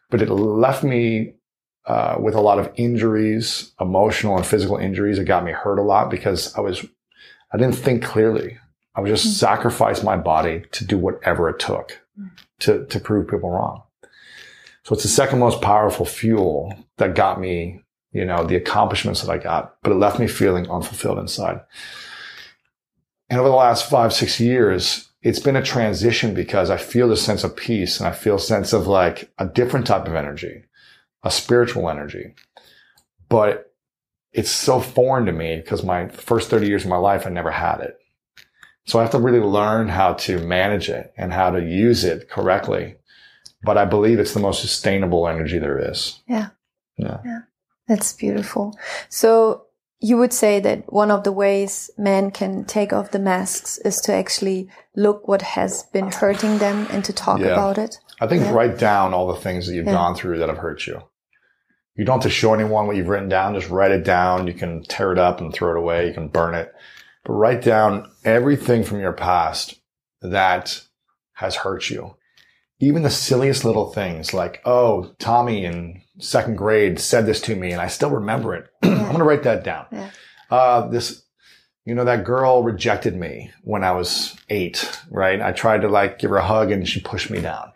But 0.10 0.22
it 0.22 0.30
left 0.30 0.82
me 0.82 1.34
uh, 1.86 2.16
with 2.18 2.36
a 2.36 2.42
lot 2.42 2.58
of 2.58 2.72
injuries, 2.76 3.74
emotional 3.82 4.38
and 4.38 4.46
physical 4.46 4.78
injuries. 4.78 5.20
It 5.20 5.26
got 5.26 5.44
me 5.44 5.52
hurt 5.52 5.80
a 5.80 5.84
lot 5.84 6.10
because 6.10 6.56
I 6.56 6.62
was, 6.62 6.86
I 7.52 7.58
didn't 7.58 7.76
think 7.76 8.04
clearly. 8.04 8.58
I 8.96 9.02
would 9.02 9.10
just 9.10 9.26
mm-hmm. 9.26 9.34
sacrifice 9.34 10.02
my 10.02 10.16
body 10.16 10.64
to 10.72 10.86
do 10.86 10.98
whatever 10.98 11.50
it 11.50 11.60
took 11.60 12.00
to, 12.60 12.86
to 12.86 13.00
prove 13.02 13.28
people 13.28 13.50
wrong. 13.50 13.84
So 14.84 14.94
it's 14.94 15.04
the 15.04 15.10
second 15.10 15.40
most 15.40 15.62
powerful 15.62 16.06
fuel 16.06 16.74
that 16.96 17.16
got 17.16 17.38
me, 17.40 17.82
you 18.14 18.24
know, 18.24 18.46
the 18.46 18.56
accomplishments 18.56 19.22
that 19.22 19.30
I 19.30 19.38
got, 19.38 19.76
but 19.84 19.92
it 19.92 19.96
left 19.96 20.20
me 20.20 20.28
feeling 20.28 20.70
unfulfilled 20.70 21.20
inside. 21.20 21.60
And 23.30 23.40
over 23.40 23.50
the 23.50 23.56
last 23.56 23.90
five, 23.90 24.14
six 24.14 24.40
years, 24.40 25.10
it's 25.22 25.40
been 25.40 25.56
a 25.56 25.64
transition 25.64 26.34
because 26.34 26.70
I 26.70 26.78
feel 26.78 27.08
this 27.08 27.24
sense 27.24 27.44
of 27.44 27.56
peace 27.56 28.00
and 28.00 28.08
I 28.08 28.12
feel 28.12 28.36
a 28.36 28.40
sense 28.40 28.74
of 28.74 28.88
like 28.88 29.32
a 29.38 29.46
different 29.46 29.86
type 29.86 30.08
of 30.08 30.16
energy, 30.16 30.64
a 31.24 31.32
spiritual 31.32 31.90
energy. 31.90 32.34
But 33.28 33.74
it's 34.32 34.52
so 34.52 34.80
foreign 34.80 35.26
to 35.26 35.32
me 35.32 35.58
because 35.58 35.84
my 35.84 36.08
first 36.08 36.50
30 36.50 36.68
years 36.68 36.84
of 36.84 36.90
my 36.90 36.98
life, 36.98 37.28
I 37.28 37.30
never 37.30 37.52
had 37.52 37.82
it. 37.82 37.98
So 38.86 38.98
I 38.98 39.04
have 39.04 39.12
to 39.12 39.20
really 39.20 39.40
learn 39.40 39.90
how 39.90 40.14
to 40.14 40.40
manage 40.40 40.90
it 40.90 41.14
and 41.16 41.32
how 41.32 41.52
to 41.52 41.64
use 41.64 42.04
it 42.04 42.30
correctly. 42.30 42.96
But 43.62 43.78
I 43.78 43.86
believe 43.86 44.20
it's 44.20 44.34
the 44.34 44.40
most 44.40 44.62
sustainable 44.62 45.28
energy 45.28 45.60
there 45.60 45.92
is. 45.92 46.22
Yeah. 46.28 46.50
Yeah. 46.98 47.20
Yeah. 47.26 47.40
That's 47.88 48.14
beautiful. 48.14 48.78
So 49.10 49.66
you 50.02 50.18
would 50.18 50.32
say 50.32 50.60
that 50.62 50.92
one 50.92 51.12
of 51.12 51.24
the 51.24 51.32
ways 51.32 51.90
men 51.98 52.32
can 52.32 52.64
take 52.64 52.94
off 52.94 53.12
the 53.12 53.20
masks 53.20 53.78
is 53.80 54.00
to 54.02 54.14
actually 54.14 54.70
look 54.96 55.28
what 55.28 55.42
has 55.42 55.84
been 55.92 56.12
hurting 56.12 56.58
them 56.58 56.88
and 56.92 57.04
to 57.04 57.14
talk 57.14 57.40
yeah. 57.40 57.48
about 57.48 57.78
it. 57.78 58.00
I 58.22 58.28
think 58.28 58.44
yeah. 58.44 58.54
write 58.54 58.78
down 58.78 59.14
all 59.14 59.28
the 59.28 59.40
things 59.40 59.68
that 59.68 59.74
you've 59.76 59.86
yeah. 59.86 59.94
gone 59.94 60.16
through 60.16 60.40
that 60.40 60.50
have 60.50 60.58
hurt 60.58 60.88
you. 60.88 61.02
You 61.96 62.06
don't 62.06 62.24
have 62.24 62.32
to 62.32 62.36
show 62.36 62.54
anyone 62.54 62.88
what 62.88 62.96
you've 62.96 63.10
written 63.10 63.28
down. 63.28 63.56
Just 63.56 63.70
write 63.70 63.92
it 63.92 64.06
down. 64.06 64.48
You 64.48 64.54
can 64.54 64.84
tear 64.84 65.12
it 65.12 65.20
up 65.20 65.42
and 65.42 65.54
throw 65.54 65.72
it 65.72 65.78
away. 65.78 66.08
You 66.08 66.14
can 66.14 66.30
burn 66.30 66.56
it, 66.56 66.74
but 67.26 67.34
write 67.34 67.62
down 67.62 68.10
everything 68.24 68.84
from 68.84 69.02
your 69.02 69.12
past 69.12 69.82
that 70.22 70.82
has 71.34 71.56
hurt 71.56 71.90
you. 71.90 72.16
Even 72.80 73.04
the 73.04 73.10
silliest 73.10 73.66
little 73.66 73.92
things 73.92 74.34
like, 74.34 74.62
oh, 74.64 75.14
Tommy 75.20 75.66
in 75.66 76.02
second 76.20 76.56
grade 76.56 77.00
said 77.00 77.26
this 77.26 77.42
to 77.42 77.56
me 77.56 77.72
and 77.72 77.82
I 77.82 77.88
still 77.88 78.12
remember 78.12 78.56
it. 78.56 78.68
I'm 78.84 78.98
going 78.98 79.18
to 79.18 79.24
write 79.24 79.44
that 79.44 79.64
down. 79.64 79.86
Yeah. 79.92 80.10
Uh, 80.52 80.88
this, 80.88 81.24
you 81.86 81.96
know, 81.96 82.06
that 82.06 82.24
girl 82.26 82.64
rejected 82.64 83.16
me 83.16 83.52
when 83.64 83.84
I 83.84 83.92
was 83.92 84.36
eight, 84.50 85.00
right? 85.10 85.42
I 85.42 85.52
tried 85.52 85.82
to 85.82 85.88
like 85.88 86.20
give 86.20 86.30
her 86.30 86.38
a 86.38 86.46
hug 86.46 86.72
and 86.72 86.88
she 86.88 87.00
pushed 87.02 87.30
me 87.30 87.42
down. 87.42 87.72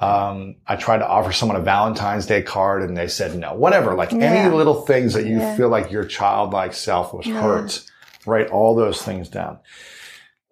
Um, 0.00 0.56
I 0.66 0.76
tried 0.76 0.98
to 0.98 1.06
offer 1.08 1.32
someone 1.32 1.56
a 1.56 1.60
Valentine's 1.62 2.26
Day 2.26 2.42
card 2.42 2.82
and 2.82 2.96
they 2.96 3.06
said 3.08 3.36
no, 3.36 3.54
whatever, 3.54 3.94
like 3.94 4.10
Yeah. 4.12 4.24
any 4.24 4.54
little 4.54 4.82
things 4.82 5.14
that 5.14 5.24
you 5.26 5.38
Yeah. 5.38 5.56
feel 5.56 5.68
like 5.68 5.90
your 5.92 6.04
childlike 6.04 6.72
self 6.74 7.14
was 7.14 7.26
hurt, 7.26 7.84
write 8.26 8.48
all 8.48 8.74
those 8.74 9.00
things 9.02 9.28
down. 9.28 9.58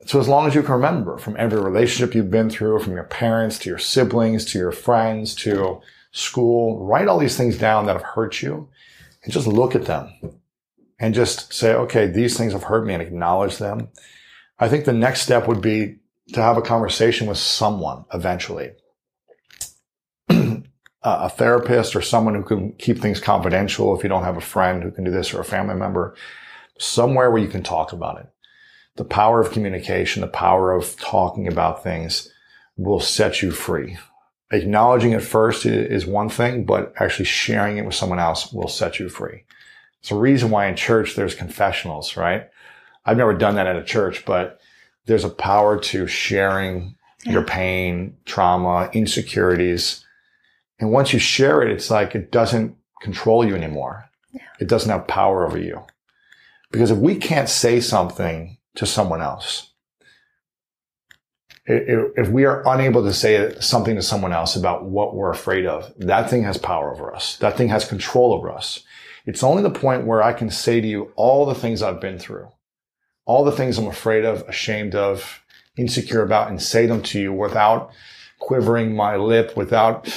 So 0.07 0.19
as 0.19 0.29
long 0.29 0.47
as 0.47 0.55
you 0.55 0.63
can 0.63 0.73
remember 0.75 1.19
from 1.19 1.37
every 1.39 1.61
relationship 1.61 2.15
you've 2.15 2.31
been 2.31 2.51
through, 2.51 2.81
from 2.81 2.95
your 2.95 3.05
parents 3.05 3.59
to 3.61 3.69
your 3.71 3.79
siblings 3.79 4.45
to 4.47 4.59
your 4.59 4.73
friends 4.73 5.35
to 5.37 5.81
school, 6.13 6.85
write 6.85 7.09
all 7.09 7.19
these 7.19 7.37
things 7.37 7.59
down 7.59 7.87
that 7.87 7.97
have 7.97 8.03
hurt 8.03 8.43
you 8.43 8.69
and 9.25 9.33
just 9.33 9.47
look 9.47 9.75
at 9.75 9.87
them 9.87 10.13
and 10.99 11.15
just 11.15 11.53
say, 11.53 11.75
okay, 11.75 12.07
these 12.07 12.37
things 12.37 12.53
have 12.53 12.65
hurt 12.65 12.87
me 12.87 12.95
and 12.95 13.03
acknowledge 13.03 13.59
them. 13.59 13.89
I 14.59 14.69
think 14.69 14.85
the 14.85 14.93
next 14.93 15.23
step 15.23 15.49
would 15.49 15.61
be 15.61 15.97
to 16.35 16.43
have 16.43 16.57
a 16.57 16.63
conversation 16.63 17.27
with 17.27 17.39
someone 17.39 18.05
eventually. 18.15 18.73
a 21.03 21.29
therapist 21.29 21.97
or 21.97 22.03
someone 22.03 22.35
who 22.35 22.45
can 22.45 22.73
keep 22.75 22.99
things 22.99 23.21
confidential 23.21 23.97
if 23.97 24.03
you 24.03 24.09
don't 24.09 24.25
have 24.25 24.37
a 24.37 24.41
friend 24.41 24.83
who 24.83 24.91
can 24.91 25.05
do 25.05 25.11
this 25.11 25.35
or 25.35 25.41
a 25.41 25.45
family 25.45 25.75
member, 25.75 26.15
somewhere 26.79 27.31
where 27.31 27.43
you 27.43 27.49
can 27.49 27.63
talk 27.63 27.93
about 27.93 28.21
it. 28.21 28.27
The 28.97 29.05
power 29.05 29.41
of 29.41 29.53
communication, 29.53 30.21
the 30.21 30.29
power 30.29 30.73
of 30.73 30.97
talking 31.01 31.49
about 31.49 31.83
things 31.83 32.29
will 32.77 33.01
set 33.01 33.43
you 33.43 33.51
free. 33.51 33.99
Acknowledging 34.53 35.13
it 35.13 35.23
first 35.23 35.65
is 35.65 36.07
one 36.07 36.29
thing, 36.29 36.65
but 36.65 36.93
actually 37.01 37.25
sharing 37.25 37.79
it 37.79 37.87
with 37.87 37.95
someone 37.95 38.19
else 38.19 38.53
will 38.53 38.69
set 38.69 38.99
you 38.99 39.09
free. 39.09 39.45
It's 40.01 40.11
a 40.11 40.17
reason 40.17 40.51
why 40.51 40.67
in 40.67 40.77
church 40.77 41.17
there's 41.17 41.35
confessionals, 41.35 42.17
right? 42.17 42.51
I've 43.07 43.17
never 43.17 43.35
done 43.35 43.55
that 43.55 43.67
at 43.67 43.77
a 43.77 43.85
church, 43.85 44.25
but 44.27 44.61
there's 45.07 45.25
a 45.25 45.31
power 45.31 45.79
to 45.81 46.07
sharing 46.07 46.97
your 47.25 47.43
pain, 47.43 48.17
trauma, 48.25 48.91
insecurities. 48.93 50.05
And 50.79 50.93
once 50.93 51.13
you 51.13 51.19
share 51.19 51.63
it, 51.63 51.71
it's 51.71 51.91
like 51.91 52.15
it 52.15 52.31
doesn't 52.31 52.77
control 53.01 53.47
you 53.47 53.55
anymore. 53.55 54.11
It 54.61 54.69
doesn't 54.69 54.91
have 54.91 55.07
power 55.07 55.47
over 55.47 55.59
you. 55.59 55.83
Because 56.71 56.91
if 56.91 56.99
we 56.99 57.17
can't 57.17 57.49
say 57.49 57.81
something 57.81 58.59
to 58.75 58.87
someone 58.87 59.23
else, 59.23 59.72
if 61.65 62.29
we 62.29 62.45
are 62.45 62.63
unable 62.67 63.05
to 63.05 63.13
say 63.13 63.55
something 63.61 63.95
to 63.95 64.03
someone 64.03 64.33
else 64.33 64.57
about 64.57 64.85
what 64.85 65.15
we're 65.15 65.31
afraid 65.31 65.67
of, 65.67 65.93
that 65.97 66.29
thing 66.29 66.43
has 66.43 66.59
power 66.59 66.93
over 66.93 67.15
us. 67.15 67.37
That 67.37 67.57
thing 67.57 67.69
has 67.69 67.85
control 67.85 68.33
over 68.33 68.51
us. 68.51 68.83
It's 69.27 69.45
only 69.45 69.63
the 69.63 69.71
point 69.71 70.07
where 70.07 70.23
I 70.23 70.33
can 70.33 70.51
say 70.51 70.81
to 70.81 70.87
you 70.87 71.13
all 71.15 71.47
the 71.47 71.55
things 71.55 71.83
I've 71.83 72.01
been 72.01 72.19
through, 72.19 72.51
all 73.25 73.45
the 73.45 73.53
things 73.53 73.79
I'm 73.79 73.87
afraid 73.87 74.25
of, 74.25 74.43
ashamed 74.49 74.97
of, 74.97 75.41
insecure 75.77 76.23
about, 76.23 76.51
and 76.51 76.61
say 76.61 76.87
them 76.87 77.03
to 77.05 77.21
you 77.21 77.33
without 77.33 77.93
quivering 78.41 78.97
my 78.97 79.15
lip, 79.15 79.57
without 79.57 80.13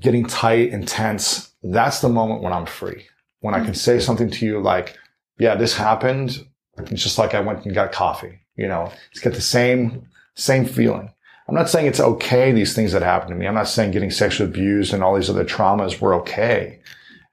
getting 0.00 0.26
tight 0.26 0.72
and 0.72 0.88
tense. 0.88 1.52
That's 1.62 2.00
the 2.00 2.08
moment 2.08 2.42
when 2.42 2.52
I'm 2.52 2.66
free. 2.66 3.06
When 3.40 3.54
I 3.54 3.58
can 3.58 3.68
mm-hmm. 3.68 3.74
say 3.74 4.00
something 4.00 4.30
to 4.32 4.46
you 4.46 4.60
like, 4.60 4.98
yeah, 5.38 5.54
this 5.54 5.76
happened. 5.76 6.44
It's 6.76 7.02
just 7.02 7.18
like 7.18 7.34
I 7.34 7.40
went 7.40 7.64
and 7.64 7.74
got 7.74 7.92
coffee. 7.92 8.40
You 8.56 8.66
know, 8.66 8.90
it's 9.12 9.20
got 9.20 9.34
the 9.34 9.40
same, 9.40 10.08
same 10.38 10.64
feeling. 10.64 11.12
I'm 11.48 11.54
not 11.54 11.68
saying 11.68 11.86
it's 11.86 12.00
okay, 12.00 12.52
these 12.52 12.74
things 12.74 12.92
that 12.92 13.02
happen 13.02 13.30
to 13.30 13.34
me. 13.34 13.46
I'm 13.46 13.54
not 13.54 13.68
saying 13.68 13.92
getting 13.92 14.10
sexually 14.10 14.50
abused 14.50 14.92
and 14.92 15.02
all 15.02 15.16
these 15.16 15.30
other 15.30 15.44
traumas 15.44 16.00
were 16.00 16.14
okay. 16.16 16.80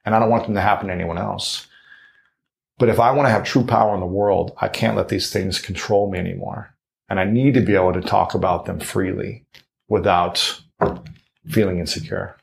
And 0.04 0.14
I 0.14 0.18
don't 0.18 0.30
want 0.30 0.44
them 0.44 0.54
to 0.54 0.60
happen 0.60 0.88
to 0.88 0.94
anyone 0.94 1.18
else. 1.18 1.66
But 2.78 2.88
if 2.88 2.98
I 2.98 3.10
want 3.10 3.26
to 3.26 3.30
have 3.30 3.44
true 3.44 3.64
power 3.64 3.94
in 3.94 4.00
the 4.00 4.06
world, 4.06 4.52
I 4.58 4.68
can't 4.68 4.96
let 4.96 5.08
these 5.08 5.30
things 5.30 5.58
control 5.58 6.10
me 6.10 6.18
anymore. 6.18 6.74
And 7.08 7.20
I 7.20 7.24
need 7.24 7.54
to 7.54 7.60
be 7.60 7.74
able 7.74 7.92
to 7.92 8.00
talk 8.00 8.34
about 8.34 8.64
them 8.64 8.80
freely 8.80 9.44
without 9.88 10.60
feeling 11.48 11.78
insecure. 11.78 12.36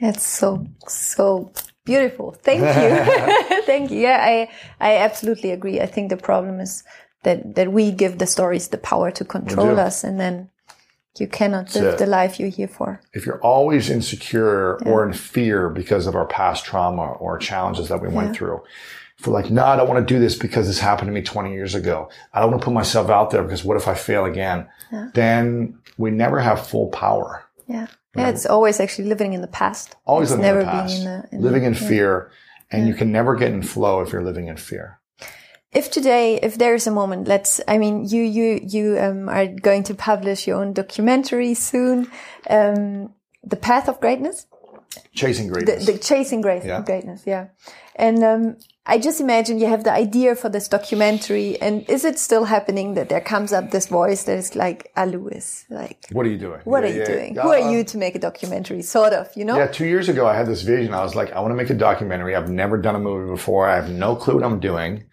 That's 0.00 0.26
so 0.26 0.66
so 0.86 1.52
beautiful. 1.84 2.32
Thank 2.32 2.60
you. 2.60 3.62
Thank 3.66 3.90
you. 3.90 4.00
Yeah, 4.00 4.18
I 4.20 4.50
I 4.80 4.96
absolutely 4.96 5.50
agree. 5.50 5.80
I 5.80 5.86
think 5.86 6.10
the 6.10 6.16
problem 6.16 6.58
is 6.60 6.84
that 7.22 7.54
that 7.54 7.72
we 7.72 7.90
give 7.90 8.18
the 8.18 8.26
stories 8.26 8.68
the 8.68 8.78
power 8.78 9.10
to 9.10 9.24
control 9.24 9.78
us 9.78 10.04
and 10.04 10.18
then 10.20 10.50
you 11.18 11.26
cannot 11.26 11.74
live 11.74 11.94
it. 11.94 11.98
the 11.98 12.06
life 12.06 12.38
you're 12.38 12.48
here 12.48 12.68
for. 12.68 13.00
if 13.12 13.26
you're 13.26 13.40
always 13.40 13.90
insecure 13.90 14.76
or 14.86 15.04
in 15.06 15.12
fear 15.12 15.68
because 15.68 16.06
of 16.06 16.14
our 16.14 16.26
past 16.26 16.64
trauma 16.64 17.12
or 17.12 17.38
challenges 17.38 17.88
that 17.88 18.00
we 18.00 18.08
went 18.08 18.36
through, 18.36 18.62
if 19.18 19.26
we're 19.26 19.32
like, 19.32 19.50
no, 19.50 19.64
I 19.64 19.76
don't 19.76 19.88
want 19.88 20.06
to 20.06 20.14
do 20.14 20.20
this 20.20 20.36
because 20.36 20.68
this 20.68 20.78
happened 20.78 21.08
to 21.08 21.12
me 21.12 21.22
20 21.22 21.52
years 21.52 21.74
ago. 21.74 22.08
I 22.32 22.40
don't 22.40 22.52
want 22.52 22.62
to 22.62 22.64
put 22.64 22.74
myself 22.74 23.10
out 23.10 23.30
there 23.30 23.42
because 23.42 23.64
what 23.64 23.76
if 23.76 23.88
I 23.88 23.94
fail 23.94 24.24
again? 24.24 24.68
Yeah. 24.92 25.10
Then 25.12 25.78
we 25.96 26.12
never 26.12 26.38
have 26.38 26.66
full 26.66 26.88
power. 26.88 27.44
Yeah. 27.66 27.88
Yeah, 28.16 28.30
it's 28.30 28.46
always 28.46 28.80
actually 28.80 29.08
living 29.08 29.32
in 29.32 29.42
the 29.42 29.48
past. 29.48 29.94
Always 30.04 30.30
it's 30.32 30.40
living 30.40 30.42
never 30.42 30.60
in 30.60 30.66
the 30.66 30.72
past, 30.72 30.94
being 30.94 31.06
in 31.06 31.22
the 31.22 31.36
in 31.36 31.42
living 31.42 31.62
the, 31.62 31.68
in 31.68 31.74
yeah. 31.74 31.88
fear, 31.88 32.30
and 32.70 32.88
you 32.88 32.94
can 32.94 33.12
never 33.12 33.36
get 33.36 33.52
in 33.52 33.62
flow 33.62 34.00
if 34.00 34.12
you're 34.12 34.24
living 34.24 34.48
in 34.48 34.56
fear. 34.56 34.97
If 35.72 35.90
today 35.90 36.38
if 36.42 36.56
there 36.58 36.74
is 36.74 36.86
a 36.86 36.90
moment 36.90 37.28
let's 37.28 37.60
i 37.68 37.76
mean 37.78 38.04
you 38.06 38.22
you 38.22 38.60
you 38.62 38.98
um, 38.98 39.28
are 39.28 39.46
going 39.46 39.82
to 39.82 39.94
publish 39.94 40.46
your 40.46 40.60
own 40.60 40.72
documentary 40.72 41.54
soon 41.54 42.10
um, 42.50 43.12
the 43.44 43.56
path 43.56 43.88
of 43.88 44.00
greatness 44.00 44.46
Chasing 45.14 45.48
the, 45.48 45.52
greatness. 45.52 45.86
the 45.86 45.98
chasing 45.98 46.40
great, 46.40 46.64
Yeah. 46.64 46.80
greatness 46.80 47.22
yeah 47.26 47.48
and 47.96 48.24
um, 48.24 48.56
i 48.86 48.98
just 48.98 49.20
imagine 49.20 49.58
you 49.58 49.66
have 49.66 49.84
the 49.84 49.92
idea 49.92 50.34
for 50.34 50.48
this 50.48 50.66
documentary 50.68 51.60
and 51.60 51.88
is 51.90 52.04
it 52.06 52.18
still 52.18 52.44
happening 52.44 52.94
that 52.94 53.10
there 53.10 53.20
comes 53.20 53.52
up 53.52 53.70
this 53.70 53.86
voice 53.88 54.22
that 54.24 54.38
is 54.38 54.56
like 54.56 54.90
ah 54.96 55.04
lewis 55.04 55.66
like 55.68 56.06
what 56.12 56.24
are 56.24 56.30
you 56.30 56.38
doing? 56.38 56.60
what 56.64 56.82
Yeah, 56.82 56.88
are 56.88 56.92
you 56.94 57.00
yeah. 57.00 57.06
doing 57.14 57.38
Uh, 57.38 57.42
who 57.42 57.50
are 57.50 57.70
you 57.72 57.84
to 57.84 57.98
make 57.98 58.14
a 58.14 58.18
documentary 58.18 58.80
sort 58.80 59.12
of 59.12 59.28
you 59.36 59.44
know 59.44 59.56
Yeah, 59.58 59.66
two 59.66 59.86
years 59.86 60.08
ago, 60.08 60.26
I 60.26 60.34
had 60.34 60.46
this 60.46 60.62
vision. 60.62 60.94
I 60.94 61.02
was 61.02 61.14
like, 61.14 61.30
I 61.32 61.40
want 61.40 61.52
to 61.52 61.56
make 61.62 61.68
a 61.70 61.74
documentary. 61.88 62.34
I've 62.34 62.50
never 62.50 62.78
done 62.78 62.96
a 62.96 62.98
movie 63.08 63.30
before. 63.30 63.68
I 63.68 63.74
have 63.76 63.90
no 63.90 64.16
clue 64.16 64.34
what 64.36 64.44
I'm 64.44 64.58
doing, 64.70 65.04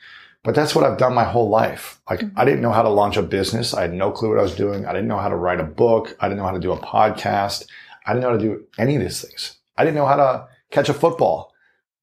but 0.46 0.54
that's 0.56 0.76
what 0.76 0.86
I've 0.86 0.98
done 1.00 1.14
my 1.14 1.24
whole 1.26 1.50
life. 1.50 2.00
Like, 2.10 2.20
Mm-hmm. 2.20 2.40
I 2.40 2.46
didn't 2.46 2.62
know 2.62 2.72
how 2.72 2.84
to 2.84 2.90
launch 2.90 3.18
a 3.18 3.24
business. 3.24 3.74
I 3.74 3.82
had 3.82 3.94
no 3.94 4.12
clue 4.12 4.30
what 4.30 4.40
I 4.40 4.44
was 4.44 4.56
doing. 4.56 4.86
I 4.86 4.94
didn't 4.94 5.08
know 5.08 5.18
how 5.18 5.30
to 5.30 5.36
write 5.36 5.60
a 5.60 5.64
book. 5.64 6.16
I 6.20 6.28
didn't 6.28 6.38
know 6.38 6.46
how 6.46 6.52
to 6.52 6.60
do 6.60 6.72
a 6.72 6.80
podcast. 6.80 7.66
I 8.06 8.14
didn't 8.14 8.22
know 8.24 8.30
how 8.30 8.38
to 8.38 8.44
do 8.44 8.64
any 8.78 8.96
of 8.96 9.02
these 9.02 9.22
things. 9.22 9.58
I 9.76 9.84
didn't 9.84 9.96
know 9.96 10.06
how 10.06 10.16
to 10.16 10.48
catch 10.72 10.88
a 10.88 10.94
football. 10.94 11.52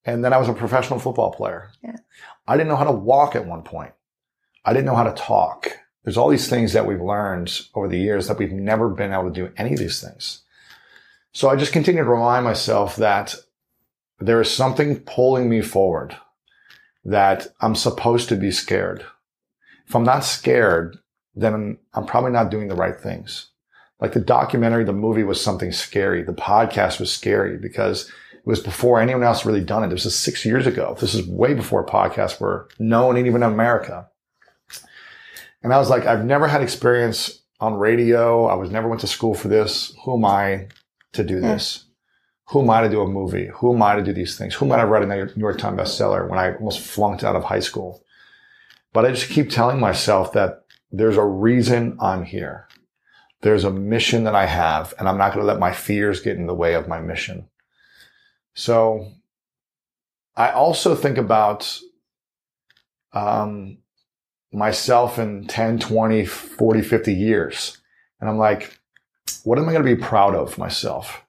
And 0.04 0.24
then 0.24 0.32
I 0.32 0.38
was 0.38 0.48
a 0.48 0.52
professional 0.54 0.98
football 0.98 1.32
player. 1.32 1.70
Yeah. 1.82 1.96
I 2.46 2.56
didn't 2.56 2.68
know 2.68 2.76
how 2.76 2.84
to 2.84 2.92
walk 2.92 3.36
at 3.36 3.46
one 3.46 3.62
point. 3.62 3.92
I 4.64 4.72
didn't 4.72 4.86
know 4.86 4.96
how 4.96 5.04
to 5.04 5.14
talk. 5.14 5.68
There's 6.02 6.16
all 6.16 6.28
these 6.28 6.48
things 6.48 6.72
that 6.72 6.86
we've 6.86 7.00
learned 7.00 7.60
over 7.74 7.86
the 7.86 7.98
years 7.98 8.26
that 8.26 8.38
we've 8.38 8.52
never 8.52 8.88
been 8.88 9.12
able 9.12 9.28
to 9.28 9.30
do 9.30 9.52
any 9.56 9.72
of 9.74 9.78
these 9.78 10.00
things. 10.00 10.42
So 11.32 11.48
I 11.48 11.56
just 11.56 11.72
continue 11.72 12.02
to 12.02 12.10
remind 12.10 12.44
myself 12.44 12.96
that 12.96 13.36
there 14.18 14.40
is 14.40 14.50
something 14.50 15.00
pulling 15.00 15.48
me 15.48 15.60
forward 15.62 16.16
that 17.04 17.48
I'm 17.60 17.74
supposed 17.74 18.28
to 18.28 18.36
be 18.36 18.50
scared. 18.50 19.04
If 19.86 19.96
I'm 19.96 20.04
not 20.04 20.24
scared, 20.24 20.98
then 21.34 21.78
I'm 21.94 22.06
probably 22.06 22.30
not 22.30 22.50
doing 22.50 22.68
the 22.68 22.74
right 22.74 22.98
things. 22.98 23.48
Like 24.00 24.12
the 24.12 24.20
documentary, 24.20 24.84
the 24.84 24.92
movie 24.92 25.24
was 25.24 25.40
something 25.40 25.72
scary. 25.72 26.22
The 26.22 26.32
podcast 26.32 26.98
was 27.00 27.12
scary 27.12 27.56
because 27.56 28.08
it 28.34 28.46
was 28.46 28.60
before 28.60 29.00
anyone 29.00 29.22
else 29.22 29.44
really 29.46 29.62
done 29.64 29.84
it. 29.84 29.88
This 29.90 30.06
is 30.06 30.14
six 30.18 30.44
years 30.44 30.66
ago. 30.66 30.96
This 31.00 31.14
is 31.14 31.26
way 31.26 31.54
before 31.54 31.86
podcasts 31.86 32.40
were 32.40 32.68
known 32.78 33.16
and 33.16 33.26
even 33.26 33.42
in 33.42 33.52
America. 33.52 34.08
And 35.62 35.72
I 35.72 35.78
was 35.78 35.88
like, 35.90 36.06
I've 36.06 36.24
never 36.24 36.48
had 36.48 36.62
experience 36.62 37.40
on 37.60 37.74
radio. 37.74 38.46
I 38.46 38.54
was 38.54 38.70
never 38.70 38.88
went 38.88 39.00
to 39.02 39.06
school 39.06 39.34
for 39.34 39.46
this. 39.48 39.94
Who 40.04 40.14
am 40.14 40.24
I 40.24 40.66
to 41.12 41.22
do 41.22 41.34
Yeah. 41.36 41.52
this? 41.52 41.84
Who 42.46 42.62
am 42.62 42.70
I 42.70 42.82
to 42.82 42.88
do 42.88 43.00
a 43.00 43.08
movie? 43.08 43.50
Who 43.54 43.74
am 43.74 43.82
I 43.82 43.96
to 43.96 44.02
do 44.02 44.12
these 44.12 44.36
things? 44.36 44.54
Who 44.54 44.66
am 44.66 44.72
I 44.72 44.78
to 44.78 44.86
write 44.86 45.02
a 45.02 45.06
New 45.06 45.32
York 45.36 45.58
Times 45.58 45.80
bestseller 45.80 46.28
when 46.28 46.38
I 46.38 46.54
almost 46.54 46.80
flunked 46.80 47.24
out 47.24 47.36
of 47.36 47.44
high 47.44 47.60
school? 47.60 48.04
But 48.92 49.06
I 49.06 49.10
just 49.10 49.30
keep 49.30 49.48
telling 49.48 49.80
myself 49.80 50.32
that 50.32 50.64
there's 50.90 51.16
a 51.16 51.24
reason 51.24 51.96
I'm 52.00 52.24
here. 52.24 52.68
There's 53.40 53.64
a 53.64 53.70
mission 53.70 54.24
that 54.24 54.34
I 54.34 54.46
have, 54.46 54.94
and 54.98 55.08
I'm 55.08 55.18
not 55.18 55.32
going 55.32 55.44
to 55.44 55.50
let 55.50 55.58
my 55.58 55.72
fears 55.72 56.20
get 56.20 56.36
in 56.36 56.46
the 56.46 56.54
way 56.54 56.74
of 56.74 56.88
my 56.88 57.00
mission. 57.00 57.48
So 58.54 59.12
I 60.36 60.50
also 60.50 60.94
think 60.94 61.18
about 61.18 61.78
um, 63.12 63.78
myself 64.52 65.18
in 65.18 65.46
10, 65.46 65.78
20, 65.78 66.24
40, 66.26 66.82
50 66.82 67.12
years. 67.12 67.78
And 68.20 68.28
I'm 68.28 68.38
like, 68.38 68.78
what 69.44 69.58
am 69.58 69.68
I 69.68 69.72
going 69.72 69.84
to 69.84 69.96
be 69.96 70.00
proud 70.00 70.34
of 70.34 70.58
myself? 70.58 71.21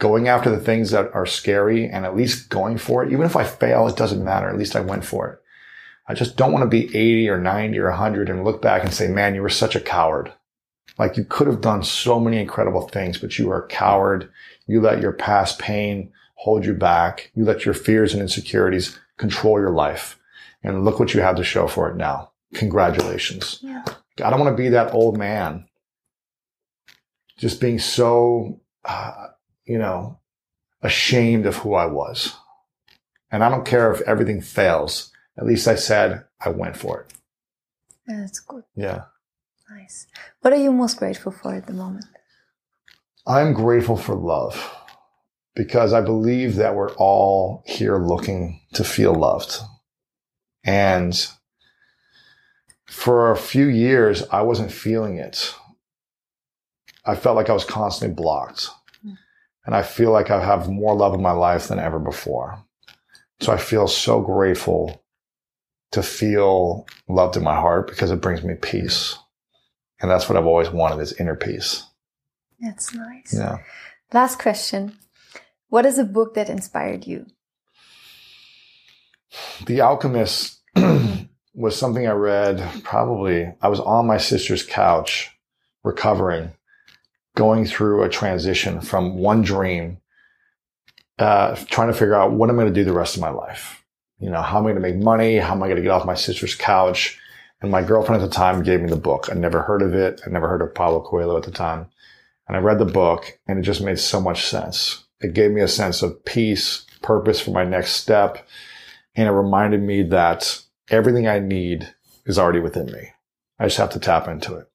Going 0.00 0.26
after 0.26 0.50
the 0.50 0.58
things 0.58 0.90
that 0.90 1.14
are 1.14 1.26
scary 1.26 1.88
and 1.88 2.04
at 2.04 2.16
least 2.16 2.48
going 2.48 2.78
for 2.78 3.04
it. 3.04 3.12
Even 3.12 3.26
if 3.26 3.36
I 3.36 3.44
fail, 3.44 3.86
it 3.86 3.96
doesn't 3.96 4.24
matter. 4.24 4.48
At 4.48 4.58
least 4.58 4.74
I 4.74 4.80
went 4.80 5.04
for 5.04 5.28
it. 5.28 5.38
I 6.08 6.14
just 6.14 6.36
don't 6.36 6.52
want 6.52 6.64
to 6.64 6.68
be 6.68 6.86
80 6.86 7.28
or 7.28 7.38
90 7.38 7.78
or 7.78 7.90
100 7.90 8.28
and 8.28 8.42
look 8.42 8.60
back 8.60 8.82
and 8.82 8.92
say, 8.92 9.06
man, 9.06 9.36
you 9.36 9.42
were 9.42 9.48
such 9.48 9.76
a 9.76 9.80
coward. 9.80 10.32
Like 10.98 11.16
you 11.16 11.24
could 11.24 11.46
have 11.46 11.60
done 11.60 11.84
so 11.84 12.18
many 12.18 12.38
incredible 12.38 12.88
things, 12.88 13.18
but 13.18 13.38
you 13.38 13.46
were 13.46 13.62
a 13.62 13.68
coward. 13.68 14.28
You 14.66 14.80
let 14.80 15.00
your 15.00 15.12
past 15.12 15.58
pain 15.58 16.12
hold 16.34 16.64
you 16.64 16.74
back. 16.74 17.30
You 17.34 17.44
let 17.44 17.64
your 17.64 17.74
fears 17.74 18.12
and 18.12 18.22
insecurities 18.22 18.98
control 19.18 19.60
your 19.60 19.70
life. 19.70 20.18
And 20.62 20.84
look 20.84 20.98
what 20.98 21.14
you 21.14 21.20
have 21.20 21.36
to 21.36 21.44
show 21.44 21.68
for 21.68 21.90
it 21.90 21.96
now. 21.96 22.32
Congratulations. 22.54 23.60
Yeah. 23.62 23.84
I 24.22 24.30
don't 24.30 24.40
want 24.40 24.56
to 24.56 24.62
be 24.62 24.70
that 24.70 24.92
old 24.92 25.16
man 25.16 25.66
just 27.38 27.60
being 27.60 27.78
so, 27.78 28.60
uh, 28.84 29.28
you 29.70 29.78
know, 29.78 30.18
ashamed 30.82 31.46
of 31.46 31.58
who 31.58 31.74
I 31.74 31.86
was. 31.86 32.34
And 33.30 33.44
I 33.44 33.48
don't 33.48 33.64
care 33.64 33.92
if 33.92 34.00
everything 34.00 34.40
fails. 34.40 35.12
At 35.38 35.46
least 35.46 35.68
I 35.68 35.76
said 35.76 36.24
I 36.44 36.48
went 36.48 36.76
for 36.76 37.02
it. 37.02 37.12
Yeah, 38.08 38.22
that's 38.22 38.40
good. 38.40 38.64
Yeah. 38.74 39.02
Nice. 39.70 40.08
What 40.40 40.52
are 40.52 40.56
you 40.56 40.72
most 40.72 40.96
grateful 40.96 41.30
for 41.30 41.54
at 41.54 41.68
the 41.68 41.72
moment? 41.72 42.06
I'm 43.28 43.52
grateful 43.52 43.96
for 43.96 44.16
love 44.16 44.76
because 45.54 45.92
I 45.92 46.00
believe 46.00 46.56
that 46.56 46.74
we're 46.74 46.92
all 46.94 47.62
here 47.64 47.98
looking 47.98 48.62
to 48.74 48.82
feel 48.82 49.14
loved. 49.14 49.56
And 50.64 51.14
for 52.88 53.30
a 53.30 53.36
few 53.36 53.68
years, 53.68 54.24
I 54.32 54.42
wasn't 54.42 54.72
feeling 54.72 55.18
it. 55.18 55.54
I 57.04 57.14
felt 57.14 57.36
like 57.36 57.48
I 57.48 57.54
was 57.54 57.64
constantly 57.64 58.16
blocked. 58.16 58.68
And 59.66 59.74
I 59.74 59.82
feel 59.82 60.10
like 60.10 60.30
I 60.30 60.44
have 60.44 60.68
more 60.68 60.94
love 60.94 61.14
in 61.14 61.22
my 61.22 61.32
life 61.32 61.68
than 61.68 61.78
ever 61.78 61.98
before. 61.98 62.64
So 63.40 63.52
I 63.52 63.56
feel 63.56 63.86
so 63.88 64.20
grateful 64.20 65.02
to 65.92 66.02
feel 66.02 66.86
loved 67.08 67.36
in 67.36 67.42
my 67.42 67.54
heart 67.54 67.88
because 67.88 68.10
it 68.10 68.20
brings 68.20 68.42
me 68.42 68.54
peace. 68.54 69.16
And 70.00 70.10
that's 70.10 70.28
what 70.28 70.38
I've 70.38 70.46
always 70.46 70.70
wanted 70.70 71.00
is 71.00 71.12
inner 71.14 71.36
peace. 71.36 71.84
That's 72.60 72.94
nice. 72.94 73.34
Yeah. 73.34 73.58
Last 74.12 74.38
question. 74.38 74.96
What 75.68 75.86
is 75.86 75.98
a 75.98 76.04
book 76.04 76.34
that 76.34 76.50
inspired 76.50 77.06
you? 77.06 77.26
The 79.66 79.80
Alchemist 79.80 80.60
was 81.54 81.76
something 81.76 82.06
I 82.06 82.12
read 82.12 82.82
probably, 82.82 83.52
I 83.62 83.68
was 83.68 83.80
on 83.80 84.06
my 84.06 84.18
sister's 84.18 84.64
couch 84.64 85.30
recovering, 85.84 86.52
going 87.40 87.64
through 87.64 88.02
a 88.02 88.08
transition 88.10 88.82
from 88.82 89.16
one 89.16 89.40
dream, 89.40 89.96
uh, 91.18 91.56
trying 91.70 91.88
to 91.88 91.94
figure 91.94 92.14
out 92.14 92.32
what 92.32 92.50
I'm 92.50 92.56
going 92.56 92.68
to 92.68 92.74
do 92.74 92.84
the 92.84 92.92
rest 92.92 93.14
of 93.14 93.22
my 93.22 93.30
life. 93.30 93.82
You 94.18 94.28
know, 94.28 94.42
how 94.42 94.58
am 94.58 94.66
I 94.66 94.72
going 94.72 94.82
to 94.82 94.88
make 94.90 95.02
money? 95.02 95.38
How 95.38 95.54
am 95.54 95.62
I 95.62 95.66
going 95.68 95.76
to 95.76 95.82
get 95.82 95.90
off 95.90 96.04
my 96.04 96.14
sister's 96.14 96.54
couch? 96.54 97.18
And 97.62 97.70
my 97.70 97.82
girlfriend 97.82 98.22
at 98.22 98.26
the 98.28 98.34
time 98.34 98.62
gave 98.62 98.82
me 98.82 98.90
the 98.90 98.96
book. 98.96 99.28
I 99.30 99.34
never 99.36 99.62
heard 99.62 99.80
of 99.80 99.94
it. 99.94 100.20
I 100.26 100.28
never 100.28 100.48
heard 100.48 100.60
of 100.60 100.74
Paulo 100.74 101.00
Coelho 101.00 101.38
at 101.38 101.44
the 101.44 101.50
time. 101.50 101.86
And 102.46 102.58
I 102.58 102.60
read 102.60 102.78
the 102.78 102.84
book 102.84 103.38
and 103.46 103.58
it 103.58 103.62
just 103.62 103.80
made 103.80 103.98
so 103.98 104.20
much 104.20 104.44
sense. 104.46 105.04
It 105.22 105.32
gave 105.32 105.50
me 105.50 105.62
a 105.62 105.68
sense 105.68 106.02
of 106.02 106.22
peace, 106.26 106.84
purpose 107.00 107.40
for 107.40 107.52
my 107.52 107.64
next 107.64 107.92
step. 107.92 108.46
And 109.14 109.26
it 109.26 109.32
reminded 109.32 109.80
me 109.80 110.02
that 110.02 110.60
everything 110.90 111.26
I 111.26 111.38
need 111.38 111.94
is 112.26 112.38
already 112.38 112.60
within 112.60 112.92
me. 112.92 113.12
I 113.58 113.64
just 113.64 113.78
have 113.78 113.92
to 113.92 113.98
tap 113.98 114.28
into 114.28 114.56
it. 114.56 114.70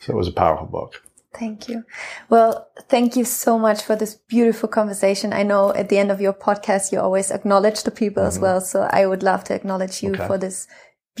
So 0.00 0.12
it 0.12 0.16
was 0.16 0.28
a 0.28 0.32
powerful 0.32 0.66
book. 0.66 1.02
Thank 1.32 1.68
you. 1.68 1.84
Well, 2.28 2.68
thank 2.88 3.14
you 3.14 3.24
so 3.24 3.58
much 3.58 3.82
for 3.82 3.94
this 3.94 4.14
beautiful 4.14 4.68
conversation. 4.68 5.32
I 5.32 5.44
know 5.44 5.72
at 5.74 5.88
the 5.88 5.98
end 5.98 6.10
of 6.10 6.20
your 6.20 6.32
podcast, 6.32 6.90
you 6.90 6.98
always 7.00 7.30
acknowledge 7.30 7.84
the 7.84 7.92
people 7.92 8.22
mm-hmm. 8.22 8.28
as 8.28 8.38
well. 8.38 8.60
So 8.60 8.88
I 8.90 9.06
would 9.06 9.22
love 9.22 9.44
to 9.44 9.54
acknowledge 9.54 10.02
you 10.02 10.14
okay. 10.14 10.26
for 10.26 10.38
this 10.38 10.66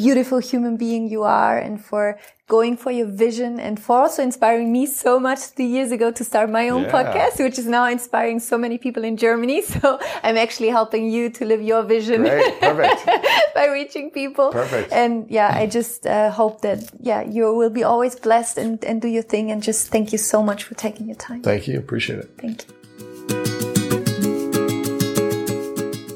beautiful 0.02 0.38
human 0.38 0.76
being 0.76 1.08
you 1.14 1.22
are 1.24 1.58
and 1.58 1.84
for 1.88 2.18
going 2.48 2.76
for 2.76 2.90
your 2.90 3.06
vision 3.06 3.60
and 3.60 3.78
for 3.84 3.94
also 4.02 4.22
inspiring 4.22 4.72
me 4.72 4.84
so 4.86 5.12
much 5.20 5.40
three 5.54 5.70
years 5.76 5.92
ago 5.92 6.10
to 6.10 6.22
start 6.24 6.50
my 6.50 6.68
own 6.68 6.82
yeah. 6.82 6.96
podcast, 6.96 7.34
which 7.44 7.58
is 7.62 7.66
now 7.66 7.84
inspiring 7.86 8.40
so 8.40 8.56
many 8.64 8.76
people 8.84 9.04
in 9.04 9.16
Germany. 9.16 9.58
So 9.70 10.00
I'm 10.26 10.36
actually 10.36 10.70
helping 10.78 11.04
you 11.16 11.30
to 11.36 11.42
live 11.44 11.62
your 11.62 11.82
vision 11.94 12.22
by 13.58 13.66
reaching 13.78 14.10
people. 14.10 14.50
Perfect. 14.50 14.92
And 14.92 15.30
yeah, 15.30 15.50
I 15.62 15.66
just 15.66 16.06
uh, 16.06 16.30
hope 16.40 16.60
that, 16.62 16.78
yeah, 17.10 17.20
you 17.22 17.54
will 17.54 17.74
be 17.80 17.84
always 17.84 18.14
blessed 18.16 18.58
and, 18.58 18.84
and 18.84 19.00
do 19.00 19.08
your 19.08 19.26
thing. 19.34 19.50
And 19.52 19.62
just 19.62 19.88
thank 19.94 20.12
you 20.12 20.18
so 20.18 20.42
much 20.42 20.64
for 20.64 20.74
taking 20.74 21.06
your 21.06 21.20
time. 21.28 21.42
Thank 21.42 21.68
you. 21.68 21.78
Appreciate 21.78 22.18
it. 22.18 22.30
Thank 22.38 22.66
you. 22.66 22.79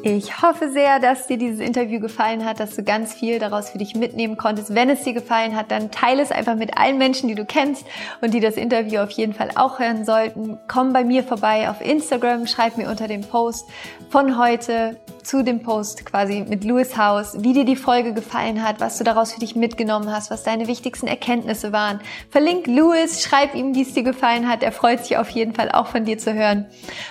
Ich 0.06 0.42
hoffe 0.42 0.70
sehr, 0.70 1.00
dass 1.00 1.28
dir 1.28 1.38
dieses 1.38 1.60
Interview 1.60 1.98
gefallen 1.98 2.44
hat, 2.44 2.60
dass 2.60 2.76
du 2.76 2.82
ganz 2.82 3.14
viel 3.14 3.38
daraus 3.38 3.70
für 3.70 3.78
dich 3.78 3.94
mitnehmen 3.94 4.36
konntest. 4.36 4.74
Wenn 4.74 4.90
es 4.90 5.00
dir 5.00 5.14
gefallen 5.14 5.56
hat, 5.56 5.70
dann 5.70 5.90
teile 5.90 6.22
es 6.22 6.30
einfach 6.30 6.56
mit 6.56 6.76
allen 6.76 6.98
Menschen, 6.98 7.26
die 7.26 7.34
du 7.34 7.46
kennst 7.46 7.86
und 8.20 8.34
die 8.34 8.40
das 8.40 8.56
Interview 8.56 9.00
auf 9.00 9.08
jeden 9.12 9.32
Fall 9.32 9.48
auch 9.54 9.78
hören 9.78 10.04
sollten. 10.04 10.58
Komm 10.68 10.92
bei 10.92 11.04
mir 11.04 11.24
vorbei 11.24 11.70
auf 11.70 11.80
Instagram, 11.80 12.46
schreib 12.46 12.76
mir 12.76 12.90
unter 12.90 13.08
dem 13.08 13.22
Post 13.22 13.66
von 14.10 14.36
heute 14.36 14.98
zu 15.22 15.42
dem 15.42 15.62
Post 15.62 16.04
quasi 16.04 16.44
mit 16.46 16.64
Louis 16.64 16.98
House, 16.98 17.42
wie 17.42 17.54
dir 17.54 17.64
die 17.64 17.74
Folge 17.74 18.12
gefallen 18.12 18.62
hat, 18.62 18.80
was 18.80 18.98
du 18.98 19.04
daraus 19.04 19.32
für 19.32 19.40
dich 19.40 19.56
mitgenommen 19.56 20.12
hast, 20.12 20.30
was 20.30 20.42
deine 20.42 20.68
wichtigsten 20.68 21.06
Erkenntnisse 21.06 21.72
waren. 21.72 21.98
Verlink 22.28 22.66
Louis, 22.66 23.22
schreib 23.22 23.54
ihm, 23.54 23.74
wie 23.74 23.80
es 23.80 23.94
dir 23.94 24.02
gefallen 24.02 24.50
hat. 24.50 24.62
Er 24.62 24.70
freut 24.70 25.02
sich 25.02 25.16
auf 25.16 25.30
jeden 25.30 25.54
Fall 25.54 25.70
auch 25.70 25.86
von 25.86 26.04
dir 26.04 26.18
zu 26.18 26.34
hören. 26.34 26.66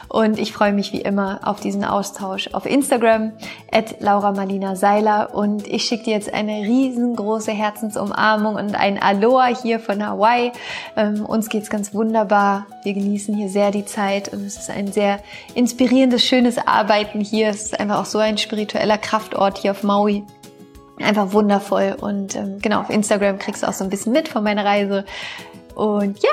Und 0.10 0.38
ich 0.38 0.54
freue 0.54 0.74
mich 0.74 0.94
wie 0.94 1.02
immer 1.02 1.40
auf 1.44 1.60
diesen 1.60 1.84
Austausch 1.84 2.50
auf 2.54 2.68
Instagram 2.68 2.83
at 2.92 4.02
Laura 4.02 4.32
Marlina 4.32 4.76
Seiler. 4.76 5.34
Und 5.34 5.68
ich 5.68 5.84
schicke 5.84 6.06
dir 6.06 6.14
jetzt 6.14 6.34
eine 6.34 6.62
riesengroße 6.62 7.52
Herzensumarmung 7.52 8.56
und 8.56 8.76
ein 8.76 9.02
Aloha 9.02 9.48
hier 9.48 9.80
von 9.80 10.06
Hawaii. 10.06 10.52
Ähm, 10.96 11.26
uns 11.26 11.50
geht's 11.50 11.70
ganz 11.70 11.94
wunderbar. 11.94 12.68
Wir 12.84 12.94
genießen 12.94 13.36
hier 13.36 13.50
sehr 13.50 13.72
die 13.72 13.86
Zeit 13.86 14.30
und 14.30 14.46
es 14.46 14.58
ist 14.58 14.70
ein 14.70 14.92
sehr 14.92 15.20
inspirierendes, 15.56 16.24
schönes 16.24 16.58
Arbeiten 16.58 17.20
hier. 17.20 17.50
Es 17.50 17.64
ist 17.64 17.80
einfach 17.80 18.00
auch 18.00 18.06
so 18.06 18.20
ein 18.20 18.38
spiritueller 18.38 18.98
Kraftort 18.98 19.58
hier 19.58 19.72
auf 19.72 19.84
Maui. 19.84 20.24
Einfach 21.00 21.34
wundervoll. 21.34 21.96
Und 22.00 22.36
ähm, 22.36 22.60
genau, 22.62 22.82
auf 22.82 22.90
Instagram 22.90 23.40
kriegst 23.40 23.64
du 23.64 23.68
auch 23.68 23.74
so 23.74 23.84
ein 23.84 23.90
bisschen 23.90 24.14
mit 24.14 24.28
von 24.28 24.44
meiner 24.44 24.64
Reise. 24.64 25.06
Und 25.76 26.22
ja, 26.22 26.30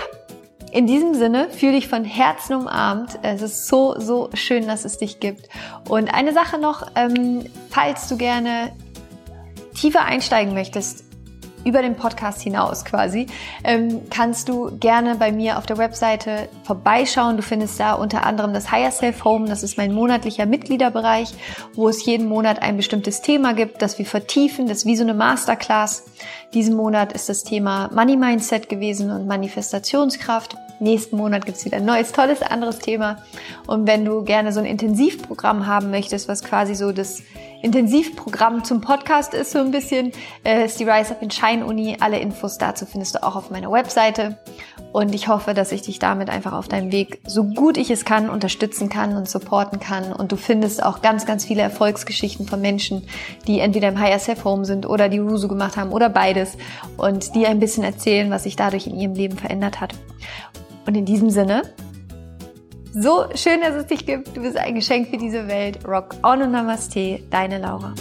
in 0.73 0.87
diesem 0.87 1.14
Sinne, 1.14 1.51
fühle 1.51 1.73
dich 1.73 1.89
von 1.89 2.05
Herzen 2.05 2.55
umarmt. 2.55 3.18
Es 3.23 3.43
ist 3.43 3.66
so, 3.66 3.99
so 3.99 4.31
schön, 4.35 4.66
dass 4.66 4.85
es 4.85 4.99
dich 4.99 5.21
gibt. 5.21 5.49
Und 5.89 6.12
eine 6.14 6.33
Sache 6.33 6.59
noch, 6.59 6.87
ähm, 6.95 7.45
falls 7.71 8.09
du 8.09 8.16
gerne 8.16 8.73
tiefer 9.75 10.05
einsteigen 10.05 10.55
möchtest 10.55 11.10
über 11.65 11.83
den 11.83 11.97
Podcast 11.97 12.43
hinaus 12.43 12.85
quasi, 12.85 13.27
ähm, 13.65 14.03
kannst 14.11 14.49
du 14.49 14.77
gerne 14.79 15.17
bei 15.17 15.33
mir 15.33 15.59
auf 15.59 15.67
der 15.67 15.79
Webseite 15.79 16.49
vorbeischauen. 16.65 17.37
Du 17.37 17.43
findest 17.43 17.79
da 17.79 17.95
unter 17.95 18.25
anderem 18.25 18.53
das 18.53 18.71
Higher 18.71 18.91
Self 18.91 19.25
Home. 19.25 19.49
Das 19.49 19.63
ist 19.63 19.77
mein 19.77 19.93
monatlicher 19.93 20.47
Mitgliederbereich, 20.47 21.33
wo 21.75 21.89
es 21.89 22.05
jeden 22.05 22.29
Monat 22.29 22.63
ein 22.63 22.77
bestimmtes 22.77 23.23
Thema 23.23 23.55
gibt, 23.55 23.83
das 23.83 23.99
wir 23.99 24.07
vertiefen. 24.07 24.67
Das 24.67 24.79
ist 24.79 24.87
wie 24.87 24.97
so 24.97 25.05
eine 25.05 25.15
Masterclass. 25.15 26.05
Diesen 26.55 26.77
Monat 26.77 27.13
ist 27.13 27.29
das 27.29 27.45
Thema 27.45 27.91
Money 27.95 28.17
Mindset 28.17 28.69
gewesen 28.69 29.11
und 29.11 29.27
Manifestationskraft. 29.27 30.57
Nächsten 30.81 31.17
Monat 31.17 31.45
gibt's 31.45 31.65
wieder 31.67 31.77
ein 31.77 31.85
neues, 31.85 32.13
tolles, 32.13 32.41
anderes 32.41 32.79
Thema. 32.79 33.19
Und 33.71 33.87
wenn 33.87 34.05
du 34.05 34.25
gerne 34.25 34.53
so 34.53 34.59
ein 34.59 34.66
Intensivprogramm 34.66 35.68
haben 35.68 35.93
möchtest, 35.93 36.27
was 36.27 36.43
quasi 36.43 36.75
so 36.75 36.91
das 36.91 37.23
Intensivprogramm 37.62 38.64
zum 38.64 38.81
Podcast 38.81 39.33
ist, 39.33 39.53
so 39.53 39.61
ein 39.61 39.71
bisschen, 39.71 40.11
äh, 40.45 40.64
ist 40.64 40.81
die 40.81 40.85
Rise 40.91 41.12
Up 41.12 41.23
in 41.23 41.31
Shine 41.31 41.64
Uni. 41.64 41.97
Alle 42.01 42.18
Infos 42.18 42.59
dazu 42.59 42.85
findest 42.85 43.14
du 43.14 43.23
auch 43.23 43.37
auf 43.37 43.53
meiner 43.53 43.71
Webseite. 43.71 44.41
Und 44.91 45.14
ich 45.14 45.29
hoffe, 45.29 45.55
dass 45.55 45.71
ich 45.71 45.83
dich 45.83 46.01
damit 46.01 46.31
einfach 46.31 46.53
auf 46.53 46.66
deinem 46.66 46.91
Weg, 46.91 47.21
so 47.25 47.45
gut 47.45 47.77
ich 47.77 47.93
es 47.93 48.05
kann, 48.05 48.29
unterstützen 48.29 48.89
kann 48.89 49.16
und 49.16 49.29
supporten 49.29 49.79
kann. 49.79 50.12
Und 50.12 50.33
du 50.33 50.37
findest 50.37 50.83
auch 50.83 51.01
ganz, 51.01 51.25
ganz 51.25 51.45
viele 51.45 51.62
Erfolgsgeschichten 51.62 52.49
von 52.49 52.61
Menschen, 52.61 53.07
die 53.47 53.61
entweder 53.61 53.87
im 53.87 54.01
Higher 54.01 54.18
Self 54.18 54.43
Home 54.43 54.64
sind 54.64 54.85
oder 54.85 55.09
die 55.09 55.18
Rusu 55.18 55.47
gemacht 55.47 55.77
haben 55.77 55.93
oder 55.93 56.09
beides 56.09 56.59
und 56.97 57.37
die 57.37 57.47
ein 57.47 57.61
bisschen 57.61 57.85
erzählen, 57.85 58.33
was 58.33 58.43
sich 58.43 58.57
dadurch 58.57 58.89
in 58.89 58.99
ihrem 58.99 59.14
Leben 59.14 59.39
verändert 59.39 59.81
hat. 59.81 59.95
Und 60.87 60.97
in 60.97 61.05
diesem 61.05 61.31
Sinne, 61.31 61.62
so 63.01 63.26
schön, 63.34 63.61
dass 63.61 63.74
es 63.74 63.86
dich 63.86 64.05
gibt. 64.05 64.36
Du 64.36 64.42
bist 64.42 64.57
ein 64.57 64.74
Geschenk 64.74 65.09
für 65.09 65.16
diese 65.16 65.48
Welt. 65.48 65.78
Rock 65.86 66.14
on 66.22 66.42
und 66.42 66.53
Namaste, 66.53 67.20
deine 67.30 67.59
Laura. 67.59 67.94